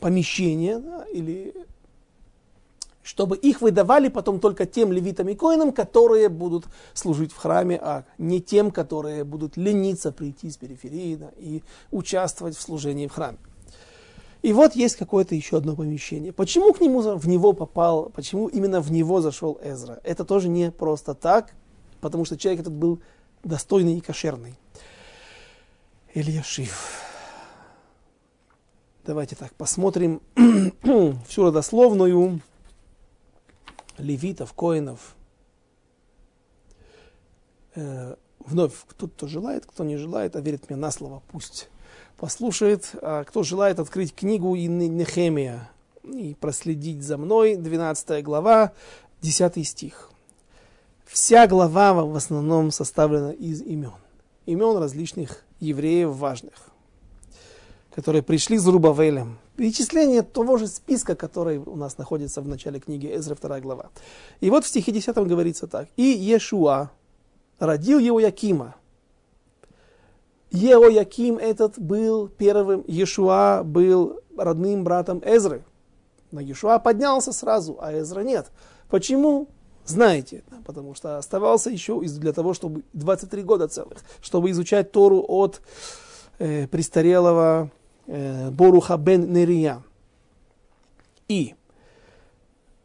помещения 0.00 0.78
да, 0.78 1.04
или 1.12 1.54
чтобы 3.06 3.36
их 3.36 3.60
выдавали 3.60 4.08
потом 4.08 4.40
только 4.40 4.66
тем 4.66 4.90
левитам 4.90 5.28
и 5.28 5.36
коинам, 5.36 5.70
которые 5.70 6.28
будут 6.28 6.64
служить 6.92 7.30
в 7.30 7.36
храме, 7.36 7.78
а 7.80 8.04
не 8.18 8.40
тем, 8.40 8.72
которые 8.72 9.22
будут 9.22 9.56
лениться 9.56 10.10
прийти 10.10 10.50
с 10.50 10.56
периферии 10.56 11.14
да, 11.14 11.30
и 11.38 11.62
участвовать 11.92 12.56
в 12.56 12.60
служении 12.60 13.06
в 13.06 13.12
храме. 13.12 13.38
И 14.42 14.52
вот 14.52 14.74
есть 14.74 14.96
какое-то 14.96 15.36
еще 15.36 15.58
одно 15.58 15.76
помещение. 15.76 16.32
Почему 16.32 16.72
к 16.72 16.80
нему, 16.80 17.00
в 17.00 17.28
него 17.28 17.52
попал, 17.52 18.10
почему 18.12 18.48
именно 18.48 18.80
в 18.80 18.90
него 18.90 19.20
зашел 19.20 19.56
Эзра? 19.62 20.00
Это 20.02 20.24
тоже 20.24 20.48
не 20.48 20.72
просто 20.72 21.14
так, 21.14 21.52
потому 22.00 22.24
что 22.24 22.36
человек 22.36 22.62
этот 22.62 22.72
был 22.72 23.00
достойный 23.44 23.98
и 23.98 24.00
кошерный. 24.00 24.54
Ильяшив. 26.12 26.76
Давайте 29.04 29.36
так 29.36 29.54
посмотрим 29.54 30.20
всю 31.28 31.44
родословную 31.44 32.40
левитов, 33.98 34.52
коинов. 34.52 35.16
Э, 37.74 38.16
вновь, 38.40 38.72
кто-то 38.86 39.26
желает, 39.28 39.66
кто 39.66 39.84
не 39.84 39.96
желает, 39.96 40.36
а 40.36 40.40
верит 40.40 40.68
мне 40.68 40.76
на 40.76 40.90
слово, 40.90 41.22
пусть 41.30 41.68
послушает. 42.16 42.90
А 43.02 43.24
кто 43.24 43.42
желает 43.42 43.78
открыть 43.78 44.14
книгу 44.14 44.54
Нехемия 44.54 45.70
и 46.02 46.34
проследить 46.34 47.02
за 47.02 47.18
мной, 47.18 47.56
12 47.56 48.22
глава, 48.24 48.72
10 49.22 49.66
стих. 49.66 50.10
Вся 51.04 51.46
глава 51.46 51.94
в 51.94 52.16
основном 52.16 52.70
составлена 52.70 53.32
из 53.32 53.62
имен. 53.62 53.92
Имен 54.46 54.76
различных 54.76 55.44
евреев 55.60 56.10
важных 56.10 56.70
которые 57.96 58.22
пришли 58.22 58.58
с 58.58 58.66
Рубавелем. 58.66 59.38
Перечисление 59.56 60.22
того 60.22 60.58
же 60.58 60.66
списка, 60.66 61.16
который 61.16 61.58
у 61.58 61.76
нас 61.76 61.96
находится 61.96 62.42
в 62.42 62.48
начале 62.48 62.78
книги 62.78 63.06
Эзра, 63.14 63.34
2 63.34 63.60
глава. 63.60 63.90
И 64.40 64.50
вот 64.50 64.64
в 64.64 64.68
стихе 64.68 64.92
10 64.92 65.16
говорится 65.16 65.66
так. 65.66 65.88
«И 65.96 66.02
Иешуа 66.02 66.90
родил 67.58 67.98
его 67.98 68.20
Якима». 68.20 68.74
Яким 70.50 71.38
этот 71.38 71.78
был 71.78 72.28
первым, 72.28 72.84
Иешуа 72.86 73.62
был 73.64 74.20
родным 74.36 74.84
братом 74.84 75.22
Эзры. 75.24 75.64
Но 76.30 76.40
Иешуа 76.40 76.78
поднялся 76.78 77.32
сразу, 77.32 77.78
а 77.80 77.92
Эзра 77.98 78.20
нет. 78.20 78.50
Почему? 78.88 79.48
Знаете, 79.84 80.42
потому 80.64 80.94
что 80.94 81.16
оставался 81.16 81.70
еще 81.70 82.00
для 82.00 82.32
того, 82.32 82.54
чтобы 82.54 82.82
23 82.92 83.42
года 83.42 83.68
целых, 83.68 83.98
чтобы 84.20 84.50
изучать 84.50 84.90
Тору 84.90 85.24
от 85.26 85.60
э, 86.38 86.66
престарелого 86.66 87.70
Боруха 88.06 88.96
бен 88.96 89.32
Нерия. 89.32 89.82
И 91.28 91.54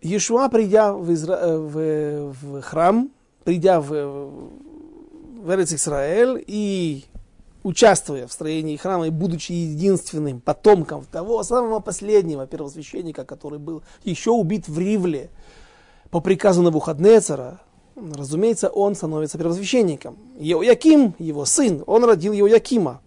Иешуа, 0.02 0.50
придя 0.50 0.94
в, 0.94 1.14
Изра... 1.14 1.36
Э, 1.36 1.58
в, 1.58 2.34
в 2.34 2.62
храм, 2.62 3.12
придя 3.44 3.80
в, 3.80 4.32
в 5.44 5.64
Исраэль 5.64 6.44
и 6.48 7.06
участвуя 7.64 8.28
в 8.28 8.34
строении 8.34 8.76
храма 8.78 9.08
и 9.08 9.12
будучи 9.12 9.52
единственным 9.52 10.42
потомком 10.42 11.06
того 11.06 11.44
самого 11.44 11.80
последнего 11.80 12.48
первосвященника, 12.48 13.26
который 13.26 13.60
был 13.60 13.84
еще 14.04 14.32
убит 14.32 14.68
в 14.68 14.80
Ривле 14.80 15.30
по 16.10 16.20
приказу 16.20 16.64
Навуходнецера, 16.64 17.60
разумеется, 17.96 18.70
он 18.70 18.96
становится 18.96 19.38
первосвященником. 19.38 20.18
Яким, 20.38 21.14
его 21.20 21.46
сын, 21.46 21.84
он 21.86 22.04
родил 22.06 22.34
Якима. 22.34 23.02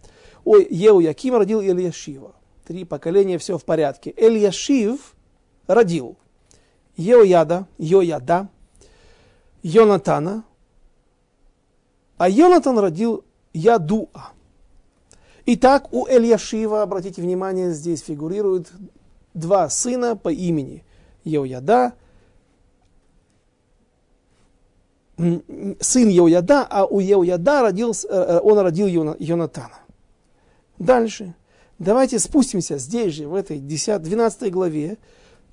Ой, 0.44 0.66
Еу 0.70 1.00
Яким 1.00 1.36
родил 1.36 1.60
Ильяшива. 1.60 2.34
Три 2.66 2.84
поколения, 2.84 3.38
все 3.38 3.58
в 3.58 3.64
порядке. 3.64 4.12
Ильяшив 4.16 5.14
родил 5.66 6.16
Еояда, 6.96 7.66
Йояда, 7.78 8.48
Йонатана, 9.62 10.44
а 12.16 12.28
Йонатан 12.28 12.78
родил 12.78 13.24
Ядуа. 13.52 14.32
Итак, 15.46 15.92
у 15.92 16.06
Эльяшива, 16.06 16.82
обратите 16.82 17.20
внимание, 17.20 17.72
здесь 17.72 18.00
фигурируют 18.00 18.72
два 19.34 19.68
сына 19.68 20.16
по 20.16 20.32
имени 20.32 20.84
Еояда, 21.24 21.92
сын 25.18 26.08
Еояда, 26.08 26.66
а 26.68 26.86
у 26.86 27.00
Еояда 27.00 27.62
родился, 27.62 28.08
э, 28.08 28.12
э, 28.12 28.40
он 28.40 28.58
родил 28.58 28.86
Йонатана. 28.86 29.83
Дальше. 30.78 31.34
Давайте 31.78 32.18
спустимся 32.18 32.78
здесь 32.78 33.14
же, 33.14 33.28
в 33.28 33.34
этой 33.34 33.58
10, 33.58 34.02
12 34.02 34.52
главе, 34.52 34.98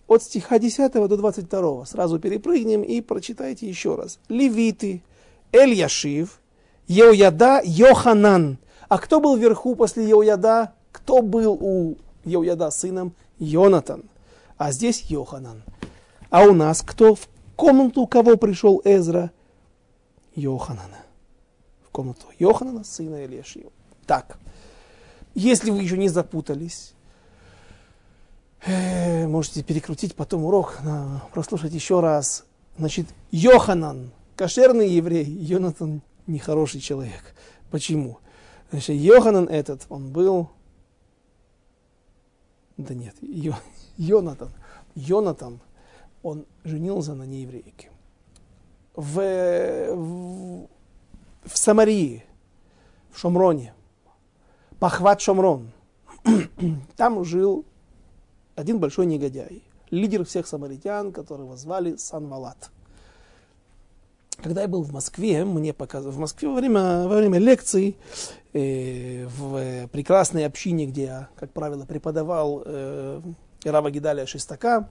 от 0.07 0.23
стиха 0.23 0.59
10 0.59 0.91
до 0.93 1.17
22. 1.17 1.85
Сразу 1.85 2.19
перепрыгнем 2.19 2.81
и 2.83 3.01
прочитайте 3.01 3.67
еще 3.67 3.95
раз. 3.95 4.19
Левиты, 4.29 5.03
Эль-Яшив, 5.51 6.39
Еояда, 6.87 7.61
Йоханан. 7.63 8.57
А 8.89 8.97
кто 8.97 9.19
был 9.19 9.37
вверху 9.37 9.75
после 9.75 10.07
Еояда? 10.07 10.73
Кто 10.91 11.21
был 11.21 11.57
у 11.59 11.97
Еояда 12.25 12.71
сыном? 12.71 13.13
Йонатан. 13.39 14.03
А 14.57 14.71
здесь 14.71 15.03
Йоханан. 15.09 15.63
А 16.29 16.43
у 16.43 16.53
нас 16.53 16.81
кто 16.81 17.15
в 17.15 17.27
комнату 17.55 18.05
кого 18.05 18.37
пришел 18.37 18.81
Эзра? 18.83 19.31
Йоханана. 20.35 20.99
В 21.83 21.89
комнату 21.89 22.27
Йоханана, 22.37 22.83
сына 22.83 23.25
Ильяшива. 23.25 23.71
Так. 24.05 24.37
Если 25.33 25.71
вы 25.71 25.81
еще 25.81 25.97
не 25.97 26.09
запутались, 26.09 26.93
э, 28.65 29.27
можете 29.27 29.63
перекрутить 29.63 30.15
потом 30.15 30.45
урок, 30.45 30.79
прослушать 31.33 31.73
еще 31.73 31.99
раз. 32.01 32.45
Значит, 32.77 33.07
Йоханан, 33.31 34.11
кошерный 34.35 34.89
еврей, 34.89 35.25
Йонатан 35.25 36.01
нехороший 36.27 36.81
человек. 36.81 37.35
Почему? 37.69 38.19
Значит, 38.71 38.95
Йоханан 38.95 39.47
этот, 39.47 39.85
он 39.89 40.11
был... 40.11 40.49
Да 42.77 42.93
нет, 42.93 43.15
Йо, 43.21 43.55
Йонатан. 43.97 44.49
Йонатан, 44.95 45.59
он 46.23 46.45
женился 46.63 47.13
на 47.13 47.23
нееврейке. 47.23 47.89
В, 48.95 49.93
в, 49.93 50.67
в 51.45 51.57
Самарии, 51.57 52.25
в 53.11 53.19
Шомроне, 53.19 53.73
Пахват 54.81 55.21
Шомрон. 55.21 55.69
Там 56.97 57.23
жил 57.23 57.65
один 58.55 58.79
большой 58.79 59.05
негодяй, 59.05 59.61
лидер 59.91 60.25
всех 60.25 60.47
самаритян, 60.47 61.11
которого 61.11 61.55
звали 61.55 61.97
Санвалат. 61.97 62.71
Когда 64.41 64.63
я 64.63 64.67
был 64.67 64.81
в 64.81 64.91
Москве, 64.91 65.45
мне 65.45 65.71
показывали, 65.71 66.15
в 66.15 66.19
Москве 66.19 66.49
во 66.49 66.55
время, 66.55 67.07
во 67.07 67.17
время 67.17 67.37
лекций, 67.37 67.95
э, 68.53 69.27
в 69.27 69.87
прекрасной 69.89 70.47
общине, 70.47 70.87
где 70.87 71.03
я, 71.03 71.29
как 71.35 71.51
правило, 71.51 71.85
преподавал 71.85 72.63
э, 72.65 73.21
Ирава 73.63 73.91
Гидалия 73.91 74.25
Шестака, 74.25 74.89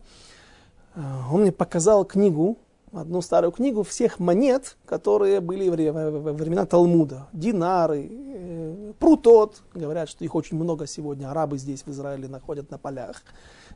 э, 0.95 1.01
он 1.33 1.41
мне 1.41 1.51
показал 1.51 2.05
книгу 2.05 2.59
одну 2.93 3.21
старую 3.23 3.53
книгу 3.53 3.83
всех 3.83 4.19
монет, 4.19 4.77
которые 4.87 5.41
были 5.41 5.69
во 5.69 6.33
времена 6.33 6.67
Талмуда. 6.67 7.29
Динары, 7.33 8.09
э, 8.11 8.93
прутот. 8.99 9.63
Говорят, 9.75 10.09
что 10.09 10.25
их 10.25 10.35
очень 10.35 10.57
много 10.57 10.87
сегодня. 10.87 11.31
Арабы 11.31 11.59
здесь, 11.59 11.83
в 11.83 11.91
Израиле, 11.91 12.29
находят 12.29 12.71
на 12.71 12.79
полях. 12.79 13.23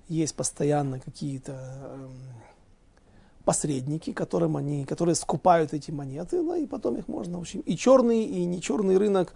Есть 0.08 0.34
постоянно 0.34 1.00
какие-то 1.00 1.52
эм, 1.52 2.10
посредники, 3.44 4.12
которым 4.12 4.56
они, 4.56 4.84
которые 4.84 5.14
скупают 5.14 5.72
эти 5.72 5.90
монеты, 5.90 6.42
да, 6.42 6.56
и 6.56 6.66
потом 6.66 6.96
их 6.96 7.08
можно 7.08 7.38
очень... 7.38 7.62
И 7.64 7.76
черный, 7.76 8.24
и 8.24 8.44
не 8.44 8.60
черный 8.60 8.98
рынок, 8.98 9.32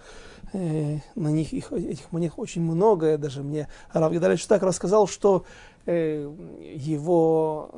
э, 0.52 0.98
на 1.14 1.28
них 1.28 1.52
их, 1.52 1.72
этих 1.72 2.10
монет 2.10 2.32
очень 2.36 2.62
много. 2.62 3.16
Даже 3.16 3.42
мне 3.42 3.68
Рав 3.92 4.12
Гедарович 4.12 4.46
так 4.46 4.62
рассказал, 4.62 5.06
что 5.06 5.44
э, 5.86 6.30
его... 6.74 7.70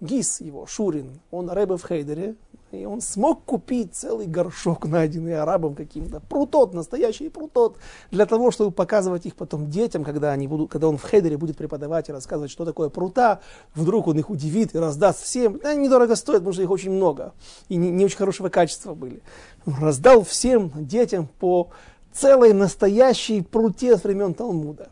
Гис 0.00 0.40
его, 0.40 0.66
Шурин, 0.66 1.20
он 1.30 1.48
рэбе 1.48 1.76
в 1.76 1.86
Хейдере, 1.86 2.36
и 2.72 2.84
он 2.84 3.00
смог 3.00 3.44
купить 3.44 3.94
целый 3.94 4.26
горшок, 4.26 4.86
найденный 4.86 5.40
арабом 5.40 5.74
каким-то, 5.74 6.20
прутот, 6.20 6.74
настоящий 6.74 7.28
прутот, 7.28 7.76
для 8.10 8.26
того, 8.26 8.50
чтобы 8.50 8.72
показывать 8.72 9.24
их 9.24 9.36
потом 9.36 9.70
детям, 9.70 10.04
когда, 10.04 10.32
они 10.32 10.48
будут, 10.48 10.70
когда 10.70 10.88
он 10.88 10.98
в 10.98 11.08
Хейдере 11.08 11.36
будет 11.36 11.56
преподавать 11.56 12.08
и 12.08 12.12
рассказывать, 12.12 12.50
что 12.50 12.64
такое 12.64 12.88
прута, 12.88 13.40
вдруг 13.74 14.08
он 14.08 14.18
их 14.18 14.30
удивит 14.30 14.74
и 14.74 14.78
раздаст 14.78 15.22
всем. 15.22 15.60
Они 15.64 15.84
недорого 15.84 16.16
стоят, 16.16 16.40
потому 16.40 16.52
что 16.52 16.62
их 16.62 16.70
очень 16.70 16.90
много, 16.90 17.32
и 17.68 17.76
не, 17.76 17.90
не 17.90 18.04
очень 18.04 18.18
хорошего 18.18 18.48
качества 18.48 18.94
были. 18.94 19.22
Раздал 19.64 20.24
всем 20.24 20.72
детям 20.74 21.28
по 21.38 21.70
целой 22.12 22.52
настоящей 22.52 23.42
пруте 23.42 23.96
с 23.96 24.04
времен 24.04 24.34
Талмуда. 24.34 24.90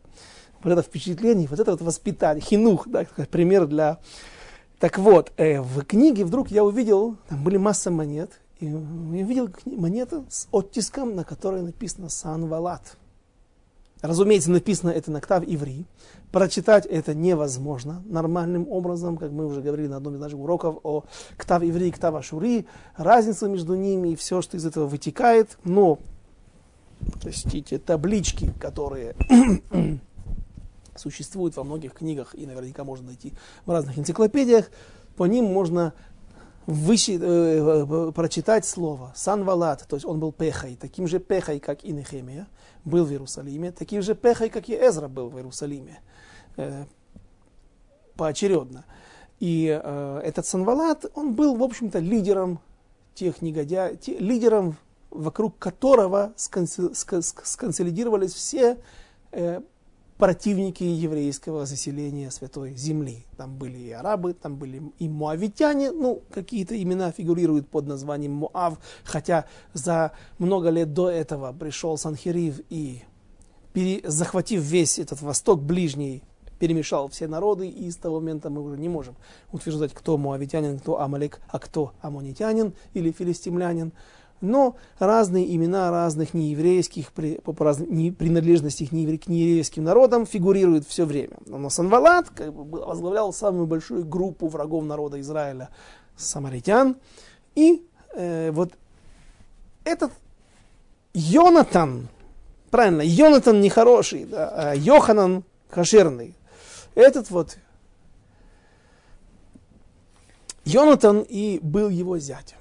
Вот 0.62 0.72
это 0.72 0.82
впечатление, 0.82 1.48
вот 1.48 1.60
это 1.60 1.72
вот 1.72 1.82
воспитание, 1.82 2.42
хинух, 2.42 2.88
да, 2.88 3.04
пример 3.30 3.66
для 3.66 3.98
так 4.84 4.98
вот, 4.98 5.32
э, 5.38 5.62
в 5.62 5.82
книге 5.86 6.26
вдруг 6.26 6.50
я 6.50 6.62
увидел, 6.62 7.16
там 7.30 7.42
были 7.42 7.56
масса 7.56 7.90
монет, 7.90 8.32
и 8.60 8.66
я 8.66 8.76
увидел 8.76 9.48
монету 9.64 10.26
с 10.28 10.46
оттиском, 10.52 11.14
на 11.14 11.24
которой 11.24 11.62
написано 11.62 12.10
Санвалат. 12.10 12.98
Разумеется, 14.02 14.50
написано 14.50 14.90
это 14.90 15.10
на 15.10 15.22
ктав 15.22 15.42
иври. 15.46 15.86
Прочитать 16.32 16.84
это 16.84 17.14
невозможно 17.14 18.02
нормальным 18.04 18.68
образом, 18.68 19.16
как 19.16 19.30
мы 19.30 19.46
уже 19.46 19.62
говорили 19.62 19.86
на 19.86 19.96
одном 19.96 20.16
из 20.16 20.20
наших 20.20 20.38
уроков 20.38 20.76
о 20.82 21.04
ктав 21.38 21.62
иври 21.62 21.88
и 21.88 21.90
ктав 21.90 22.16
ашури, 22.16 22.66
разница 22.94 23.48
между 23.48 23.76
ними 23.76 24.10
и 24.10 24.16
все, 24.16 24.42
что 24.42 24.58
из 24.58 24.66
этого 24.66 24.86
вытекает. 24.86 25.56
Но, 25.64 25.98
простите, 27.22 27.78
таблички, 27.78 28.52
которые 28.60 29.16
существует 30.96 31.56
во 31.56 31.64
многих 31.64 31.94
книгах 31.94 32.34
и 32.34 32.46
наверняка 32.46 32.84
можно 32.84 33.08
найти 33.08 33.32
в 33.66 33.70
разных 33.70 33.98
энциклопедиях. 33.98 34.70
По 35.16 35.24
ним 35.24 35.44
можно 35.44 35.92
выщи, 36.66 37.18
э, 37.20 37.86
э, 38.08 38.12
прочитать 38.12 38.64
слово 38.64 39.12
Санвалат, 39.14 39.86
то 39.88 39.96
есть 39.96 40.06
он 40.06 40.18
был 40.18 40.32
пехой, 40.32 40.76
таким 40.80 41.06
же 41.06 41.18
пехой, 41.18 41.60
как 41.60 41.84
и 41.84 41.92
Нехемия, 41.92 42.46
был 42.84 43.04
в 43.04 43.10
Иерусалиме, 43.10 43.72
таким 43.72 44.02
же 44.02 44.14
пехой, 44.14 44.48
как 44.48 44.68
и 44.68 44.74
Эзра 44.74 45.08
был 45.08 45.28
в 45.28 45.36
Иерусалиме, 45.36 46.00
э, 46.56 46.84
поочередно. 48.16 48.84
И 49.40 49.68
э, 49.82 50.20
этот 50.24 50.46
Санвалат, 50.46 51.04
он 51.14 51.34
был, 51.34 51.56
в 51.56 51.62
общем-то, 51.62 51.98
лидером 51.98 52.60
тех 53.14 53.42
негодяев, 53.42 54.00
те, 54.00 54.18
лидером, 54.18 54.76
вокруг 55.10 55.58
которого 55.58 56.32
сконсолидировались 56.36 58.32
все 58.32 58.78
э, 59.32 59.60
противники 60.18 60.84
еврейского 60.84 61.66
заселения 61.66 62.30
Святой 62.30 62.74
Земли. 62.74 63.26
Там 63.36 63.56
были 63.56 63.78
и 63.78 63.90
арабы, 63.90 64.34
там 64.34 64.56
были 64.56 64.82
и 64.98 65.08
муавитяне, 65.08 65.90
ну, 65.90 66.22
какие-то 66.30 66.80
имена 66.80 67.10
фигурируют 67.10 67.68
под 67.68 67.86
названием 67.86 68.32
Муав, 68.32 68.78
хотя 69.04 69.46
за 69.72 70.12
много 70.38 70.70
лет 70.70 70.92
до 70.92 71.10
этого 71.10 71.52
пришел 71.52 71.98
Санхирив 71.98 72.60
и, 72.70 73.02
захватив 74.04 74.62
весь 74.62 74.98
этот 74.98 75.20
восток 75.20 75.60
ближний, 75.62 76.22
перемешал 76.58 77.08
все 77.08 77.26
народы, 77.26 77.68
и 77.68 77.90
с 77.90 77.96
того 77.96 78.20
момента 78.20 78.48
мы 78.48 78.62
уже 78.62 78.78
не 78.78 78.88
можем 78.88 79.16
утверждать, 79.52 79.92
кто 79.92 80.16
муавитянин, 80.16 80.78
кто 80.78 81.00
амалек, 81.00 81.40
а 81.48 81.58
кто 81.58 81.92
амонитянин 82.00 82.72
или 82.94 83.10
филистимлянин 83.10 83.92
но 84.40 84.76
разные 84.98 85.54
имена 85.54 85.90
разных 85.90 86.34
нееврейских, 86.34 87.12
по, 87.12 87.52
по 87.52 87.64
разным, 87.64 87.92
не, 87.94 88.10
принадлежностей 88.10 88.86
к, 88.86 88.92
неевре, 88.92 89.18
к 89.18 89.26
нееврейским 89.26 89.84
народам 89.84 90.26
фигурируют 90.26 90.86
все 90.86 91.04
время. 91.04 91.36
Но 91.46 91.70
Санвалат 91.70 92.30
как 92.30 92.52
бы, 92.52 92.80
возглавлял 92.84 93.32
самую 93.32 93.66
большую 93.66 94.04
группу 94.04 94.48
врагов 94.48 94.84
народа 94.84 95.20
Израиля, 95.20 95.70
самаритян. 96.16 96.96
И 97.54 97.86
э, 98.14 98.50
вот 98.50 98.72
этот 99.84 100.12
Йонатан, 101.14 102.08
правильно, 102.70 103.02
Йонатан 103.02 103.60
нехороший, 103.60 104.24
да, 104.24 104.48
а 104.48 104.74
Йоханан 104.74 105.44
кошерный. 105.70 106.34
Этот 106.94 107.30
вот 107.30 107.56
Йонатан 110.64 111.24
и 111.28 111.58
был 111.62 111.88
его 111.88 112.18
зятем. 112.18 112.58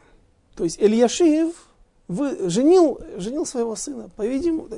То 0.56 0.64
есть 0.64 0.80
Ильяшиев 0.80 1.54
вы, 2.08 2.49
женил, 2.49 2.99
женил 3.18 3.45
своего 3.45 3.76
сына. 3.76 4.10
По-видимому, 4.16 4.68
да, 4.68 4.78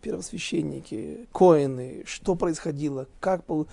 первосвященники, 0.00 1.26
коины, 1.32 2.04
что 2.06 2.34
происходило, 2.34 3.06
как 3.20 3.44
был, 3.46 3.66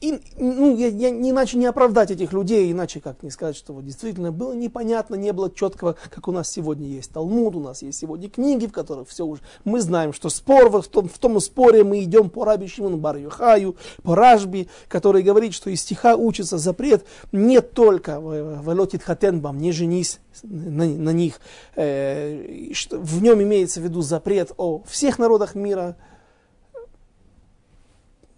и, 0.00 0.18
ну, 0.38 0.76
я, 0.76 0.88
я 0.88 1.10
иначе 1.10 1.58
не 1.58 1.66
оправдать 1.66 2.10
этих 2.10 2.32
людей, 2.32 2.72
иначе 2.72 3.00
как 3.00 3.22
не 3.22 3.30
сказать, 3.30 3.56
что 3.56 3.74
вот 3.74 3.84
действительно 3.84 4.32
было 4.32 4.54
непонятно, 4.54 5.14
не 5.14 5.32
было 5.32 5.50
четкого, 5.50 5.96
как 6.08 6.26
у 6.26 6.32
нас 6.32 6.50
сегодня 6.50 6.88
есть 6.88 7.12
Талмуд, 7.12 7.54
у 7.54 7.60
нас 7.60 7.82
есть 7.82 7.98
сегодня 7.98 8.30
книги, 8.30 8.66
в 8.66 8.72
которых 8.72 9.08
все 9.08 9.26
уже, 9.26 9.42
мы 9.64 9.80
знаем, 9.80 10.12
что 10.12 10.30
спор, 10.30 10.70
в 10.70 10.88
том, 10.88 11.08
в 11.08 11.18
том 11.18 11.38
споре 11.40 11.84
мы 11.84 12.02
идем 12.02 12.30
по 12.30 12.44
Раби 12.44 12.66
Шимону 12.66 12.96
Бар 12.96 13.16
Юхаю, 13.16 13.76
по 14.02 14.14
Ражби, 14.14 14.68
который 14.88 15.22
говорит, 15.22 15.52
что 15.52 15.68
из 15.68 15.82
стиха 15.82 16.16
учится 16.16 16.56
запрет 16.56 17.04
не 17.32 17.60
только 17.60 18.20
в 18.20 18.98
Хатенбам, 19.04 19.58
не 19.58 19.72
женись 19.72 20.20
на, 20.42 20.86
на 20.86 21.10
них, 21.10 21.40
э, 21.76 22.72
что 22.72 22.98
в 22.98 23.22
нем 23.22 23.42
имеется 23.42 23.80
в 23.80 23.84
виду 23.84 24.00
запрет 24.00 24.52
о 24.56 24.82
всех 24.86 25.18
народах 25.18 25.54
мира, 25.54 25.96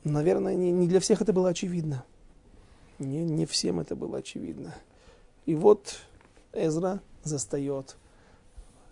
Наверное, 0.05 0.55
не, 0.55 0.73
не 0.73 0.89
для 0.89 1.01
всех 1.01 1.23
это 1.23 1.33
было 1.33 1.51
очевидно. 1.51 2.05
Не, 2.99 3.25
не 3.25 3.47
всем 3.47 3.81
это 3.81 3.95
было 3.97 4.19
очевидно. 4.19 4.75
И 5.47 5.55
вот 5.55 6.01
Эзра 6.53 7.01
застает 7.23 7.97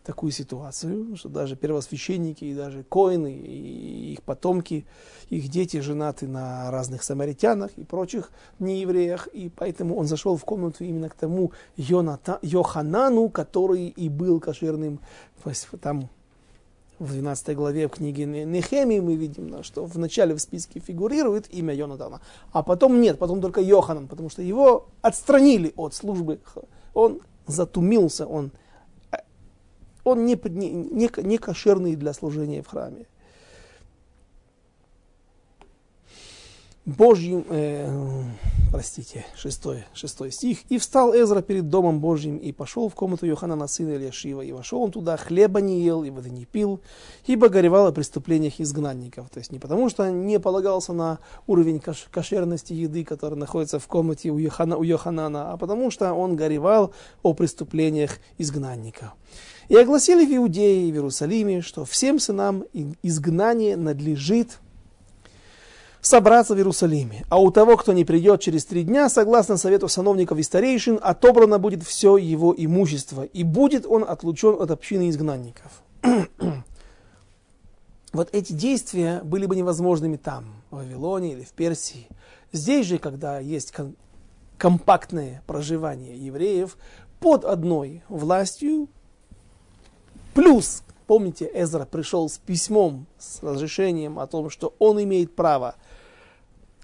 такую 0.04 0.32
ситуацию, 0.32 1.16
что 1.16 1.28
даже 1.28 1.56
первосвященники 1.56 2.44
и 2.44 2.54
даже 2.54 2.82
коины, 2.84 3.32
и 3.32 4.12
их 4.14 4.22
потомки, 4.22 4.86
их 5.28 5.48
дети 5.48 5.78
женаты 5.80 6.26
на 6.26 6.70
разных 6.70 7.02
самаритянах 7.02 7.70
и 7.76 7.84
прочих 7.84 8.30
неевреях, 8.58 9.26
и 9.28 9.50
поэтому 9.50 9.96
он 9.96 10.06
зашел 10.06 10.36
в 10.36 10.44
комнату 10.44 10.84
именно 10.84 11.08
к 11.08 11.14
тому 11.14 11.52
Йоната, 11.76 12.38
Йоханану, 12.42 13.28
который 13.28 13.88
и 13.88 14.08
был 14.08 14.40
кошерным, 14.40 15.00
там 15.80 16.08
в 17.00 17.12
12 17.12 17.56
главе 17.56 17.88
в 17.88 17.92
книге 17.92 18.26
Нехемии 18.26 19.00
мы 19.00 19.16
видим, 19.16 19.64
что 19.64 19.86
в 19.86 19.98
начале 19.98 20.34
в 20.34 20.40
списке 20.40 20.80
фигурирует 20.80 21.52
имя 21.52 21.74
Йонатана, 21.74 22.20
а 22.52 22.62
потом 22.62 23.00
нет, 23.00 23.18
потом 23.18 23.40
только 23.40 23.62
Йоханан, 23.62 24.06
потому 24.06 24.28
что 24.28 24.42
его 24.42 24.86
отстранили 25.00 25.72
от 25.76 25.94
службы. 25.94 26.40
Он 26.92 27.20
затумился, 27.46 28.26
он, 28.26 28.52
он 30.04 30.26
не, 30.26 30.38
не, 30.44 30.70
не, 30.70 31.10
не 31.22 31.38
кошерный 31.38 31.96
для 31.96 32.12
служения 32.12 32.62
в 32.62 32.68
храме. 32.68 33.06
Божьим, 36.84 37.46
э, 37.48 37.88
простите, 38.70 39.26
шестой, 39.36 39.84
шестой 39.94 40.30
стих. 40.30 40.58
«И 40.68 40.78
встал 40.78 41.14
Эзра 41.14 41.42
перед 41.42 41.68
Домом 41.68 42.00
Божьим, 42.00 42.36
и 42.36 42.52
пошел 42.52 42.88
в 42.88 42.94
комнату 42.94 43.26
Йоханана, 43.26 43.66
сына 43.66 43.96
Ильяшива, 43.96 44.42
и 44.42 44.52
вошел 44.52 44.82
он 44.82 44.92
туда, 44.92 45.16
хлеба 45.16 45.60
не 45.60 45.82
ел, 45.82 46.04
и 46.04 46.10
воды 46.10 46.30
не 46.30 46.44
пил, 46.44 46.80
ибо 47.26 47.48
горевал 47.48 47.88
о 47.88 47.92
преступлениях 47.92 48.60
изгнанников». 48.60 49.28
То 49.30 49.38
есть 49.38 49.52
не 49.52 49.58
потому, 49.58 49.88
что 49.90 50.10
не 50.10 50.38
полагался 50.38 50.92
на 50.92 51.18
уровень 51.46 51.80
каш 51.80 52.06
кошерности 52.10 52.72
еды, 52.72 53.04
который 53.04 53.36
находится 53.36 53.78
в 53.78 53.86
комнате 53.86 54.30
у, 54.30 54.38
Йохана, 54.38 54.76
у 54.76 54.82
Йоханана, 54.82 55.52
а 55.52 55.56
потому 55.56 55.90
что 55.90 56.12
он 56.12 56.36
горевал 56.36 56.92
о 57.22 57.34
преступлениях 57.34 58.18
изгнанников. 58.38 59.10
И 59.68 59.76
огласили 59.76 60.24
в 60.24 60.36
Иудее 60.36 60.88
и 60.88 60.92
в 60.92 60.96
Иерусалиме, 60.96 61.60
что 61.60 61.84
всем 61.84 62.18
сынам 62.18 62.64
изгнание 63.02 63.76
надлежит 63.76 64.58
собраться 66.00 66.54
в 66.54 66.58
Иерусалиме. 66.58 67.24
А 67.28 67.40
у 67.40 67.50
того, 67.50 67.76
кто 67.76 67.92
не 67.92 68.04
придет 68.04 68.40
через 68.40 68.64
три 68.64 68.84
дня, 68.84 69.08
согласно 69.08 69.56
совету 69.56 69.88
сановников 69.88 70.38
и 70.38 70.42
старейшин, 70.42 70.98
отобрано 71.02 71.58
будет 71.58 71.82
все 71.82 72.16
его 72.16 72.54
имущество, 72.56 73.22
и 73.22 73.42
будет 73.42 73.86
он 73.86 74.04
отлучен 74.06 74.56
от 74.60 74.70
общины 74.70 75.10
изгнанников. 75.10 75.82
вот 78.12 78.28
эти 78.32 78.52
действия 78.52 79.20
были 79.22 79.46
бы 79.46 79.56
невозможными 79.56 80.16
там, 80.16 80.62
в 80.70 80.76
Вавилоне 80.76 81.32
или 81.32 81.44
в 81.44 81.52
Персии. 81.52 82.08
Здесь 82.52 82.86
же, 82.86 82.98
когда 82.98 83.38
есть 83.38 83.72
ком- 83.72 83.96
компактное 84.58 85.42
проживание 85.46 86.16
евреев 86.16 86.76
под 87.20 87.44
одной 87.44 88.02
властью, 88.08 88.88
плюс, 90.34 90.82
помните, 91.06 91.50
Эзра 91.52 91.84
пришел 91.84 92.28
с 92.28 92.38
письмом, 92.38 93.06
с 93.18 93.42
разрешением 93.42 94.18
о 94.18 94.26
том, 94.26 94.50
что 94.50 94.74
он 94.78 95.02
имеет 95.02 95.36
право 95.36 95.76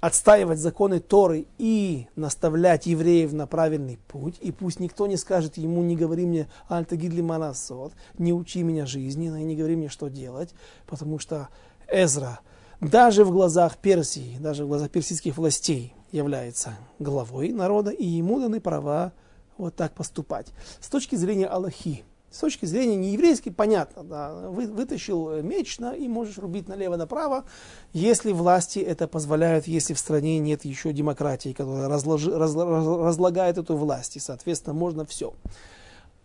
отстаивать 0.01 0.59
законы 0.59 1.01
Торы 1.01 1.47
и 1.59 2.07
наставлять 2.17 2.87
евреев 2.87 3.33
на 3.33 3.47
правильный 3.47 3.99
путь, 4.09 4.37
и 4.41 4.53
пусть 4.53 4.81
никто 4.81 5.07
не 5.07 5.17
скажет 5.17 5.57
ему, 5.57 5.83
не 5.83 5.97
говори 5.97 6.27
мне 6.27 6.49
альтагидли 6.69 7.23
манасот, 7.23 7.93
не 8.19 8.33
учи 8.33 8.63
меня 8.63 8.87
жизни, 8.87 9.27
и 9.27 9.45
не 9.45 9.57
говори 9.57 9.77
мне, 9.77 9.89
что 9.89 10.09
делать, 10.09 10.55
потому 10.87 11.19
что 11.19 11.49
Эзра 11.91 12.41
даже 12.81 13.25
в 13.25 13.33
глазах 13.33 13.79
Персии, 13.79 14.37
даже 14.39 14.65
в 14.65 14.69
глазах 14.69 14.91
персидских 14.91 15.39
властей 15.39 15.95
является 16.13 16.77
главой 16.99 17.53
народа, 17.53 17.91
и 17.91 18.05
ему 18.05 18.39
даны 18.39 18.61
права 18.61 19.13
вот 19.57 19.75
так 19.77 19.95
поступать. 19.95 20.49
С 20.81 20.89
точки 20.89 21.17
зрения 21.17 21.47
Аллахи, 21.47 22.05
с 22.37 22.39
точки 22.39 22.67
зрения 22.67 22.97
нееврейской, 22.97 23.51
понятно, 23.51 24.05
да, 24.05 24.35
вы, 24.35 24.67
вытащил 24.67 25.43
меч 25.43 25.79
да, 25.79 25.95
и 25.95 26.07
можешь 26.07 26.37
рубить 26.37 26.69
налево-направо, 26.69 27.47
если 27.95 28.33
власти 28.33 28.79
это 28.79 29.09
позволяют, 29.09 29.67
если 29.67 29.95
в 29.95 29.99
стране 29.99 30.39
нет 30.39 30.67
еще 30.67 30.93
демократии, 30.93 31.55
которая 31.55 31.89
разложи, 31.89 32.31
раз, 32.31 32.55
раз, 32.55 32.87
разлагает 32.87 33.57
эту 33.57 33.75
власть, 33.75 34.17
и, 34.17 34.21
соответственно, 34.21 34.75
можно 34.75 35.07
все. 35.07 35.33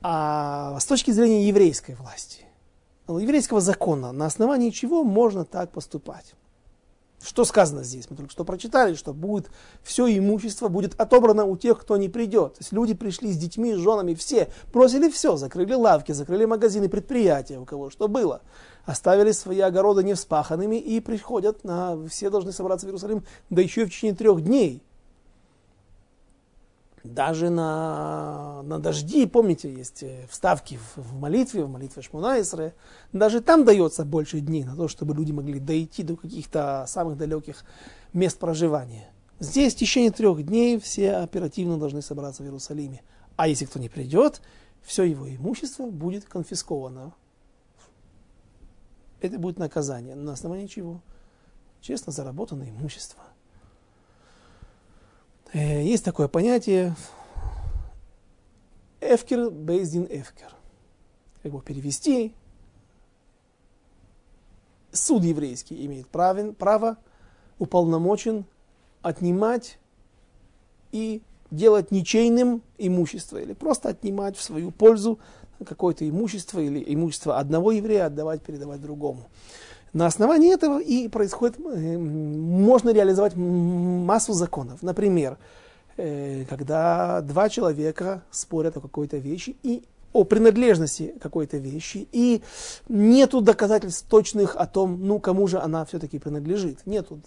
А 0.01 0.77
с 0.81 0.85
точки 0.85 1.11
зрения 1.11 1.47
еврейской 1.47 1.95
власти, 1.95 2.45
еврейского 3.07 3.61
закона, 3.61 4.11
на 4.11 4.25
основании 4.25 4.69
чего 4.71 5.05
можно 5.05 5.45
так 5.45 5.71
поступать? 5.71 6.33
Что 7.23 7.45
сказано 7.45 7.83
здесь? 7.83 8.09
Мы 8.09 8.15
только 8.15 8.31
что 8.31 8.43
прочитали, 8.43 8.95
что 8.95 9.13
будет 9.13 9.49
все 9.83 10.07
имущество 10.17 10.67
будет 10.67 10.99
отобрано 10.99 11.45
у 11.45 11.55
тех, 11.55 11.79
кто 11.79 11.97
не 11.97 12.09
придет. 12.09 12.53
То 12.53 12.59
есть 12.61 12.71
люди 12.71 12.93
пришли 12.93 13.31
с 13.31 13.37
детьми, 13.37 13.73
с 13.73 13.77
женами, 13.77 14.13
все, 14.13 14.49
бросили 14.73 15.09
все, 15.09 15.35
закрыли 15.37 15.73
лавки, 15.73 16.11
закрыли 16.11 16.45
магазины, 16.45 16.89
предприятия, 16.89 17.59
у 17.59 17.65
кого 17.65 17.89
что 17.89 18.07
было. 18.07 18.41
Оставили 18.85 19.31
свои 19.31 19.59
огороды 19.59 20.03
невспаханными 20.03 20.77
и 20.77 20.99
приходят 20.99 21.63
на... 21.63 21.97
Все 22.07 22.29
должны 22.29 22.51
собраться 22.51 22.87
в 22.87 22.89
Иерусалим, 22.89 23.23
да 23.49 23.61
еще 23.61 23.83
и 23.83 23.85
в 23.85 23.89
течение 23.89 24.15
трех 24.15 24.41
дней. 24.41 24.83
Даже 27.03 27.49
на, 27.49 28.61
на 28.63 28.79
дожди, 28.79 29.25
помните, 29.25 29.73
есть 29.73 30.03
э, 30.03 30.27
вставки 30.29 30.77
в, 30.77 31.01
в 31.01 31.15
молитве, 31.15 31.63
в 31.63 31.69
молитве 31.69 32.01
Шмунаисре, 32.01 32.75
даже 33.11 33.41
там 33.41 33.65
дается 33.65 34.05
больше 34.05 34.39
дней 34.39 34.63
на 34.63 34.75
то, 34.75 34.87
чтобы 34.87 35.15
люди 35.15 35.31
могли 35.31 35.59
дойти 35.59 36.03
до 36.03 36.15
каких-то 36.15 36.85
самых 36.87 37.17
далеких 37.17 37.65
мест 38.13 38.37
проживания. 38.37 39.09
Здесь 39.39 39.73
в 39.73 39.77
течение 39.77 40.11
трех 40.11 40.45
дней 40.45 40.79
все 40.79 41.13
оперативно 41.13 41.77
должны 41.77 42.03
собраться 42.03 42.43
в 42.43 42.45
Иерусалиме. 42.45 43.01
А 43.35 43.47
если 43.47 43.65
кто 43.65 43.79
не 43.79 43.89
придет, 43.89 44.41
все 44.83 45.03
его 45.03 45.27
имущество 45.27 45.87
будет 45.87 46.25
конфисковано. 46.25 47.13
Это 49.19 49.39
будет 49.39 49.57
наказание. 49.57 50.15
На 50.15 50.33
основании 50.33 50.67
чего? 50.67 51.01
Честно 51.79 52.11
заработанное 52.11 52.69
имущество. 52.69 53.23
Э, 55.53 55.83
есть 55.83 56.05
такое 56.05 56.27
понятие 56.27 56.95
эфкер 59.01 59.49
бейздин 59.49 60.07
эфкер. 60.09 60.53
Как 61.43 61.51
бы 61.51 61.61
перевести? 61.61 62.33
Суд 64.93 65.23
еврейский 65.23 65.85
имеет 65.85 66.07
право, 66.07 66.51
право 66.53 66.97
уполномочен 67.59 68.45
отнимать 69.01 69.77
и 70.91 71.21
делать 71.49 71.91
ничейным 71.91 72.61
имущество, 72.77 73.37
или 73.37 73.53
просто 73.53 73.89
отнимать 73.89 74.37
в 74.37 74.41
свою 74.41 74.71
пользу 74.71 75.19
какое-то 75.65 76.07
имущество 76.07 76.59
или 76.59 76.83
имущество 76.93 77.39
одного 77.39 77.71
еврея 77.71 78.07
отдавать, 78.07 78.41
передавать 78.41 78.81
другому. 78.81 79.29
На 79.93 80.05
основании 80.05 80.53
этого 80.53 80.81
и 80.81 81.07
происходит, 81.09 81.57
э, 81.59 81.97
можно 81.97 82.91
реализовать 82.91 83.35
массу 83.35 84.33
законов. 84.33 84.81
Например, 84.81 85.37
э, 85.97 86.45
когда 86.49 87.21
два 87.21 87.49
человека 87.49 88.23
спорят 88.31 88.77
о 88.77 88.81
какой-то 88.81 89.17
вещи 89.17 89.57
и 89.63 89.83
о 90.13 90.23
принадлежности 90.23 91.13
какой-то 91.21 91.57
вещи, 91.57 92.07
и 92.11 92.41
нету 92.89 93.41
доказательств 93.41 94.07
точных 94.09 94.55
о 94.55 94.65
том, 94.65 95.05
ну, 95.05 95.19
кому 95.19 95.47
же 95.47 95.59
она 95.59 95.85
все-таки 95.85 96.19
принадлежит. 96.19 96.85
Нету 96.85 97.19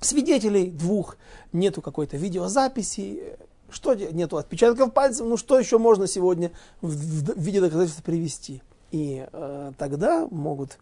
свидетелей 0.00 0.70
двух, 0.70 1.16
нету 1.52 1.82
какой-то 1.82 2.16
видеозаписи, 2.16 3.36
что 3.70 3.94
нету 3.94 4.36
отпечатков 4.36 4.92
пальцев, 4.92 5.26
ну 5.26 5.36
что 5.36 5.58
еще 5.58 5.78
можно 5.78 6.06
сегодня 6.06 6.50
в, 6.80 7.38
виде 7.38 7.60
доказательства 7.60 8.02
привести? 8.02 8.62
И 8.90 9.26
э, 9.30 9.72
тогда 9.78 10.26
могут 10.30 10.78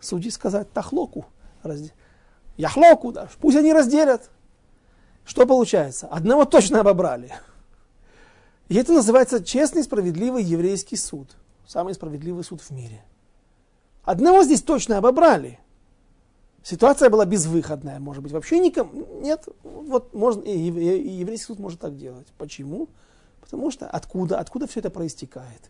судьи 0.00 0.30
сказать 0.30 0.72
тахлоку, 0.72 1.26
разде... 1.62 1.92
яхлоку, 2.56 3.12
да, 3.12 3.28
пусть 3.40 3.56
они 3.56 3.72
разделят. 3.72 4.30
Что 5.24 5.46
получается? 5.46 6.06
Одного 6.08 6.44
точно 6.44 6.80
обобрали. 6.80 7.32
И 8.68 8.76
это 8.76 8.92
называется 8.92 9.44
честный, 9.44 9.82
справедливый 9.82 10.42
еврейский 10.42 10.96
суд. 10.96 11.36
Самый 11.66 11.94
справедливый 11.94 12.44
суд 12.44 12.60
в 12.62 12.70
мире. 12.70 13.04
Одного 14.04 14.42
здесь 14.42 14.62
точно 14.62 14.98
обобрали. 14.98 15.60
Ситуация 16.62 17.10
была 17.10 17.24
безвыходная, 17.24 17.98
может 18.00 18.22
быть, 18.22 18.32
вообще 18.32 18.58
никому, 18.58 19.20
нет, 19.22 19.48
вот 19.62 20.12
можно, 20.12 20.42
и, 20.42 20.58
еврейский 20.58 21.46
суд 21.46 21.58
может 21.58 21.80
так 21.80 21.96
делать. 21.96 22.26
Почему? 22.36 22.88
Потому 23.40 23.70
что 23.70 23.88
откуда, 23.88 24.38
откуда 24.38 24.66
все 24.66 24.80
это 24.80 24.90
проистекает? 24.90 25.62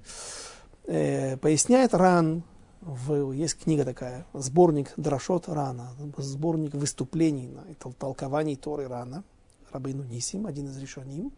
Э, 0.86 1.36
поясняет 1.36 1.94
Ран, 1.94 2.42
в, 2.80 3.32
есть 3.32 3.62
книга 3.62 3.84
такая, 3.84 4.26
сборник 4.32 4.92
Драшот 4.96 5.48
Рана, 5.48 5.90
сборник 6.16 6.74
выступлений, 6.74 7.50
толкований 7.98 8.56
Торы 8.56 8.88
Рана, 8.88 9.22
Рабейну 9.70 10.04
Нисим, 10.04 10.46
один 10.46 10.66
из 10.66 10.78
решоним. 10.78 11.32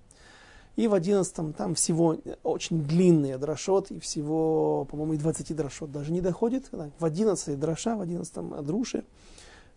И 0.76 0.88
в 0.88 0.94
одиннадцатом 0.94 1.52
там 1.52 1.74
всего 1.74 2.16
очень 2.42 2.82
длинные 2.84 3.36
дрошот, 3.36 3.90
и 3.90 4.00
всего, 4.00 4.86
по-моему, 4.86 5.14
и 5.14 5.18
20 5.18 5.54
дрошот 5.54 5.92
даже 5.92 6.12
не 6.12 6.22
доходит. 6.22 6.70
В 6.98 7.04
одиннадцатой 7.04 7.56
дроша, 7.56 7.94
в 7.94 8.00
одиннадцатом 8.00 8.64
друше 8.64 9.04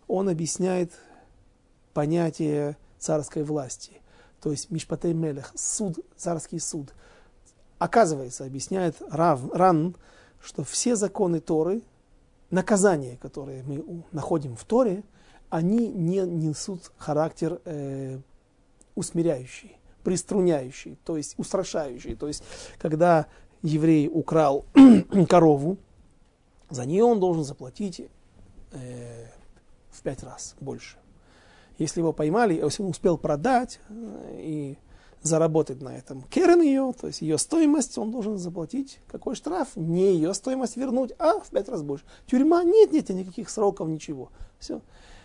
он 0.08 0.28
объясняет 0.28 0.92
понятие 1.92 2.78
царской 2.98 3.42
власти. 3.42 4.00
То 4.40 4.50
есть 4.50 4.70
Мишпатей 4.70 5.12
Мелех, 5.12 5.52
суд, 5.54 5.98
царский 6.16 6.60
суд. 6.60 6.94
Оказывается, 7.78 8.44
объясняет 8.44 8.96
Рав, 9.10 9.40
Ран, 9.52 9.96
что 10.40 10.64
все 10.64 10.96
законы 10.96 11.40
Торы, 11.40 11.82
наказания, 12.50 13.16
которые 13.16 13.62
мы 13.64 14.04
находим 14.12 14.56
в 14.56 14.64
Торе, 14.64 15.02
они 15.50 15.88
не 15.88 16.20
несут 16.20 16.90
характер 16.96 17.60
э, 17.64 18.18
усмиряющий, 18.94 19.76
приструняющий, 20.02 20.98
то 21.04 21.16
есть 21.16 21.34
устрашающий. 21.38 22.14
То 22.16 22.28
есть, 22.28 22.42
когда 22.78 23.26
еврей 23.62 24.08
украл 24.12 24.64
корову, 25.28 25.78
за 26.70 26.84
нее 26.84 27.04
он 27.04 27.20
должен 27.20 27.44
заплатить 27.44 28.08
э, 28.72 29.26
в 29.90 30.02
пять 30.02 30.22
раз 30.22 30.56
больше. 30.60 30.96
Если 31.78 32.00
его 32.00 32.12
поймали, 32.12 32.54
если 32.54 32.82
он 32.82 32.90
успел 32.90 33.18
продать 33.18 33.80
э, 33.88 34.38
и 34.40 34.78
заработать 35.26 35.80
на 35.82 35.96
этом 35.96 36.22
керен 36.22 36.62
ее, 36.62 36.92
то 36.98 37.06
есть 37.06 37.22
ее 37.22 37.38
стоимость, 37.38 37.98
он 37.98 38.10
должен 38.10 38.38
заплатить 38.38 39.00
какой 39.06 39.34
штраф, 39.34 39.68
не 39.76 40.14
ее 40.14 40.34
стоимость 40.34 40.76
вернуть, 40.76 41.12
а 41.18 41.40
в 41.40 41.48
пять 41.50 41.68
раз 41.68 41.82
больше. 41.82 42.04
Тюрьма, 42.26 42.64
нет, 42.64 42.92
нет, 42.92 43.08
никаких 43.10 43.50
сроков, 43.50 43.88
ничего. 43.88 44.30
Все. 44.58 44.80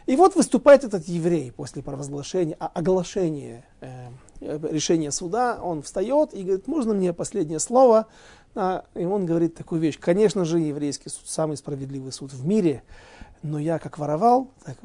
И 0.08 0.16
вот 0.16 0.36
выступает 0.36 0.84
этот 0.84 1.08
еврей 1.08 1.52
после 1.52 1.84
провозглашения, 1.84 2.58
а, 2.60 2.68
оглашения 2.74 3.64
э, 3.82 4.10
решения 4.42 5.12
суда, 5.12 5.60
он 5.62 5.84
встает 5.84 6.34
и 6.34 6.44
говорит, 6.44 6.68
можно 6.68 6.94
мне 6.94 7.14
последнее 7.14 7.60
слово? 7.60 8.08
А, 8.56 8.84
и 8.96 9.06
он 9.06 9.26
говорит 9.26 9.56
такую 9.56 9.80
вещь, 9.80 10.00
конечно 10.00 10.44
же, 10.44 10.60
еврейский 10.60 11.10
суд 11.10 11.28
самый 11.28 11.56
справедливый 11.56 12.12
суд 12.12 12.34
в 12.34 12.46
мире, 12.46 12.84
но 13.44 13.60
я 13.60 13.80
как 13.80 13.98
воровал, 13.98 14.50
так, 14.66 14.78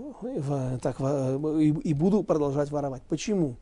так 0.80 1.00
и, 1.00 1.68
и 1.68 1.94
буду 1.94 2.22
продолжать 2.22 2.70
воровать. 2.70 3.02
Почему? 3.08 3.56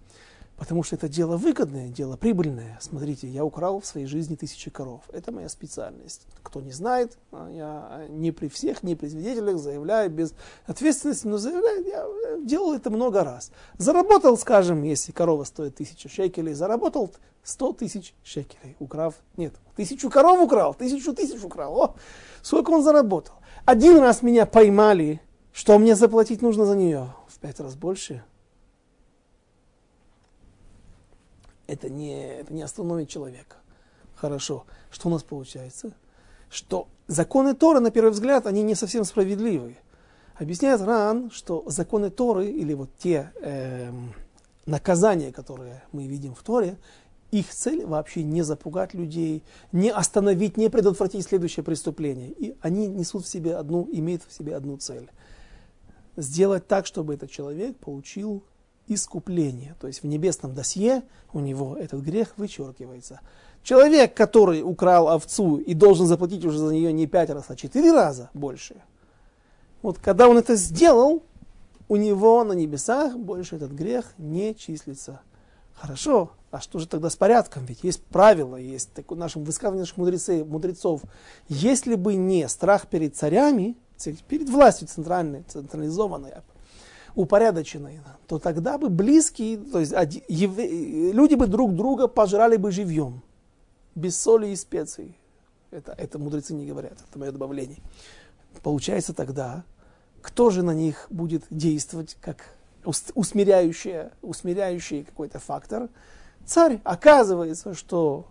Потому 0.56 0.82
что 0.84 0.94
это 0.94 1.08
дело 1.08 1.36
выгодное, 1.36 1.88
дело 1.88 2.16
прибыльное. 2.16 2.78
Смотрите, 2.80 3.26
я 3.26 3.44
украл 3.44 3.80
в 3.80 3.86
своей 3.86 4.06
жизни 4.06 4.36
тысячи 4.36 4.70
коров. 4.70 5.02
Это 5.12 5.32
моя 5.32 5.48
специальность. 5.48 6.26
Кто 6.42 6.60
не 6.60 6.70
знает, 6.70 7.18
а, 7.32 7.50
я 7.50 8.06
не 8.08 8.30
при 8.30 8.48
всех, 8.48 8.82
не 8.82 8.94
при 8.94 9.08
свидетелях 9.08 9.58
заявляю 9.58 10.10
без 10.10 10.34
ответственности, 10.66 11.26
но 11.26 11.38
заявляю, 11.38 11.84
я 11.84 12.38
делал 12.40 12.72
это 12.72 12.90
много 12.90 13.24
раз. 13.24 13.50
Заработал, 13.78 14.38
скажем, 14.38 14.84
если 14.84 15.10
корова 15.10 15.44
стоит 15.44 15.74
тысячу 15.74 16.08
шекелей, 16.08 16.54
заработал 16.54 17.10
сто 17.42 17.72
тысяч 17.72 18.14
шекелей, 18.22 18.76
украв, 18.78 19.14
нет, 19.36 19.54
тысячу 19.76 20.08
коров 20.08 20.40
украл, 20.40 20.74
тысячу 20.74 21.14
тысяч 21.14 21.42
украл. 21.42 21.80
О, 21.80 21.96
сколько 22.42 22.70
он 22.70 22.82
заработал. 22.82 23.34
Один 23.64 23.98
раз 23.98 24.22
меня 24.22 24.46
поймали, 24.46 25.20
что 25.52 25.78
мне 25.78 25.96
заплатить 25.96 26.42
нужно 26.42 26.64
за 26.64 26.76
нее? 26.76 27.12
В 27.28 27.38
пять 27.38 27.60
раз 27.60 27.74
больше. 27.74 28.22
Это 31.66 31.88
не, 31.88 32.40
это 32.40 32.52
не 32.52 32.62
остановит 32.62 33.08
человека. 33.08 33.56
Хорошо. 34.14 34.64
Что 34.90 35.08
у 35.08 35.12
нас 35.12 35.22
получается? 35.22 35.92
Что 36.50 36.88
законы 37.06 37.54
Торы, 37.54 37.80
на 37.80 37.90
первый 37.90 38.10
взгляд, 38.10 38.46
они 38.46 38.62
не 38.62 38.74
совсем 38.74 39.04
справедливые. 39.04 39.76
Объясняет 40.34 40.80
Ран, 40.80 41.30
что 41.30 41.64
законы 41.66 42.10
Торы, 42.10 42.46
или 42.46 42.74
вот 42.74 42.90
те 42.98 43.32
э, 43.40 43.92
наказания, 44.66 45.32
которые 45.32 45.82
мы 45.92 46.06
видим 46.06 46.34
в 46.34 46.42
Торе, 46.42 46.76
их 47.30 47.50
цель 47.50 47.84
вообще 47.84 48.22
не 48.22 48.42
запугать 48.42 48.94
людей, 48.94 49.42
не 49.72 49.90
остановить, 49.90 50.56
не 50.56 50.68
предотвратить 50.68 51.24
следующее 51.24 51.64
преступление. 51.64 52.30
И 52.30 52.56
они 52.60 52.86
несут 52.86 53.24
в 53.24 53.28
себе 53.28 53.56
одну, 53.56 53.88
имеют 53.90 54.22
в 54.26 54.32
себе 54.32 54.54
одну 54.54 54.76
цель. 54.76 55.10
Сделать 56.16 56.68
так, 56.68 56.86
чтобы 56.86 57.14
этот 57.14 57.30
человек 57.30 57.76
получил 57.76 58.44
искупление. 58.86 59.74
То 59.80 59.86
есть 59.86 60.02
в 60.02 60.06
небесном 60.06 60.54
досье 60.54 61.02
у 61.32 61.40
него 61.40 61.76
этот 61.76 62.00
грех 62.02 62.34
вычеркивается. 62.36 63.20
Человек, 63.62 64.14
который 64.14 64.62
украл 64.62 65.08
овцу 65.08 65.56
и 65.56 65.74
должен 65.74 66.06
заплатить 66.06 66.44
уже 66.44 66.58
за 66.58 66.72
нее 66.72 66.92
не 66.92 67.06
пять 67.06 67.30
раз, 67.30 67.46
а 67.48 67.56
четыре 67.56 67.92
раза 67.92 68.30
больше. 68.34 68.76
Вот 69.82 69.98
когда 69.98 70.28
он 70.28 70.36
это 70.36 70.54
сделал, 70.54 71.22
у 71.88 71.96
него 71.96 72.44
на 72.44 72.52
небесах 72.52 73.16
больше 73.16 73.56
этот 73.56 73.72
грех 73.72 74.12
не 74.18 74.54
числится. 74.54 75.20
Хорошо, 75.74 76.30
а 76.50 76.60
что 76.60 76.78
же 76.78 76.86
тогда 76.86 77.10
с 77.10 77.16
порядком? 77.16 77.64
Ведь 77.66 77.82
есть 77.82 78.02
правила, 78.02 78.56
есть 78.56 78.92
такое 78.92 79.18
нашим 79.18 79.44
высказыванием 79.44 79.82
наших 79.82 79.96
мудрецов, 79.96 80.46
мудрецов. 80.46 81.02
Если 81.48 81.96
бы 81.96 82.14
не 82.14 82.48
страх 82.48 82.86
перед 82.86 83.16
царями, 83.16 83.76
перед 84.28 84.48
властью 84.48 84.88
центральной, 84.88 85.42
централизованной, 85.48 86.30
упорядоченной, 87.14 88.00
то 88.26 88.38
тогда 88.38 88.78
бы 88.78 88.88
близкие, 88.88 89.58
то 89.58 89.80
есть 89.80 89.92
люди 89.92 91.34
бы 91.34 91.46
друг 91.46 91.74
друга 91.74 92.08
пожрали 92.08 92.56
бы 92.56 92.72
живьем, 92.72 93.22
без 93.94 94.20
соли 94.20 94.48
и 94.48 94.56
специй. 94.56 95.16
Это, 95.70 95.92
это 95.92 96.18
мудрецы 96.18 96.54
не 96.54 96.66
говорят, 96.66 96.98
это 97.08 97.18
мое 97.18 97.32
добавление. 97.32 97.78
Получается 98.62 99.12
тогда, 99.12 99.64
кто 100.22 100.50
же 100.50 100.62
на 100.62 100.72
них 100.72 101.06
будет 101.10 101.44
действовать 101.50 102.16
как 102.20 102.56
усмиряющий, 103.14 104.10
усмиряющий 104.22 105.04
какой-то 105.04 105.38
фактор. 105.38 105.88
Царь, 106.46 106.80
оказывается, 106.84 107.74
что 107.74 108.26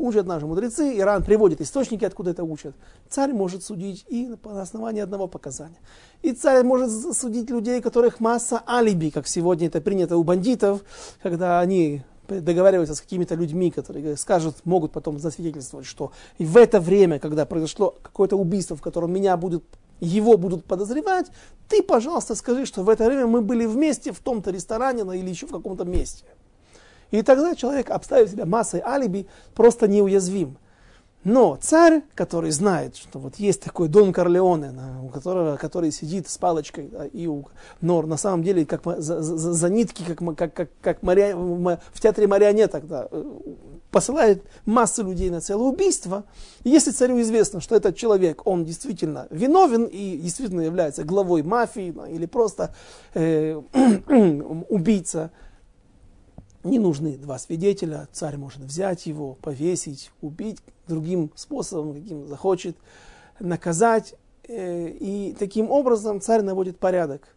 учат 0.00 0.26
наши 0.26 0.46
мудрецы, 0.46 0.98
Иран 0.98 1.22
приводит 1.22 1.60
источники, 1.60 2.04
откуда 2.04 2.30
это 2.30 2.42
учат. 2.42 2.74
Царь 3.08 3.32
может 3.32 3.62
судить 3.62 4.04
и 4.08 4.34
на 4.44 4.62
основании 4.62 5.02
одного 5.02 5.28
показания. 5.28 5.78
И 6.22 6.32
царь 6.32 6.64
может 6.64 6.90
судить 6.90 7.50
людей, 7.50 7.80
которых 7.80 8.20
масса 8.20 8.62
алиби, 8.66 9.10
как 9.10 9.26
сегодня 9.26 9.68
это 9.68 9.80
принято 9.80 10.16
у 10.16 10.24
бандитов, 10.24 10.82
когда 11.22 11.60
они 11.60 12.02
договариваются 12.28 12.94
с 12.94 13.00
какими-то 13.00 13.34
людьми, 13.34 13.70
которые 13.70 14.16
скажут, 14.16 14.56
могут 14.64 14.92
потом 14.92 15.18
засвидетельствовать, 15.18 15.86
что 15.86 16.12
в 16.38 16.56
это 16.56 16.80
время, 16.80 17.18
когда 17.18 17.44
произошло 17.44 17.94
какое-то 18.02 18.36
убийство, 18.36 18.76
в 18.76 18.82
котором 18.82 19.12
меня 19.12 19.36
будут, 19.36 19.64
его 19.98 20.36
будут 20.36 20.64
подозревать, 20.64 21.26
ты, 21.68 21.82
пожалуйста, 21.82 22.34
скажи, 22.34 22.66
что 22.66 22.82
в 22.82 22.88
это 22.88 23.06
время 23.06 23.26
мы 23.26 23.40
были 23.40 23.66
вместе 23.66 24.12
в 24.12 24.20
том-то 24.20 24.50
ресторане 24.50 25.04
ну, 25.04 25.12
или 25.12 25.28
еще 25.28 25.46
в 25.46 25.52
каком-то 25.52 25.84
месте. 25.84 26.24
И 27.10 27.22
тогда 27.22 27.54
человек, 27.54 27.90
обставив 27.90 28.30
себя 28.30 28.46
массой 28.46 28.80
алиби, 28.80 29.26
просто 29.54 29.88
неуязвим. 29.88 30.56
Но 31.22 31.58
царь, 31.60 32.02
который 32.14 32.50
знает, 32.50 32.96
что 32.96 33.18
вот 33.18 33.36
есть 33.36 33.62
такой 33.62 33.88
Дон 33.88 34.10
Корлеоне, 34.10 34.72
у 35.02 35.08
которого, 35.08 35.58
который 35.58 35.92
сидит 35.92 36.28
с 36.30 36.38
палочкой, 36.38 36.88
да, 36.88 37.04
и 37.04 37.26
у, 37.26 37.44
но 37.82 38.00
на 38.00 38.16
самом 38.16 38.42
деле 38.42 38.64
как 38.64 38.80
за, 38.84 39.20
за, 39.20 39.36
за 39.36 39.68
нитки, 39.68 40.02
как, 40.02 40.36
как, 40.36 40.54
как, 40.54 40.70
как 40.80 41.02
мари, 41.02 41.34
в 41.34 42.00
театре 42.00 42.26
марионеток, 42.26 42.86
да, 42.86 43.08
посылает 43.90 44.42
массу 44.64 45.04
людей 45.04 45.28
на 45.28 45.42
целое 45.42 45.68
убийство. 45.68 46.24
И 46.64 46.70
если 46.70 46.90
царю 46.90 47.20
известно, 47.20 47.60
что 47.60 47.76
этот 47.76 47.96
человек, 47.96 48.46
он 48.46 48.64
действительно 48.64 49.26
виновен 49.28 49.84
и 49.84 50.16
действительно 50.16 50.62
является 50.62 51.04
главой 51.04 51.42
мафии 51.42 51.90
да, 51.90 52.08
или 52.08 52.24
просто 52.24 52.74
э, 53.12 53.60
убийца, 54.70 55.32
не 56.62 56.78
нужны 56.78 57.16
два 57.16 57.38
свидетеля, 57.38 58.08
царь 58.12 58.36
может 58.36 58.60
взять 58.60 59.06
его, 59.06 59.34
повесить, 59.34 60.10
убить 60.20 60.58
другим 60.86 61.30
способом, 61.34 61.94
каким 61.94 62.26
захочет, 62.26 62.76
наказать. 63.38 64.14
Э, 64.46 64.88
и 64.88 65.34
таким 65.38 65.70
образом 65.70 66.20
царь 66.20 66.42
наводит 66.42 66.78
порядок. 66.78 67.34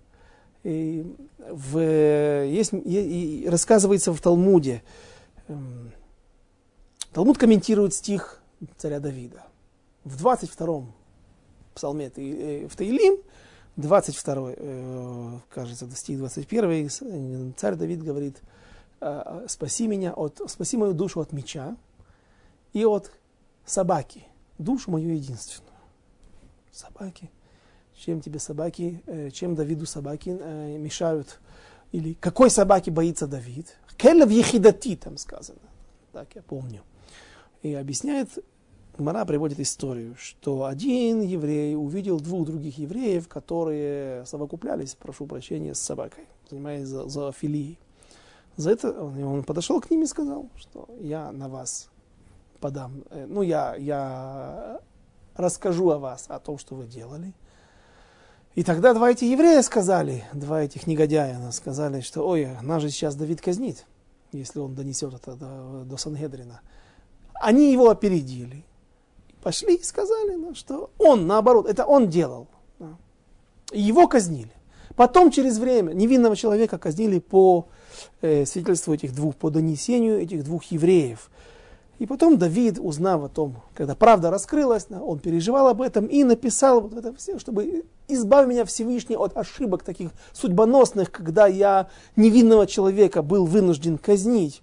И 0.63 1.05
в, 1.49 1.79
есть, 1.79 2.71
и 2.73 3.47
рассказывается 3.49 4.13
в 4.13 4.21
Талмуде. 4.21 4.81
Эм, 5.47 5.91
Талмуд 7.13 7.37
комментирует 7.37 7.93
стих 7.93 8.41
царя 8.77 8.99
Давида. 8.99 9.43
В 10.03 10.25
22-м 10.25 10.93
псалме 11.75 12.11
э, 12.15 12.67
в 12.67 12.75
Таилим, 12.75 13.17
22 13.77 14.53
э, 14.55 15.39
кажется, 15.49 15.89
стих 15.95 16.17
21 16.17 17.53
царь 17.55 17.75
Давид 17.75 18.03
говорит– 18.03 18.41
спаси 19.47 19.87
меня 19.87 20.13
от, 20.13 20.41
спаси 20.47 20.77
мою 20.77 20.93
душу 20.93 21.19
от 21.19 21.31
меча 21.31 21.75
и 22.73 22.85
от 22.85 23.11
собаки, 23.65 24.25
душу 24.57 24.91
мою 24.91 25.13
единственную. 25.13 25.73
Собаки. 26.71 27.29
Чем 27.95 28.21
тебе 28.21 28.39
собаки, 28.39 29.03
э, 29.05 29.29
чем 29.29 29.55
Давиду 29.55 29.85
собаки 29.85 30.35
э, 30.39 30.77
мешают? 30.77 31.39
Или 31.91 32.15
какой 32.15 32.49
собаки 32.49 32.89
боится 32.89 33.27
Давид? 33.27 33.77
Келев 33.97 34.31
ехидати, 34.31 34.95
там 34.95 35.17
сказано. 35.17 35.59
Так 36.11 36.35
я 36.35 36.41
помню. 36.41 36.81
И 37.61 37.73
объясняет, 37.73 38.29
Гмара 38.97 39.25
приводит 39.25 39.59
историю, 39.59 40.15
что 40.17 40.65
один 40.65 41.21
еврей 41.21 41.75
увидел 41.75 42.19
двух 42.19 42.45
других 42.45 42.77
евреев, 42.77 43.27
которые 43.27 44.25
совокуплялись, 44.25 44.95
прошу 44.95 45.25
прощения, 45.25 45.73
с 45.73 45.79
собакой, 45.79 46.25
занимаясь 46.49 46.87
зоофилией. 46.87 47.77
За 47.79 47.92
это 48.57 48.91
он 49.01 49.43
подошел 49.43 49.81
к 49.81 49.89
ним 49.89 50.03
и 50.03 50.07
сказал, 50.07 50.49
что 50.55 50.87
я 50.99 51.31
на 51.31 51.49
вас 51.49 51.89
подам, 52.59 53.03
э, 53.09 53.25
ну 53.27 53.41
я, 53.41 53.75
я 53.75 54.79
расскажу 55.35 55.89
о 55.89 55.99
вас, 55.99 56.25
о 56.29 56.39
том, 56.39 56.57
что 56.57 56.75
вы 56.75 56.85
делали. 56.85 57.33
И 58.55 58.63
тогда 58.63 58.93
два 58.93 59.09
эти 59.11 59.25
еврея 59.25 59.61
сказали, 59.63 60.23
два 60.31 60.61
этих 60.61 60.85
негодяя 60.85 61.51
сказали, 61.51 62.01
что 62.01 62.27
ой, 62.27 62.47
нас 62.61 62.81
же 62.81 62.89
сейчас 62.89 63.15
Давид 63.15 63.41
казнит, 63.41 63.85
если 64.31 64.59
он 64.59 64.75
донесет 64.75 65.13
это 65.13 65.35
до, 65.35 65.83
до 65.85 65.97
Сангедрина. 65.97 66.61
Они 67.33 67.71
его 67.71 67.89
опередили. 67.89 68.63
Пошли 69.41 69.75
и 69.75 69.83
сказали, 69.83 70.35
ну, 70.35 70.53
что 70.55 70.91
он, 70.99 71.27
наоборот, 71.27 71.67
это 71.67 71.85
он 71.85 72.09
делал. 72.09 72.47
Его 73.71 74.07
казнили. 74.07 74.51
Потом 74.95 75.31
через 75.31 75.57
время 75.57 75.93
невинного 75.93 76.35
человека 76.35 76.77
казнили 76.77 77.19
по 77.19 77.67
э, 78.21 78.45
свидетельству 78.45 78.93
этих 78.93 79.13
двух, 79.13 79.35
по 79.35 79.49
донесению 79.49 80.19
этих 80.19 80.43
двух 80.43 80.63
евреев. 80.65 81.29
И 81.99 82.05
потом 82.05 82.37
Давид, 82.37 82.79
узнав 82.79 83.23
о 83.23 83.29
том, 83.29 83.61
когда 83.73 83.95
правда 83.95 84.31
раскрылась, 84.31 84.87
он 84.89 85.19
переживал 85.19 85.67
об 85.67 85.81
этом 85.81 86.05
и 86.05 86.23
написал 86.23 86.81
вот 86.81 86.93
это 86.93 87.13
все, 87.15 87.39
чтобы 87.39 87.85
избавить 88.07 88.49
меня 88.49 88.65
Всевышний 88.65 89.15
от 89.15 89.37
ошибок 89.37 89.83
таких 89.83 90.11
судьбоносных, 90.33 91.11
когда 91.11 91.47
я 91.47 91.89
невинного 92.15 92.67
человека 92.67 93.21
был 93.21 93.45
вынужден 93.45 93.97
казнить. 93.97 94.61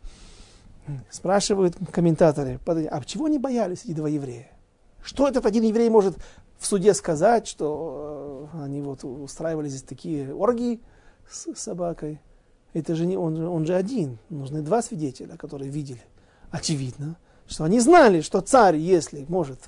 Спрашивают 1.08 1.76
комментаторы, 1.92 2.58
а 2.66 3.02
чего 3.04 3.26
они 3.26 3.38
боялись 3.38 3.84
эти 3.84 3.92
два 3.92 4.08
еврея? 4.08 4.50
Что 5.02 5.28
этот 5.28 5.46
один 5.46 5.62
еврей 5.62 5.88
может 5.88 6.16
в 6.58 6.66
суде 6.66 6.92
сказать, 6.94 7.46
что 7.46 8.48
э, 8.52 8.64
они 8.64 8.82
вот 8.82 9.02
устраивали 9.04 9.68
здесь 9.68 9.82
такие 9.82 10.34
оргии 10.34 10.80
с 11.30 11.54
собакой? 11.54 12.20
Это 12.72 12.94
же 12.94 13.06
не 13.06 13.16
он, 13.16 13.42
он 13.42 13.66
же 13.66 13.74
один. 13.74 14.18
Нужны 14.28 14.62
два 14.62 14.82
свидетеля, 14.82 15.36
которые 15.36 15.70
видели. 15.70 16.02
Очевидно, 16.50 17.16
что 17.48 17.64
они 17.64 17.80
знали, 17.80 18.20
что 18.20 18.40
царь, 18.40 18.76
если 18.76 19.24
может, 19.28 19.58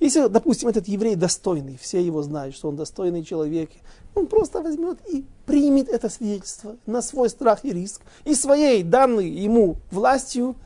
если, 0.00 0.28
допустим, 0.28 0.70
этот 0.70 0.88
еврей 0.88 1.14
достойный, 1.14 1.78
все 1.80 2.02
его 2.02 2.22
знают, 2.22 2.54
что 2.54 2.68
он 2.68 2.76
достойный 2.76 3.22
человек, 3.22 3.70
он 4.14 4.26
просто 4.26 4.62
возьмет 4.62 4.98
и 5.06 5.26
примет 5.44 5.90
это 5.90 6.08
свидетельство 6.08 6.76
на 6.86 7.02
свой 7.02 7.28
страх 7.28 7.64
и 7.64 7.72
риск, 7.72 8.00
и 8.24 8.34
своей 8.34 8.82
данной 8.82 9.28
ему 9.28 9.76
властью, 9.90 10.56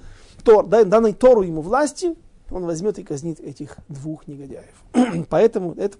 тор, 0.44 0.66
данной 0.66 1.12
Тору 1.12 1.42
ему 1.42 1.62
властью, 1.62 2.16
он 2.48 2.64
возьмет 2.64 3.00
и 3.00 3.02
казнит 3.02 3.40
этих 3.40 3.76
двух 3.88 4.28
негодяев. 4.28 4.84
Поэтому 5.28 5.74
это, 5.74 5.98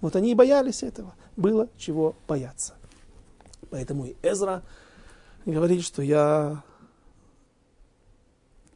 вот 0.00 0.14
они 0.14 0.30
и 0.30 0.34
боялись 0.34 0.84
этого. 0.84 1.14
Было 1.36 1.68
чего 1.76 2.14
бояться. 2.28 2.74
Поэтому 3.70 4.06
и 4.06 4.14
Эзра 4.22 4.62
говорит, 5.52 5.82
что 5.82 6.02
я 6.02 6.62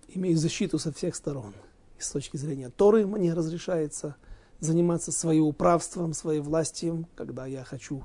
имею 0.08 0.36
защиту 0.36 0.78
со 0.78 0.92
всех 0.92 1.14
сторон. 1.14 1.52
И 1.98 2.02
с 2.02 2.10
точки 2.10 2.36
зрения 2.36 2.70
Торы 2.70 3.06
мне 3.06 3.34
разрешается 3.34 4.16
заниматься 4.60 5.12
своим 5.12 5.44
управством, 5.44 6.12
своей 6.12 6.40
властью, 6.40 7.08
когда 7.14 7.46
я 7.46 7.64
хочу 7.64 8.04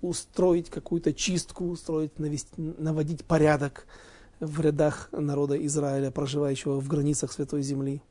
устроить 0.00 0.70
какую-то 0.70 1.12
чистку, 1.12 1.66
устроить, 1.66 2.18
навести, 2.18 2.52
наводить 2.56 3.24
порядок 3.24 3.86
в 4.40 4.60
рядах 4.60 5.08
народа 5.12 5.56
Израиля, 5.66 6.10
проживающего 6.10 6.80
в 6.80 6.88
границах 6.88 7.32
Святой 7.32 7.62
Земли. 7.62 8.02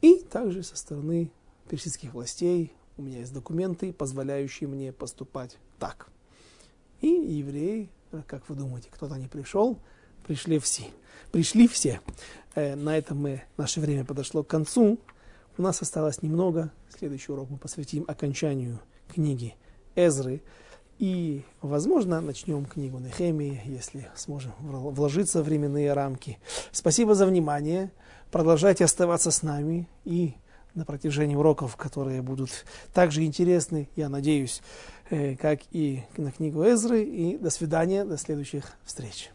И 0.00 0.20
также 0.20 0.62
со 0.62 0.76
стороны 0.76 1.30
персидских 1.68 2.14
властей 2.14 2.72
у 2.96 3.02
меня 3.02 3.20
есть 3.20 3.32
документы, 3.32 3.92
позволяющие 3.92 4.68
мне 4.68 4.92
поступать 4.92 5.58
так. 5.78 6.08
И 7.00 7.08
евреи 7.08 7.90
как 8.22 8.48
вы 8.48 8.54
думаете, 8.54 8.88
кто-то 8.90 9.16
не 9.16 9.26
пришел? 9.26 9.78
Пришли 10.26 10.58
все. 10.58 10.84
Пришли 11.32 11.68
все. 11.68 12.00
Э, 12.54 12.74
на 12.74 12.96
этом 12.96 13.18
мы, 13.18 13.42
наше 13.56 13.80
время 13.80 14.04
подошло 14.04 14.42
к 14.42 14.48
концу. 14.48 14.98
У 15.58 15.62
нас 15.62 15.82
осталось 15.82 16.22
немного. 16.22 16.72
Следующий 16.96 17.32
урок 17.32 17.50
мы 17.50 17.58
посвятим 17.58 18.04
окончанию 18.08 18.80
книги 19.12 19.54
Эзры. 19.94 20.42
И, 20.98 21.42
возможно, 21.60 22.20
начнем 22.20 22.64
книгу 22.66 22.98
Нехемии, 22.98 23.60
если 23.64 24.08
сможем 24.14 24.52
вложиться 24.60 25.42
в 25.42 25.46
временные 25.46 25.92
рамки. 25.92 26.38
Спасибо 26.70 27.14
за 27.14 27.26
внимание. 27.26 27.90
Продолжайте 28.30 28.84
оставаться 28.84 29.30
с 29.30 29.42
нами 29.42 29.88
и 30.04 30.34
на 30.74 30.84
протяжении 30.84 31.36
уроков, 31.36 31.76
которые 31.76 32.22
будут 32.22 32.50
также 32.92 33.24
интересны, 33.24 33.88
я 33.96 34.08
надеюсь, 34.08 34.60
как 35.40 35.60
и 35.70 36.02
на 36.16 36.30
книгу 36.30 36.62
Эзры. 36.64 37.02
И 37.02 37.36
до 37.38 37.50
свидания, 37.50 38.04
до 38.04 38.16
следующих 38.16 38.72
встреч. 38.84 39.30